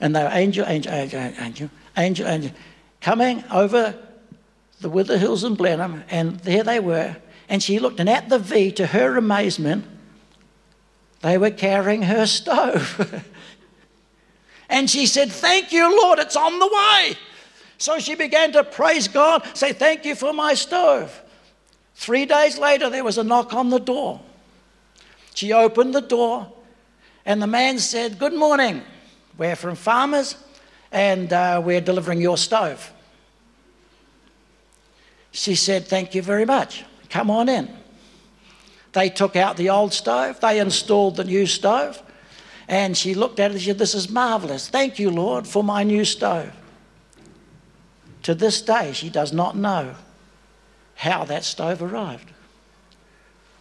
And 0.00 0.14
they 0.14 0.22
were 0.22 0.30
angel, 0.32 0.64
angel, 0.66 0.92
angel, 0.92 1.20
angel, 1.20 1.70
angel, 1.96 2.26
angel, 2.28 2.52
coming 3.00 3.42
over 3.50 3.94
the 4.80 4.88
Wither 4.88 5.18
Hills 5.18 5.42
in 5.44 5.54
Blenheim, 5.54 6.04
and 6.08 6.38
there 6.40 6.62
they 6.62 6.78
were. 6.78 7.16
And 7.48 7.62
she 7.62 7.78
looked, 7.78 7.98
and 7.98 8.08
at 8.08 8.28
the 8.28 8.38
V, 8.38 8.70
to 8.72 8.86
her 8.86 9.16
amazement, 9.16 9.84
they 11.20 11.36
were 11.38 11.50
carrying 11.50 12.02
her 12.02 12.26
stove. 12.26 13.24
and 14.68 14.88
she 14.88 15.06
said, 15.06 15.32
Thank 15.32 15.72
you, 15.72 15.90
Lord, 16.02 16.18
it's 16.18 16.36
on 16.36 16.58
the 16.58 16.66
way. 16.66 17.16
So 17.78 17.98
she 17.98 18.14
began 18.14 18.52
to 18.52 18.62
praise 18.64 19.08
God, 19.08 19.44
say, 19.54 19.72
Thank 19.72 20.04
you 20.04 20.14
for 20.14 20.32
my 20.32 20.54
stove. 20.54 21.22
Three 21.94 22.26
days 22.26 22.58
later, 22.58 22.88
there 22.90 23.02
was 23.02 23.18
a 23.18 23.24
knock 23.24 23.52
on 23.52 23.70
the 23.70 23.80
door. 23.80 24.20
She 25.38 25.52
opened 25.52 25.94
the 25.94 26.00
door, 26.00 26.52
and 27.24 27.40
the 27.40 27.46
man 27.46 27.78
said, 27.78 28.18
Good 28.18 28.34
morning. 28.34 28.82
We're 29.36 29.54
from 29.54 29.76
farmers, 29.76 30.34
and 30.90 31.32
uh, 31.32 31.62
we're 31.64 31.80
delivering 31.80 32.20
your 32.20 32.36
stove. 32.36 32.92
She 35.30 35.54
said, 35.54 35.86
Thank 35.86 36.16
you 36.16 36.22
very 36.22 36.44
much. 36.44 36.84
Come 37.08 37.30
on 37.30 37.48
in. 37.48 37.70
They 38.94 39.08
took 39.08 39.36
out 39.36 39.56
the 39.56 39.70
old 39.70 39.92
stove, 39.92 40.40
they 40.40 40.58
installed 40.58 41.14
the 41.14 41.22
new 41.22 41.46
stove, 41.46 42.02
and 42.66 42.96
she 42.96 43.14
looked 43.14 43.38
at 43.38 43.52
it 43.52 43.54
and 43.54 43.62
said, 43.62 43.78
This 43.78 43.94
is 43.94 44.10
marvelous. 44.10 44.68
Thank 44.68 44.98
you, 44.98 45.08
Lord, 45.08 45.46
for 45.46 45.62
my 45.62 45.84
new 45.84 46.04
stove. 46.04 46.50
To 48.24 48.34
this 48.34 48.60
day, 48.60 48.90
she 48.92 49.08
does 49.08 49.32
not 49.32 49.56
know 49.56 49.94
how 50.96 51.24
that 51.26 51.44
stove 51.44 51.80
arrived 51.80 52.32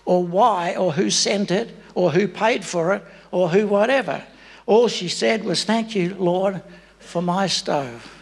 or 0.08 0.24
why 0.24 0.74
or 0.76 0.94
who 0.94 1.10
sent 1.10 1.52
it 1.52 1.70
or 1.94 2.12
who 2.12 2.30
paid 2.30 2.66
for 2.66 2.94
it 2.96 3.04
or 3.30 3.50
who 3.50 3.68
whatever. 3.68 4.24
All 4.66 4.88
she 4.88 5.10
said 5.10 5.44
was, 5.44 5.66
Thank 5.66 5.96
you, 5.96 6.16
Lord, 6.16 6.64
for 6.98 7.22
my 7.22 7.48
stove. 7.48 8.14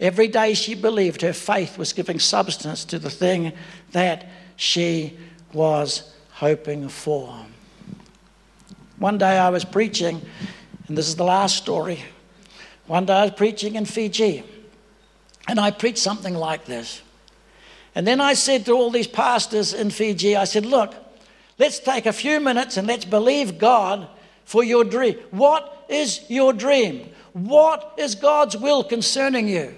Every 0.00 0.26
day 0.26 0.54
she 0.54 0.74
believed 0.74 1.20
her 1.20 1.34
faith 1.34 1.76
was 1.76 1.92
giving 1.92 2.18
substance 2.18 2.86
to 2.86 2.98
the 2.98 3.10
thing 3.10 3.52
that 3.92 4.26
she 4.56 5.18
was 5.52 6.14
hoping 6.32 6.88
for. 6.88 7.36
One 8.96 9.18
day 9.18 9.38
I 9.38 9.50
was 9.50 9.66
preaching, 9.66 10.22
and 10.88 10.96
this 10.96 11.08
is 11.08 11.16
the 11.16 11.24
last 11.24 11.56
story. 11.56 12.02
One 12.86 13.04
day 13.04 13.12
I 13.12 13.24
was 13.24 13.34
preaching 13.34 13.74
in 13.74 13.84
Fiji, 13.84 14.44
and 15.46 15.60
I 15.60 15.72
preached 15.72 15.98
something 15.98 16.34
like 16.34 16.64
this. 16.64 17.02
And 17.94 18.06
then 18.06 18.20
I 18.20 18.34
said 18.34 18.64
to 18.66 18.72
all 18.72 18.90
these 18.90 19.06
pastors 19.06 19.74
in 19.74 19.90
Fiji, 19.90 20.36
I 20.36 20.44
said, 20.44 20.64
look, 20.64 20.94
let's 21.58 21.78
take 21.78 22.06
a 22.06 22.12
few 22.12 22.40
minutes 22.40 22.76
and 22.76 22.86
let's 22.86 23.04
believe 23.04 23.58
God 23.58 24.08
for 24.44 24.62
your 24.62 24.84
dream. 24.84 25.16
What 25.30 25.86
is 25.88 26.20
your 26.28 26.52
dream? 26.52 27.08
What 27.32 27.94
is 27.96 28.14
God's 28.14 28.56
will 28.56 28.84
concerning 28.84 29.48
you? 29.48 29.74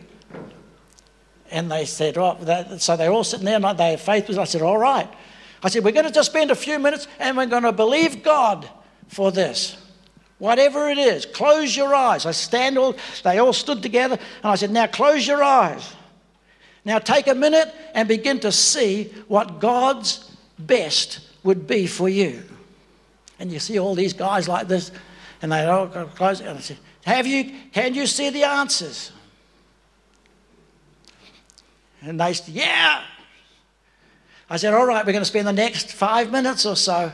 And 1.50 1.70
they 1.70 1.84
said, 1.84 2.16
oh, 2.16 2.38
so 2.78 2.96
they're 2.96 3.12
all 3.12 3.24
sitting 3.24 3.44
there 3.44 3.56
and 3.56 3.78
they 3.78 3.90
have 3.90 4.00
faith. 4.00 4.30
I 4.38 4.44
said, 4.44 4.62
all 4.62 4.78
right. 4.78 5.08
I 5.62 5.68
said, 5.68 5.84
we're 5.84 5.92
going 5.92 6.06
to 6.06 6.12
just 6.12 6.30
spend 6.30 6.50
a 6.50 6.56
few 6.56 6.78
minutes 6.78 7.06
and 7.18 7.36
we're 7.36 7.46
going 7.46 7.62
to 7.62 7.72
believe 7.72 8.22
God 8.22 8.68
for 9.08 9.30
this. 9.30 9.76
Whatever 10.38 10.88
it 10.88 10.98
is, 10.98 11.24
close 11.24 11.76
your 11.76 11.94
eyes. 11.94 12.26
I 12.26 12.32
stand 12.32 12.76
all, 12.76 12.96
they 13.22 13.38
all 13.38 13.52
stood 13.52 13.82
together 13.82 14.18
and 14.42 14.52
I 14.52 14.54
said, 14.56 14.70
now 14.70 14.86
close 14.86 15.26
your 15.26 15.42
eyes. 15.42 15.94
Now 16.84 16.98
take 16.98 17.28
a 17.28 17.34
minute 17.34 17.72
and 17.94 18.08
begin 18.08 18.40
to 18.40 18.52
see 18.52 19.12
what 19.28 19.60
God's 19.60 20.30
best 20.58 21.20
would 21.44 21.66
be 21.66 21.86
for 21.86 22.08
you. 22.08 22.42
And 23.38 23.50
you 23.50 23.58
see 23.58 23.78
all 23.78 23.94
these 23.94 24.12
guys 24.12 24.48
like 24.48 24.68
this, 24.68 24.90
and 25.40 25.50
they 25.50 25.64
all 25.64 25.88
close. 25.88 26.40
And 26.40 26.50
I 26.50 26.60
said, 26.60 26.78
Have 27.04 27.26
you, 27.26 27.52
can 27.72 27.94
you 27.94 28.06
see 28.06 28.30
the 28.30 28.44
answers? 28.44 29.12
And 32.00 32.20
they 32.20 32.32
said, 32.32 32.54
Yeah. 32.54 33.02
I 34.50 34.56
said, 34.56 34.74
All 34.74 34.86
right, 34.86 35.04
we're 35.04 35.12
going 35.12 35.22
to 35.22 35.28
spend 35.28 35.46
the 35.46 35.52
next 35.52 35.92
five 35.92 36.30
minutes 36.30 36.66
or 36.66 36.76
so 36.76 37.12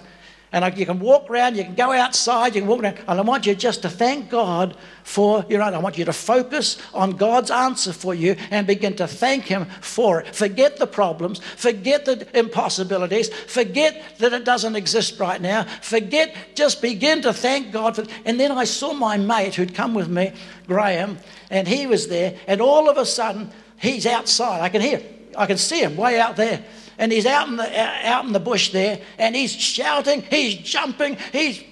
and 0.53 0.79
you 0.79 0.87
can 0.87 0.99
walk 0.99 1.29
around, 1.29 1.57
you 1.57 1.65
can 1.65 1.75
go 1.75 1.93
outside, 1.93 2.55
you 2.55 2.63
can 2.63 2.69
walk 2.69 2.83
around. 2.83 2.99
And 3.07 3.19
I 3.19 3.23
want 3.23 3.45
you 3.45 3.55
just 3.55 3.83
to 3.83 3.91
thank 3.91 4.31
God 4.31 4.77
for 5.03 5.45
your 5.49 5.63
own. 5.63 5.75
I 5.75 5.79
want 5.79 5.99
you 5.99 6.07
to 6.07 6.13
focus 6.13 6.79
on 6.95 7.13
God's 7.13 7.51
answer 7.51 7.93
for 7.93 8.15
you 8.15 8.37
and 8.51 8.67
begin 8.67 8.97
to 8.97 9.07
thank 9.07 9.45
Him 9.45 9.67
for 9.81 10.21
it. 10.21 10.35
Forget 10.35 10.79
the 10.79 10.87
problems, 10.87 11.41
forget 11.57 12.07
the 12.07 12.27
impossibilities, 12.39 13.29
forget 13.29 14.03
that 14.19 14.33
it 14.33 14.45
doesn't 14.45 14.77
exist 14.77 15.21
right 15.21 15.41
now. 15.41 15.65
Forget, 15.83 16.35
just 16.55 16.81
begin 16.81 17.23
to 17.23 17.33
thank 17.33 17.71
God 17.71 17.97
for 17.97 18.03
it. 18.03 18.11
And 18.25 18.41
then 18.41 18.53
I 18.53 18.65
saw 18.65 18.95
my 18.95 19.19
mate 19.19 19.55
who'd 19.55 19.75
come 19.75 19.95
with 19.95 20.09
me, 20.09 20.33
Graham, 20.67 21.19
and 21.51 21.69
he 21.69 21.87
was 21.87 22.09
there, 22.09 22.39
and 22.47 22.61
all 22.61 22.89
of 22.89 22.97
a 22.97 23.05
sudden, 23.05 23.51
he's 23.77 24.07
outside. 24.07 24.63
I 24.63 24.71
can 24.71 24.81
hear, 24.81 25.03
I 25.37 25.47
can 25.47 25.59
see 25.59 25.81
him 25.81 25.97
way 25.97 26.19
out 26.19 26.37
there 26.37 26.65
and 26.99 27.11
he's 27.13 27.27
out 27.27 27.49
in 27.49 27.57
the, 27.57 27.65
uh, 27.65 27.99
out 28.03 28.25
in 28.25 28.33
the 28.33 28.41
bush 28.41 28.71
there, 28.73 29.01
and 29.19 29.35
he's 29.35 29.53
shouting, 29.53 30.23
he's 30.23 30.57
jumping, 30.57 31.17
he's 31.33 31.65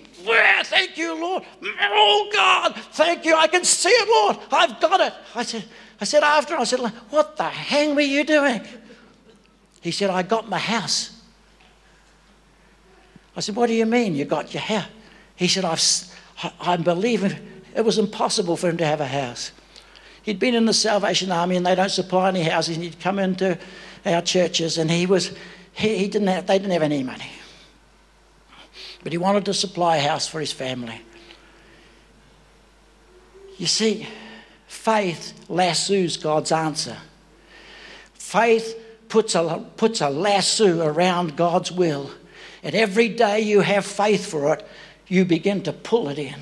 thank 0.64 0.98
you, 0.98 1.20
Lord. 1.20 1.44
Oh, 1.80 2.30
God, 2.32 2.74
thank 2.92 3.24
you. 3.24 3.36
I 3.36 3.46
can 3.46 3.64
see 3.64 3.90
it, 3.90 4.08
Lord. 4.08 4.38
I've 4.50 4.80
got 4.80 5.00
it. 5.00 5.14
I 5.34 5.42
said, 5.42 5.64
I 6.00 6.04
said 6.04 6.22
after, 6.22 6.56
I 6.56 6.64
said, 6.64 6.80
what 7.10 7.36
the 7.36 7.44
hang 7.44 7.94
were 7.94 8.00
you 8.00 8.24
doing? 8.24 8.60
He 9.80 9.90
said, 9.90 10.10
I 10.10 10.22
got 10.22 10.48
my 10.48 10.58
house. 10.58 11.22
I 13.36 13.40
said, 13.40 13.54
what 13.54 13.66
do 13.68 13.74
you 13.74 13.86
mean 13.86 14.14
you 14.14 14.24
got 14.24 14.52
your 14.52 14.62
house? 14.62 14.88
He 15.36 15.48
said, 15.48 15.64
I've, 15.64 15.82
I'm 16.60 16.82
believing 16.82 17.34
it 17.74 17.84
was 17.84 17.98
impossible 17.98 18.56
for 18.56 18.68
him 18.68 18.78
to 18.78 18.86
have 18.86 19.00
a 19.00 19.06
house. 19.06 19.52
He'd 20.22 20.38
been 20.38 20.54
in 20.54 20.64
the 20.64 20.74
Salvation 20.74 21.30
Army 21.30 21.56
and 21.56 21.64
they 21.64 21.74
don't 21.74 21.90
supply 21.90 22.28
any 22.28 22.42
houses. 22.42 22.76
And 22.76 22.84
he'd 22.84 22.98
come 22.98 23.18
into 23.18 23.58
our 24.06 24.22
churches, 24.22 24.78
and 24.78 24.90
he 24.90 25.06
was 25.06 25.32
he, 25.72 25.98
he 25.98 26.08
didn't 26.08 26.28
have, 26.28 26.46
they 26.46 26.58
didn't 26.58 26.72
have 26.72 26.82
any 26.82 27.02
money, 27.02 27.30
but 29.02 29.12
he 29.12 29.18
wanted 29.18 29.44
to 29.44 29.54
supply 29.54 29.96
a 29.96 30.00
house 30.00 30.26
for 30.26 30.40
his 30.40 30.52
family. 30.52 31.00
You 33.58 33.66
see, 33.66 34.06
faith 34.66 35.48
lassoes 35.48 36.16
God's 36.16 36.52
answer. 36.52 36.96
Faith 38.14 38.78
puts 39.08 39.34
a, 39.34 39.64
puts 39.76 40.00
a 40.00 40.10
lasso 40.10 40.86
around 40.86 41.36
God's 41.36 41.72
will. 41.72 42.10
And 42.62 42.74
every 42.74 43.08
day 43.08 43.40
you 43.40 43.60
have 43.60 43.86
faith 43.86 44.26
for 44.26 44.54
it, 44.54 44.66
you 45.06 45.24
begin 45.24 45.62
to 45.62 45.72
pull 45.72 46.08
it 46.08 46.18
in. 46.18 46.36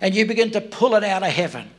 And 0.00 0.14
you 0.14 0.26
begin 0.26 0.50
to 0.50 0.60
pull 0.60 0.94
it 0.94 1.04
out 1.04 1.22
of 1.22 1.30
heaven 1.30 1.70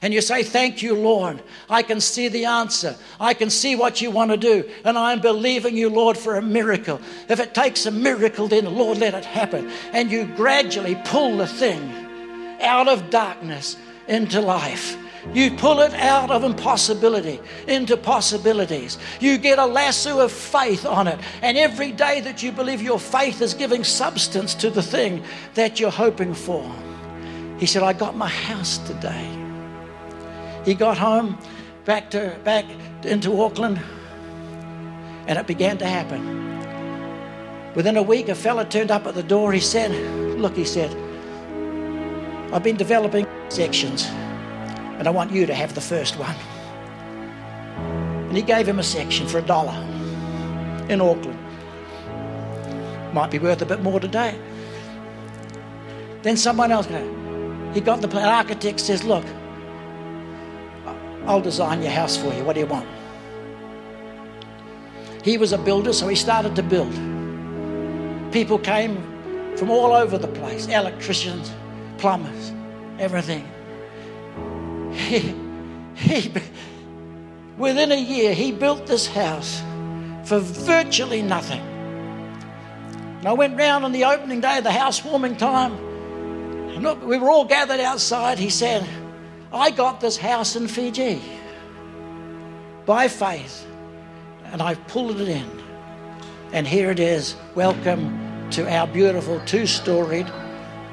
and 0.00 0.14
you 0.14 0.20
say, 0.20 0.42
Thank 0.42 0.82
you, 0.82 0.94
Lord. 0.94 1.42
I 1.68 1.82
can 1.82 2.00
see 2.00 2.28
the 2.28 2.44
answer. 2.44 2.96
I 3.18 3.34
can 3.34 3.50
see 3.50 3.74
what 3.74 4.00
you 4.00 4.10
want 4.10 4.30
to 4.30 4.36
do. 4.36 4.68
And 4.84 4.96
I'm 4.96 5.20
believing 5.20 5.76
you, 5.76 5.90
Lord, 5.90 6.16
for 6.16 6.36
a 6.36 6.42
miracle. 6.42 7.00
If 7.28 7.40
it 7.40 7.54
takes 7.54 7.86
a 7.86 7.90
miracle, 7.90 8.48
then, 8.48 8.72
Lord, 8.76 8.98
let 8.98 9.14
it 9.14 9.24
happen. 9.24 9.70
And 9.92 10.10
you 10.10 10.26
gradually 10.36 11.00
pull 11.04 11.36
the 11.38 11.46
thing 11.46 11.80
out 12.60 12.88
of 12.88 13.10
darkness 13.10 13.76
into 14.06 14.40
life. 14.40 14.96
You 15.34 15.56
pull 15.56 15.80
it 15.80 15.92
out 15.94 16.30
of 16.30 16.44
impossibility 16.44 17.40
into 17.66 17.96
possibilities. 17.96 18.98
You 19.20 19.36
get 19.36 19.58
a 19.58 19.66
lasso 19.66 20.20
of 20.20 20.30
faith 20.30 20.86
on 20.86 21.08
it. 21.08 21.18
And 21.42 21.58
every 21.58 21.92
day 21.92 22.20
that 22.20 22.42
you 22.42 22.52
believe 22.52 22.80
your 22.80 23.00
faith 23.00 23.42
is 23.42 23.52
giving 23.52 23.84
substance 23.84 24.54
to 24.56 24.70
the 24.70 24.82
thing 24.82 25.24
that 25.54 25.80
you're 25.80 25.90
hoping 25.90 26.34
for. 26.34 26.64
He 27.58 27.66
said, 27.66 27.82
I 27.82 27.92
got 27.92 28.16
my 28.16 28.28
house 28.28 28.78
today. 28.78 29.47
He 30.64 30.74
got 30.74 30.98
home 30.98 31.38
back 31.84 32.10
to 32.10 32.36
back 32.44 32.64
into 33.02 33.40
Auckland 33.40 33.80
and 35.26 35.38
it 35.38 35.46
began 35.46 35.78
to 35.78 35.86
happen. 35.86 36.36
Within 37.74 37.96
a 37.96 38.02
week, 38.02 38.28
a 38.28 38.34
fella 38.34 38.64
turned 38.64 38.90
up 38.90 39.06
at 39.06 39.14
the 39.14 39.22
door. 39.22 39.52
He 39.52 39.60
said, 39.60 39.92
Look, 40.38 40.56
he 40.56 40.64
said, 40.64 40.90
I've 42.52 42.62
been 42.62 42.76
developing 42.76 43.26
sections 43.50 44.06
and 44.98 45.06
I 45.06 45.10
want 45.10 45.30
you 45.30 45.46
to 45.46 45.54
have 45.54 45.74
the 45.74 45.80
first 45.80 46.18
one. 46.18 46.34
And 48.28 48.36
he 48.36 48.42
gave 48.42 48.66
him 48.68 48.78
a 48.78 48.82
section 48.82 49.28
for 49.28 49.38
a 49.38 49.42
dollar 49.42 49.74
in 50.88 51.00
Auckland. 51.00 51.38
Might 53.14 53.30
be 53.30 53.38
worth 53.38 53.62
a 53.62 53.66
bit 53.66 53.82
more 53.82 54.00
today. 54.00 54.38
Then 56.22 56.36
someone 56.36 56.72
else, 56.72 56.86
he 57.74 57.80
got 57.80 58.00
the. 58.00 58.18
Architect 58.18 58.80
says, 58.80 59.04
Look, 59.04 59.24
I'll 61.28 61.42
design 61.42 61.82
your 61.82 61.92
house 61.92 62.16
for 62.16 62.32
you. 62.32 62.42
What 62.42 62.54
do 62.54 62.60
you 62.60 62.66
want? 62.66 62.88
He 65.22 65.36
was 65.36 65.52
a 65.52 65.58
builder, 65.58 65.92
so 65.92 66.08
he 66.08 66.16
started 66.16 66.56
to 66.56 66.62
build. 66.62 66.92
People 68.32 68.58
came 68.58 68.96
from 69.56 69.68
all 69.70 69.92
over 69.92 70.16
the 70.16 70.28
place 70.28 70.68
electricians, 70.68 71.52
plumbers, 71.98 72.52
everything. 72.98 73.46
He, 74.92 75.34
he, 75.96 76.32
within 77.58 77.92
a 77.92 78.00
year, 78.00 78.32
he 78.32 78.50
built 78.50 78.86
this 78.86 79.06
house 79.06 79.60
for 80.24 80.38
virtually 80.38 81.20
nothing. 81.20 81.60
And 83.18 83.26
I 83.26 83.34
went 83.34 83.58
round 83.58 83.84
on 83.84 83.92
the 83.92 84.04
opening 84.04 84.40
day 84.40 84.58
of 84.58 84.64
the 84.64 84.72
housewarming 84.72 85.36
time. 85.36 85.72
And 86.70 86.82
look, 86.82 87.04
we 87.04 87.18
were 87.18 87.30
all 87.30 87.44
gathered 87.44 87.80
outside. 87.80 88.38
He 88.38 88.48
said, 88.48 88.88
I 89.52 89.70
got 89.70 90.02
this 90.02 90.18
house 90.18 90.56
in 90.56 90.68
Fiji 90.68 91.22
by 92.84 93.08
faith, 93.08 93.66
and 94.44 94.60
I've 94.60 94.86
pulled 94.88 95.22
it 95.22 95.28
in. 95.28 95.48
And 96.52 96.66
here 96.66 96.90
it 96.90 97.00
is. 97.00 97.34
Welcome 97.54 98.50
to 98.50 98.70
our 98.70 98.86
beautiful 98.86 99.40
two 99.46 99.66
storied 99.66 100.28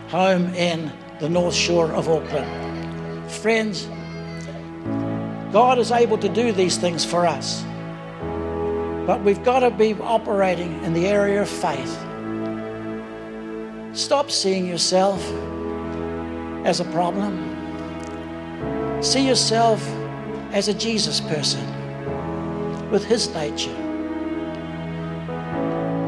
home 0.08 0.54
in 0.54 0.90
the 1.20 1.28
North 1.28 1.54
Shore 1.54 1.92
of 1.92 2.08
Auckland. 2.08 3.30
Friends, 3.30 3.88
God 5.52 5.78
is 5.78 5.92
able 5.92 6.18
to 6.20 6.30
do 6.30 6.54
these 6.54 6.78
things 6.78 7.04
for 7.04 7.26
us. 7.26 7.62
But 9.06 9.22
we've 9.22 9.44
got 9.44 9.60
to 9.60 9.72
be 9.72 9.96
operating 9.96 10.82
in 10.86 10.94
the 10.94 11.08
area 11.08 11.42
of 11.42 11.50
faith. 11.50 11.92
Stop 13.98 14.32
seeing 14.32 14.66
yourself 14.66 15.22
as 16.66 16.80
a 16.80 16.86
problem. 16.86 17.55
See 19.02 19.28
yourself 19.28 19.86
as 20.52 20.68
a 20.68 20.74
Jesus 20.74 21.20
person 21.22 21.66
with 22.90 23.06
His 23.06 23.34
nature. 23.34 23.76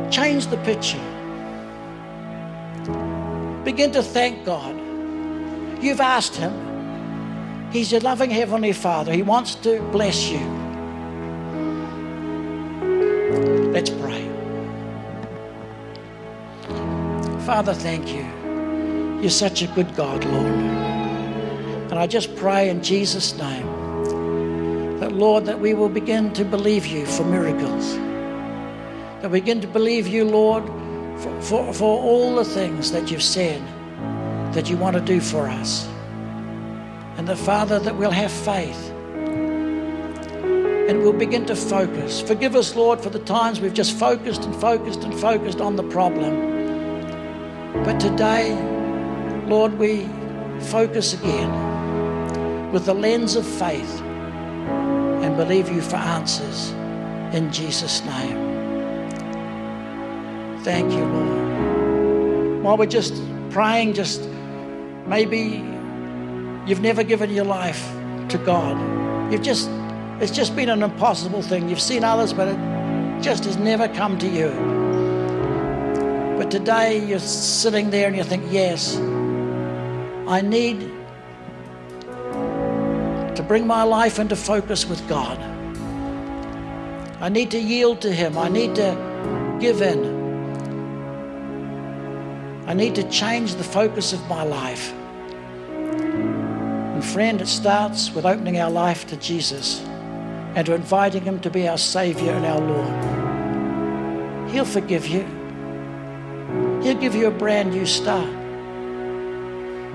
Change 0.10 0.48
the 0.48 0.58
picture. 0.58 1.04
Begin 3.64 3.92
to 3.92 4.02
thank 4.02 4.46
God. 4.46 4.76
You've 5.82 6.02
asked 6.02 6.36
Him. 6.36 7.72
He's 7.72 7.92
your 7.92 8.02
loving 8.02 8.30
Heavenly 8.30 8.74
Father. 8.74 9.12
He 9.12 9.22
wants 9.22 9.56
to 9.56 9.82
bless 9.92 10.30
you. 10.30 10.40
Let's 13.72 13.90
pray. 13.90 14.28
Father, 17.46 17.74
thank 17.74 18.14
you. 18.14 18.26
You're 19.22 19.30
such 19.30 19.62
a 19.62 19.68
good 19.68 19.96
God, 19.96 20.24
Lord. 20.26 20.97
And 21.90 21.98
I 21.98 22.06
just 22.06 22.36
pray 22.36 22.70
in 22.70 22.84
Jesus' 22.84 23.38
name 23.38 23.66
that, 25.00 25.14
Lord, 25.14 25.46
that 25.46 25.60
we 25.60 25.74
will 25.74 25.90
begin 25.90 26.34
to 26.34 26.44
believe 26.44 26.86
you 26.86 27.06
for 27.06 27.24
miracles. 27.24 27.96
That 29.22 29.32
we 29.32 29.40
begin 29.40 29.62
to 29.62 29.68
believe 29.68 30.06
you, 30.06 30.26
Lord, 30.26 30.66
for, 31.22 31.42
for, 31.42 31.74
for 31.74 32.04
all 32.04 32.36
the 32.36 32.44
things 32.44 32.92
that 32.92 33.10
you've 33.10 33.24
said 33.24 33.62
that 34.54 34.70
you 34.70 34.76
want 34.76 34.96
to 34.98 35.02
do 35.02 35.22
for 35.22 35.48
us. 35.48 35.88
And 37.18 37.26
the 37.28 37.38
Father, 37.38 37.80
that 37.80 37.96
we'll 37.96 38.12
have 38.12 38.32
faith 38.32 38.92
and 40.90 41.02
we'll 41.02 41.14
begin 41.14 41.46
to 41.46 41.56
focus. 41.56 42.22
Forgive 42.22 42.56
us, 42.56 42.76
Lord, 42.76 43.00
for 43.00 43.10
the 43.10 43.20
times 43.20 43.62
we've 43.62 43.74
just 43.74 43.98
focused 43.98 44.44
and 44.44 44.54
focused 44.56 45.04
and 45.04 45.18
focused 45.18 45.62
on 45.62 45.78
the 45.78 45.84
problem. 45.84 46.36
But 47.84 48.00
today, 48.00 48.56
Lord, 49.48 49.78
we 49.78 50.08
focus 50.60 51.14
again 51.14 51.77
with 52.72 52.86
the 52.86 52.94
lens 52.94 53.36
of 53.36 53.46
faith 53.46 54.02
and 54.02 55.36
believe 55.38 55.70
you 55.70 55.82
for 55.82 55.96
answers 55.96 56.72
in 57.34 57.52
Jesus' 57.52 58.04
name. 58.06 58.58
Thank 60.64 60.92
you, 60.92 61.06
Lord. 61.06 62.64
While 62.64 62.78
we're 62.78 62.86
just 62.86 63.14
praying, 63.52 63.94
just 63.94 64.22
maybe 65.06 65.64
you've 66.66 66.82
never 66.82 67.04
given 67.04 67.30
your 67.30 67.46
life 67.46 67.82
to 68.30 68.38
God. 68.38 68.78
You've 69.32 69.42
just, 69.42 69.70
it's 70.20 70.32
just 70.32 70.56
been 70.56 70.70
an 70.70 70.84
impossible 70.84 71.42
thing. 71.42 71.70
You've 71.70 71.82
seen 71.82 72.04
others, 72.04 72.34
but 72.34 72.50
it 72.50 72.58
just 73.22 73.46
has 73.46 73.58
never 73.58 73.88
come 73.88 74.18
to 74.20 74.28
you. 74.28 74.50
But 76.38 76.52
today 76.52 77.04
you're 77.06 77.20
sitting 77.20 77.90
there 77.90 78.08
and 78.08 78.16
you 78.16 78.24
think, 78.24 78.44
yes, 78.52 78.98
I 80.28 80.42
need 80.42 80.97
to 83.38 83.44
bring 83.44 83.66
my 83.68 83.84
life 83.84 84.18
into 84.18 84.36
focus 84.36 84.86
with 84.88 85.08
God. 85.08 85.38
I 87.22 87.30
need 87.30 87.52
to 87.52 87.60
yield 87.60 88.02
to 88.02 88.12
Him. 88.12 88.36
I 88.38 88.50
need 88.50 88.74
to 88.76 89.58
give 89.60 89.82
in. 89.82 90.18
I 92.68 92.74
need 92.74 92.96
to 92.96 93.04
change 93.10 93.56
the 93.56 93.64
focus 93.64 94.12
of 94.12 94.28
my 94.28 94.44
life. 94.44 94.92
And 95.72 97.06
friend, 97.06 97.40
it 97.40 97.48
starts 97.48 98.12
with 98.12 98.26
opening 98.26 98.60
our 98.60 98.72
life 98.72 99.06
to 99.08 99.18
Jesus 99.18 99.82
and 100.56 100.66
to 100.66 100.74
inviting 100.74 101.24
Him 101.24 101.40
to 101.42 101.52
be 101.52 101.68
our 101.68 101.78
Savior 101.78 102.32
and 102.32 102.46
our 102.46 102.60
Lord. 102.60 104.52
He'll 104.52 104.66
forgive 104.66 105.08
you. 105.08 105.24
He'll 106.82 107.00
give 107.00 107.14
you 107.14 107.28
a 107.28 107.32
brand 107.32 107.72
new 107.72 107.86
start. 107.86 108.37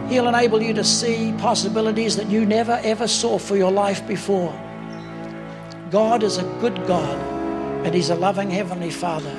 He'll 0.08 0.28
enable 0.28 0.62
you 0.62 0.74
to 0.74 0.84
see 0.84 1.34
possibilities 1.38 2.16
that 2.16 2.28
you 2.28 2.44
never 2.44 2.80
ever 2.82 3.06
saw 3.08 3.38
for 3.38 3.56
your 3.56 3.70
life 3.70 4.06
before. 4.06 4.52
God 5.90 6.22
is 6.22 6.38
a 6.38 6.44
good 6.60 6.74
God 6.86 7.18
and 7.84 7.94
He's 7.94 8.10
a 8.10 8.14
loving 8.14 8.50
Heavenly 8.50 8.90
Father. 8.90 9.34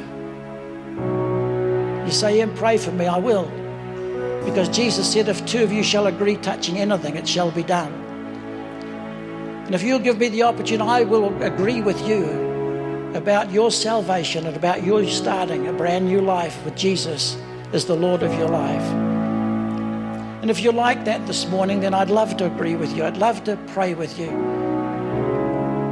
You 2.05 2.11
say, 2.11 2.41
and 2.41 2.55
pray 2.55 2.77
for 2.77 2.91
me, 2.91 3.07
I 3.07 3.17
will. 3.17 3.49
Because 4.45 4.67
Jesus 4.69 5.11
said, 5.11 5.29
if 5.29 5.45
two 5.45 5.63
of 5.63 5.71
you 5.71 5.83
shall 5.83 6.07
agree 6.07 6.35
touching 6.37 6.77
anything, 6.77 7.15
it 7.15 7.27
shall 7.27 7.51
be 7.51 7.63
done. 7.63 7.93
And 9.65 9.73
if 9.73 9.81
you'll 9.81 9.99
give 9.99 10.17
me 10.17 10.27
the 10.27 10.43
opportunity, 10.43 10.89
I 10.89 11.03
will 11.03 11.41
agree 11.41 11.81
with 11.81 12.05
you 12.05 12.25
about 13.15 13.51
your 13.51 13.71
salvation 13.71 14.45
and 14.45 14.55
about 14.55 14.83
your 14.83 15.05
starting 15.07 15.67
a 15.67 15.73
brand 15.73 16.05
new 16.05 16.19
life 16.19 16.63
with 16.65 16.75
Jesus 16.75 17.37
as 17.71 17.85
the 17.85 17.95
Lord 17.95 18.21
of 18.23 18.33
your 18.33 18.49
life. 18.49 19.12
And 20.43 20.51
if 20.51 20.59
you're 20.59 20.73
like 20.73 21.05
that 21.05 21.25
this 21.25 21.47
morning, 21.47 21.79
then 21.79 21.93
I'd 21.93 22.09
love 22.09 22.35
to 22.35 22.45
agree 22.45 22.75
with 22.75 22.93
you. 22.97 23.05
I'd 23.05 23.15
love 23.15 23.45
to 23.45 23.55
pray 23.67 23.93
with 23.93 24.19
you 24.19 24.27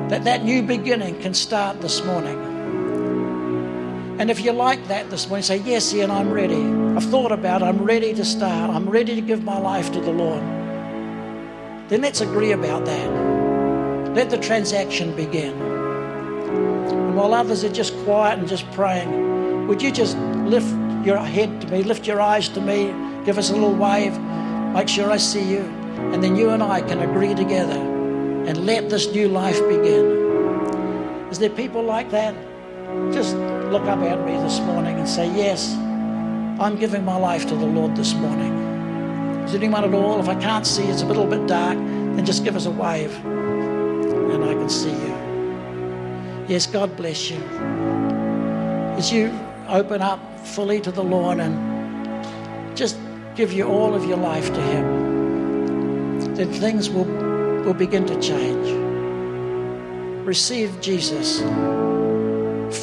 that 0.09 0.25
that 0.25 0.43
new 0.43 0.61
beginning 0.61 1.21
can 1.21 1.33
start 1.33 1.79
this 1.79 2.03
morning. 2.03 2.37
And 4.19 4.29
if 4.29 4.41
you're 4.41 4.53
like 4.53 4.89
that 4.89 5.09
this 5.09 5.29
morning, 5.29 5.43
say, 5.43 5.59
Yes, 5.59 5.93
Ian, 5.93 6.11
I'm 6.11 6.33
ready. 6.33 6.61
I've 6.97 7.05
thought 7.05 7.31
about 7.31 7.61
it. 7.61 7.65
I'm 7.65 7.81
ready 7.81 8.13
to 8.13 8.25
start. 8.25 8.71
I'm 8.71 8.89
ready 8.89 9.15
to 9.15 9.21
give 9.21 9.41
my 9.41 9.57
life 9.57 9.89
to 9.93 10.01
the 10.01 10.11
Lord. 10.11 10.41
Then 11.87 12.01
let's 12.01 12.19
agree 12.19 12.51
about 12.51 12.83
that. 12.83 14.13
Let 14.15 14.31
the 14.31 14.37
transaction 14.37 15.15
begin. 15.15 15.53
And 15.61 17.15
while 17.15 17.33
others 17.33 17.63
are 17.63 17.71
just 17.71 17.95
quiet 17.99 18.37
and 18.37 18.49
just 18.49 18.69
praying, 18.73 19.67
would 19.69 19.81
you 19.81 19.93
just 19.93 20.17
lift 20.17 20.67
your 21.05 21.19
head 21.19 21.61
to 21.61 21.67
me, 21.67 21.83
lift 21.83 22.05
your 22.05 22.19
eyes 22.19 22.49
to 22.49 22.59
me, 22.59 22.93
give 23.23 23.37
us 23.37 23.49
a 23.49 23.53
little 23.53 23.73
wave? 23.73 24.13
Make 24.73 24.87
sure 24.87 25.11
I 25.11 25.17
see 25.17 25.43
you. 25.43 25.59
And 26.13 26.23
then 26.23 26.35
you 26.35 26.49
and 26.49 26.63
I 26.63 26.81
can 26.81 27.01
agree 27.01 27.35
together 27.35 27.79
and 28.47 28.65
let 28.65 28.89
this 28.89 29.11
new 29.11 29.27
life 29.27 29.59
begin. 29.67 30.05
Is 31.29 31.39
there 31.39 31.49
people 31.49 31.83
like 31.83 32.09
that? 32.11 32.33
Just 33.13 33.35
look 33.35 33.83
up 33.83 33.99
at 33.99 34.25
me 34.25 34.33
this 34.37 34.59
morning 34.61 34.97
and 34.97 35.07
say, 35.07 35.27
Yes, 35.35 35.73
I'm 36.59 36.77
giving 36.77 37.05
my 37.05 37.17
life 37.17 37.47
to 37.47 37.55
the 37.55 37.65
Lord 37.65 37.95
this 37.95 38.13
morning. 38.13 38.53
Is 39.43 39.51
there 39.51 39.61
anyone 39.61 39.83
at 39.83 39.93
all? 39.93 40.19
If 40.19 40.27
I 40.27 40.35
can't 40.35 40.65
see, 40.65 40.83
it's 40.83 41.01
a 41.01 41.05
little 41.05 41.25
bit 41.25 41.47
dark, 41.47 41.77
then 41.77 42.25
just 42.25 42.43
give 42.43 42.55
us 42.55 42.65
a 42.65 42.71
wave 42.71 43.13
and 43.25 44.43
I 44.43 44.53
can 44.53 44.69
see 44.69 44.91
you. 44.91 45.15
Yes, 46.47 46.65
God 46.65 46.95
bless 46.95 47.29
you. 47.29 47.37
As 48.97 49.11
you 49.11 49.31
open 49.67 50.01
up 50.01 50.19
fully 50.45 50.79
to 50.81 50.91
the 50.91 51.03
Lord 51.03 51.39
and 51.39 51.55
just 52.75 52.97
give 53.41 53.53
you 53.53 53.65
all 53.65 53.95
of 53.95 54.05
your 54.05 54.17
life 54.17 54.53
to 54.53 54.61
Him, 54.61 56.35
then 56.35 56.53
things 56.53 56.91
will, 56.91 57.05
will 57.65 57.73
begin 57.73 58.05
to 58.05 58.21
change. 58.21 58.67
Receive 60.23 60.79
Jesus 60.79 61.39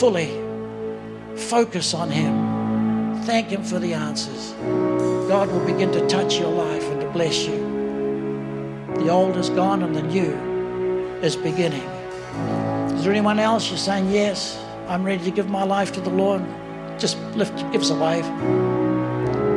fully, 0.01 0.29
focus 1.37 1.95
on 1.95 2.11
Him, 2.11 3.23
thank 3.23 3.51
Him 3.51 3.63
for 3.63 3.79
the 3.79 3.95
answers. 3.95 4.53
God 5.29 5.49
will 5.49 5.65
begin 5.65 5.93
to 5.93 6.05
touch 6.09 6.41
your 6.41 6.51
life 6.51 6.83
and 6.83 7.03
to 7.03 7.11
bless 7.11 7.47
you. 7.47 7.57
The 8.97 9.11
old 9.11 9.37
is 9.37 9.51
gone 9.51 9.85
and 9.85 9.95
the 9.95 10.03
new 10.03 10.33
is 11.23 11.37
beginning. 11.37 11.89
Is 12.97 13.05
there 13.05 13.13
anyone 13.13 13.39
else? 13.39 13.69
You're 13.69 13.79
saying, 13.79 14.11
Yes, 14.11 14.59
I'm 14.89 15.05
ready 15.05 15.23
to 15.23 15.31
give 15.31 15.49
my 15.49 15.63
life 15.63 15.93
to 15.93 16.01
the 16.01 16.11
Lord. 16.11 16.43
Just 16.99 17.17
lift, 17.37 17.57
give 17.71 17.83
us 17.83 17.91
a 17.91 17.95
wave. 17.95 18.25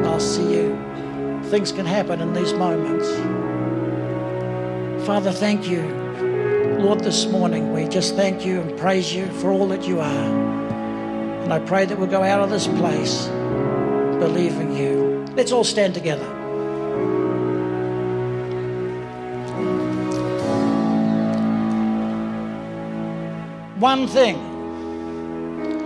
I'll 0.06 0.20
see 0.20 0.54
you. 0.54 0.91
Things 1.52 1.74
can 1.74 1.86
happen 1.86 2.22
in 2.22 2.32
these 2.32 2.54
moments. 2.54 3.10
Father, 5.06 5.34
thank 5.34 5.68
you. 5.68 5.82
Lord, 6.80 7.02
this 7.02 7.26
morning 7.26 7.74
we 7.74 7.90
just 7.90 8.16
thank 8.16 8.46
you 8.46 8.62
and 8.62 8.80
praise 8.80 9.14
you 9.14 9.26
for 9.42 9.52
all 9.52 9.68
that 9.68 9.86
you 9.86 10.00
are. 10.00 10.26
And 11.44 11.52
I 11.52 11.60
pray 11.60 11.84
that 11.84 12.00
we'll 12.00 12.08
go 12.08 12.24
out 12.24 12.40
of 12.40 12.50
this 12.50 12.68
place 12.68 13.28
believing 13.28 14.78
you. 14.78 15.26
Let's 15.36 15.52
all 15.52 15.66
stand 15.66 15.94
together. 15.94 16.24
One 23.78 24.08
thing. 24.08 24.38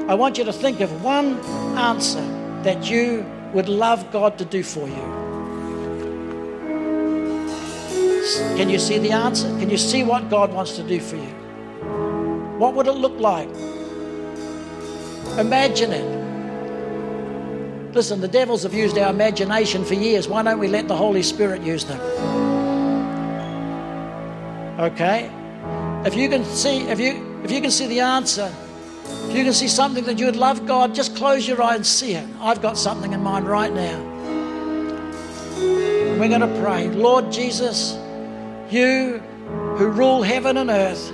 I 0.08 0.14
want 0.14 0.38
you 0.38 0.44
to 0.44 0.54
think 0.54 0.82
of 0.82 1.04
one 1.04 1.40
answer 1.76 2.22
that 2.62 2.88
you 2.88 3.26
would 3.54 3.68
love 3.68 4.12
God 4.12 4.38
to 4.38 4.46
do 4.46 4.62
for 4.62 4.88
you. 4.88 5.25
Can 8.58 8.70
you 8.70 8.80
see 8.80 8.98
the 8.98 9.12
answer? 9.12 9.48
Can 9.60 9.70
you 9.70 9.78
see 9.78 10.04
what 10.04 10.30
God 10.32 10.52
wants 10.52 10.76
to 10.78 10.84
do 10.84 11.00
for 11.00 11.16
you? 11.16 11.34
What 12.58 12.74
would 12.74 12.88
it 12.88 12.94
look 12.94 13.20
like? 13.20 13.50
Imagine 15.38 15.92
it. 15.92 16.16
Listen, 17.94 18.20
the 18.22 18.28
devils 18.28 18.64
have 18.64 18.74
used 18.74 18.98
our 18.98 19.12
imagination 19.12 19.86
for 19.86 19.94
years. 19.94 20.28
Why 20.28 20.42
don't 20.42 20.58
we 20.58 20.68
let 20.68 20.88
the 20.88 20.96
Holy 20.96 21.22
Spirit 21.22 21.62
use 21.62 21.86
them? 21.86 22.02
Okay? 24.80 25.30
If 26.06 26.16
you 26.16 26.28
can 26.28 26.44
see, 26.46 26.80
if 26.88 27.00
you 27.00 27.40
if 27.44 27.52
you 27.52 27.62
can 27.62 27.72
see 27.72 27.86
the 27.88 28.00
answer, 28.00 28.52
if 29.30 29.36
you 29.36 29.44
can 29.44 29.54
see 29.54 29.68
something 29.68 30.04
that 30.06 30.18
you 30.18 30.26
would 30.26 30.36
love 30.36 30.66
God, 30.66 30.96
just 30.96 31.16
close 31.16 31.48
your 31.48 31.62
eye 31.62 31.76
and 31.76 31.86
see 31.86 32.16
it. 32.16 32.28
I've 32.40 32.62
got 32.62 32.78
something 32.78 33.14
in 33.14 33.22
mind 33.22 33.48
right 33.48 33.72
now. 33.72 34.00
We're 36.20 36.30
going 36.30 36.42
to 36.42 36.60
pray. 36.62 36.88
Lord 36.90 37.32
Jesus, 37.32 37.98
you 38.76 39.20
who 39.78 39.88
rule 39.88 40.22
heaven 40.22 40.58
and 40.58 40.70
earth, 40.70 41.12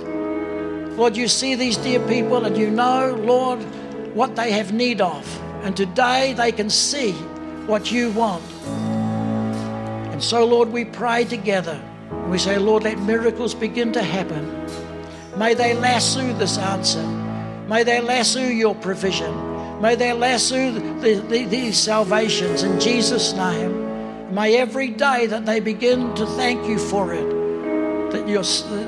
Lord, 0.98 1.16
you 1.16 1.28
see 1.28 1.54
these 1.54 1.76
dear 1.76 2.00
people 2.06 2.44
and 2.44 2.56
you 2.56 2.70
know, 2.70 3.14
Lord, 3.24 3.60
what 4.14 4.36
they 4.36 4.52
have 4.52 4.72
need 4.72 5.00
of. 5.00 5.40
And 5.62 5.76
today 5.76 6.34
they 6.34 6.52
can 6.52 6.68
see 6.68 7.12
what 7.66 7.90
you 7.92 8.10
want. 8.10 8.42
And 10.12 10.22
so, 10.22 10.44
Lord, 10.44 10.70
we 10.70 10.84
pray 10.84 11.24
together. 11.24 11.80
We 12.28 12.38
say, 12.38 12.58
Lord, 12.58 12.82
let 12.82 12.98
miracles 12.98 13.54
begin 13.54 13.92
to 13.92 14.02
happen. 14.02 14.66
May 15.38 15.54
they 15.54 15.74
lasso 15.74 16.32
this 16.34 16.58
answer. 16.58 17.02
May 17.68 17.84
they 17.84 18.00
lasso 18.00 18.40
your 18.40 18.74
provision. 18.74 19.80
May 19.80 19.94
they 19.94 20.12
lasso 20.12 20.72
the, 20.72 21.14
the, 21.28 21.44
these 21.46 21.78
salvations 21.78 22.62
in 22.62 22.78
Jesus' 22.78 23.32
name. 23.32 24.34
May 24.34 24.56
every 24.56 24.88
day 24.88 25.26
that 25.26 25.46
they 25.46 25.60
begin 25.60 26.14
to 26.14 26.26
thank 26.26 26.66
you 26.68 26.78
for 26.78 27.12
it, 27.12 27.41
that 28.12 28.28
your 28.28 28.44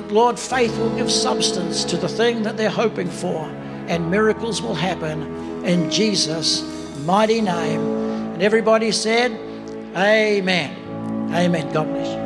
Lord 0.09 0.39
faith 0.39 0.77
will 0.79 0.95
give 0.97 1.11
substance 1.11 1.85
to 1.85 1.97
the 1.97 2.09
thing 2.09 2.43
that 2.43 2.57
they're 2.57 2.71
hoping 2.71 3.11
for, 3.11 3.45
and 3.89 4.11
miracles 4.11 4.63
will 4.63 4.75
happen 4.75 5.65
in 5.65 5.91
Jesus' 5.91 6.63
mighty 7.05 7.41
name. 7.41 7.81
And 8.35 8.43
everybody 8.43 8.93
said, 8.93 9.33
Amen. 9.97 11.31
Amen. 11.33 11.73
God 11.73 11.87
bless 11.89 12.09
you. 12.09 12.24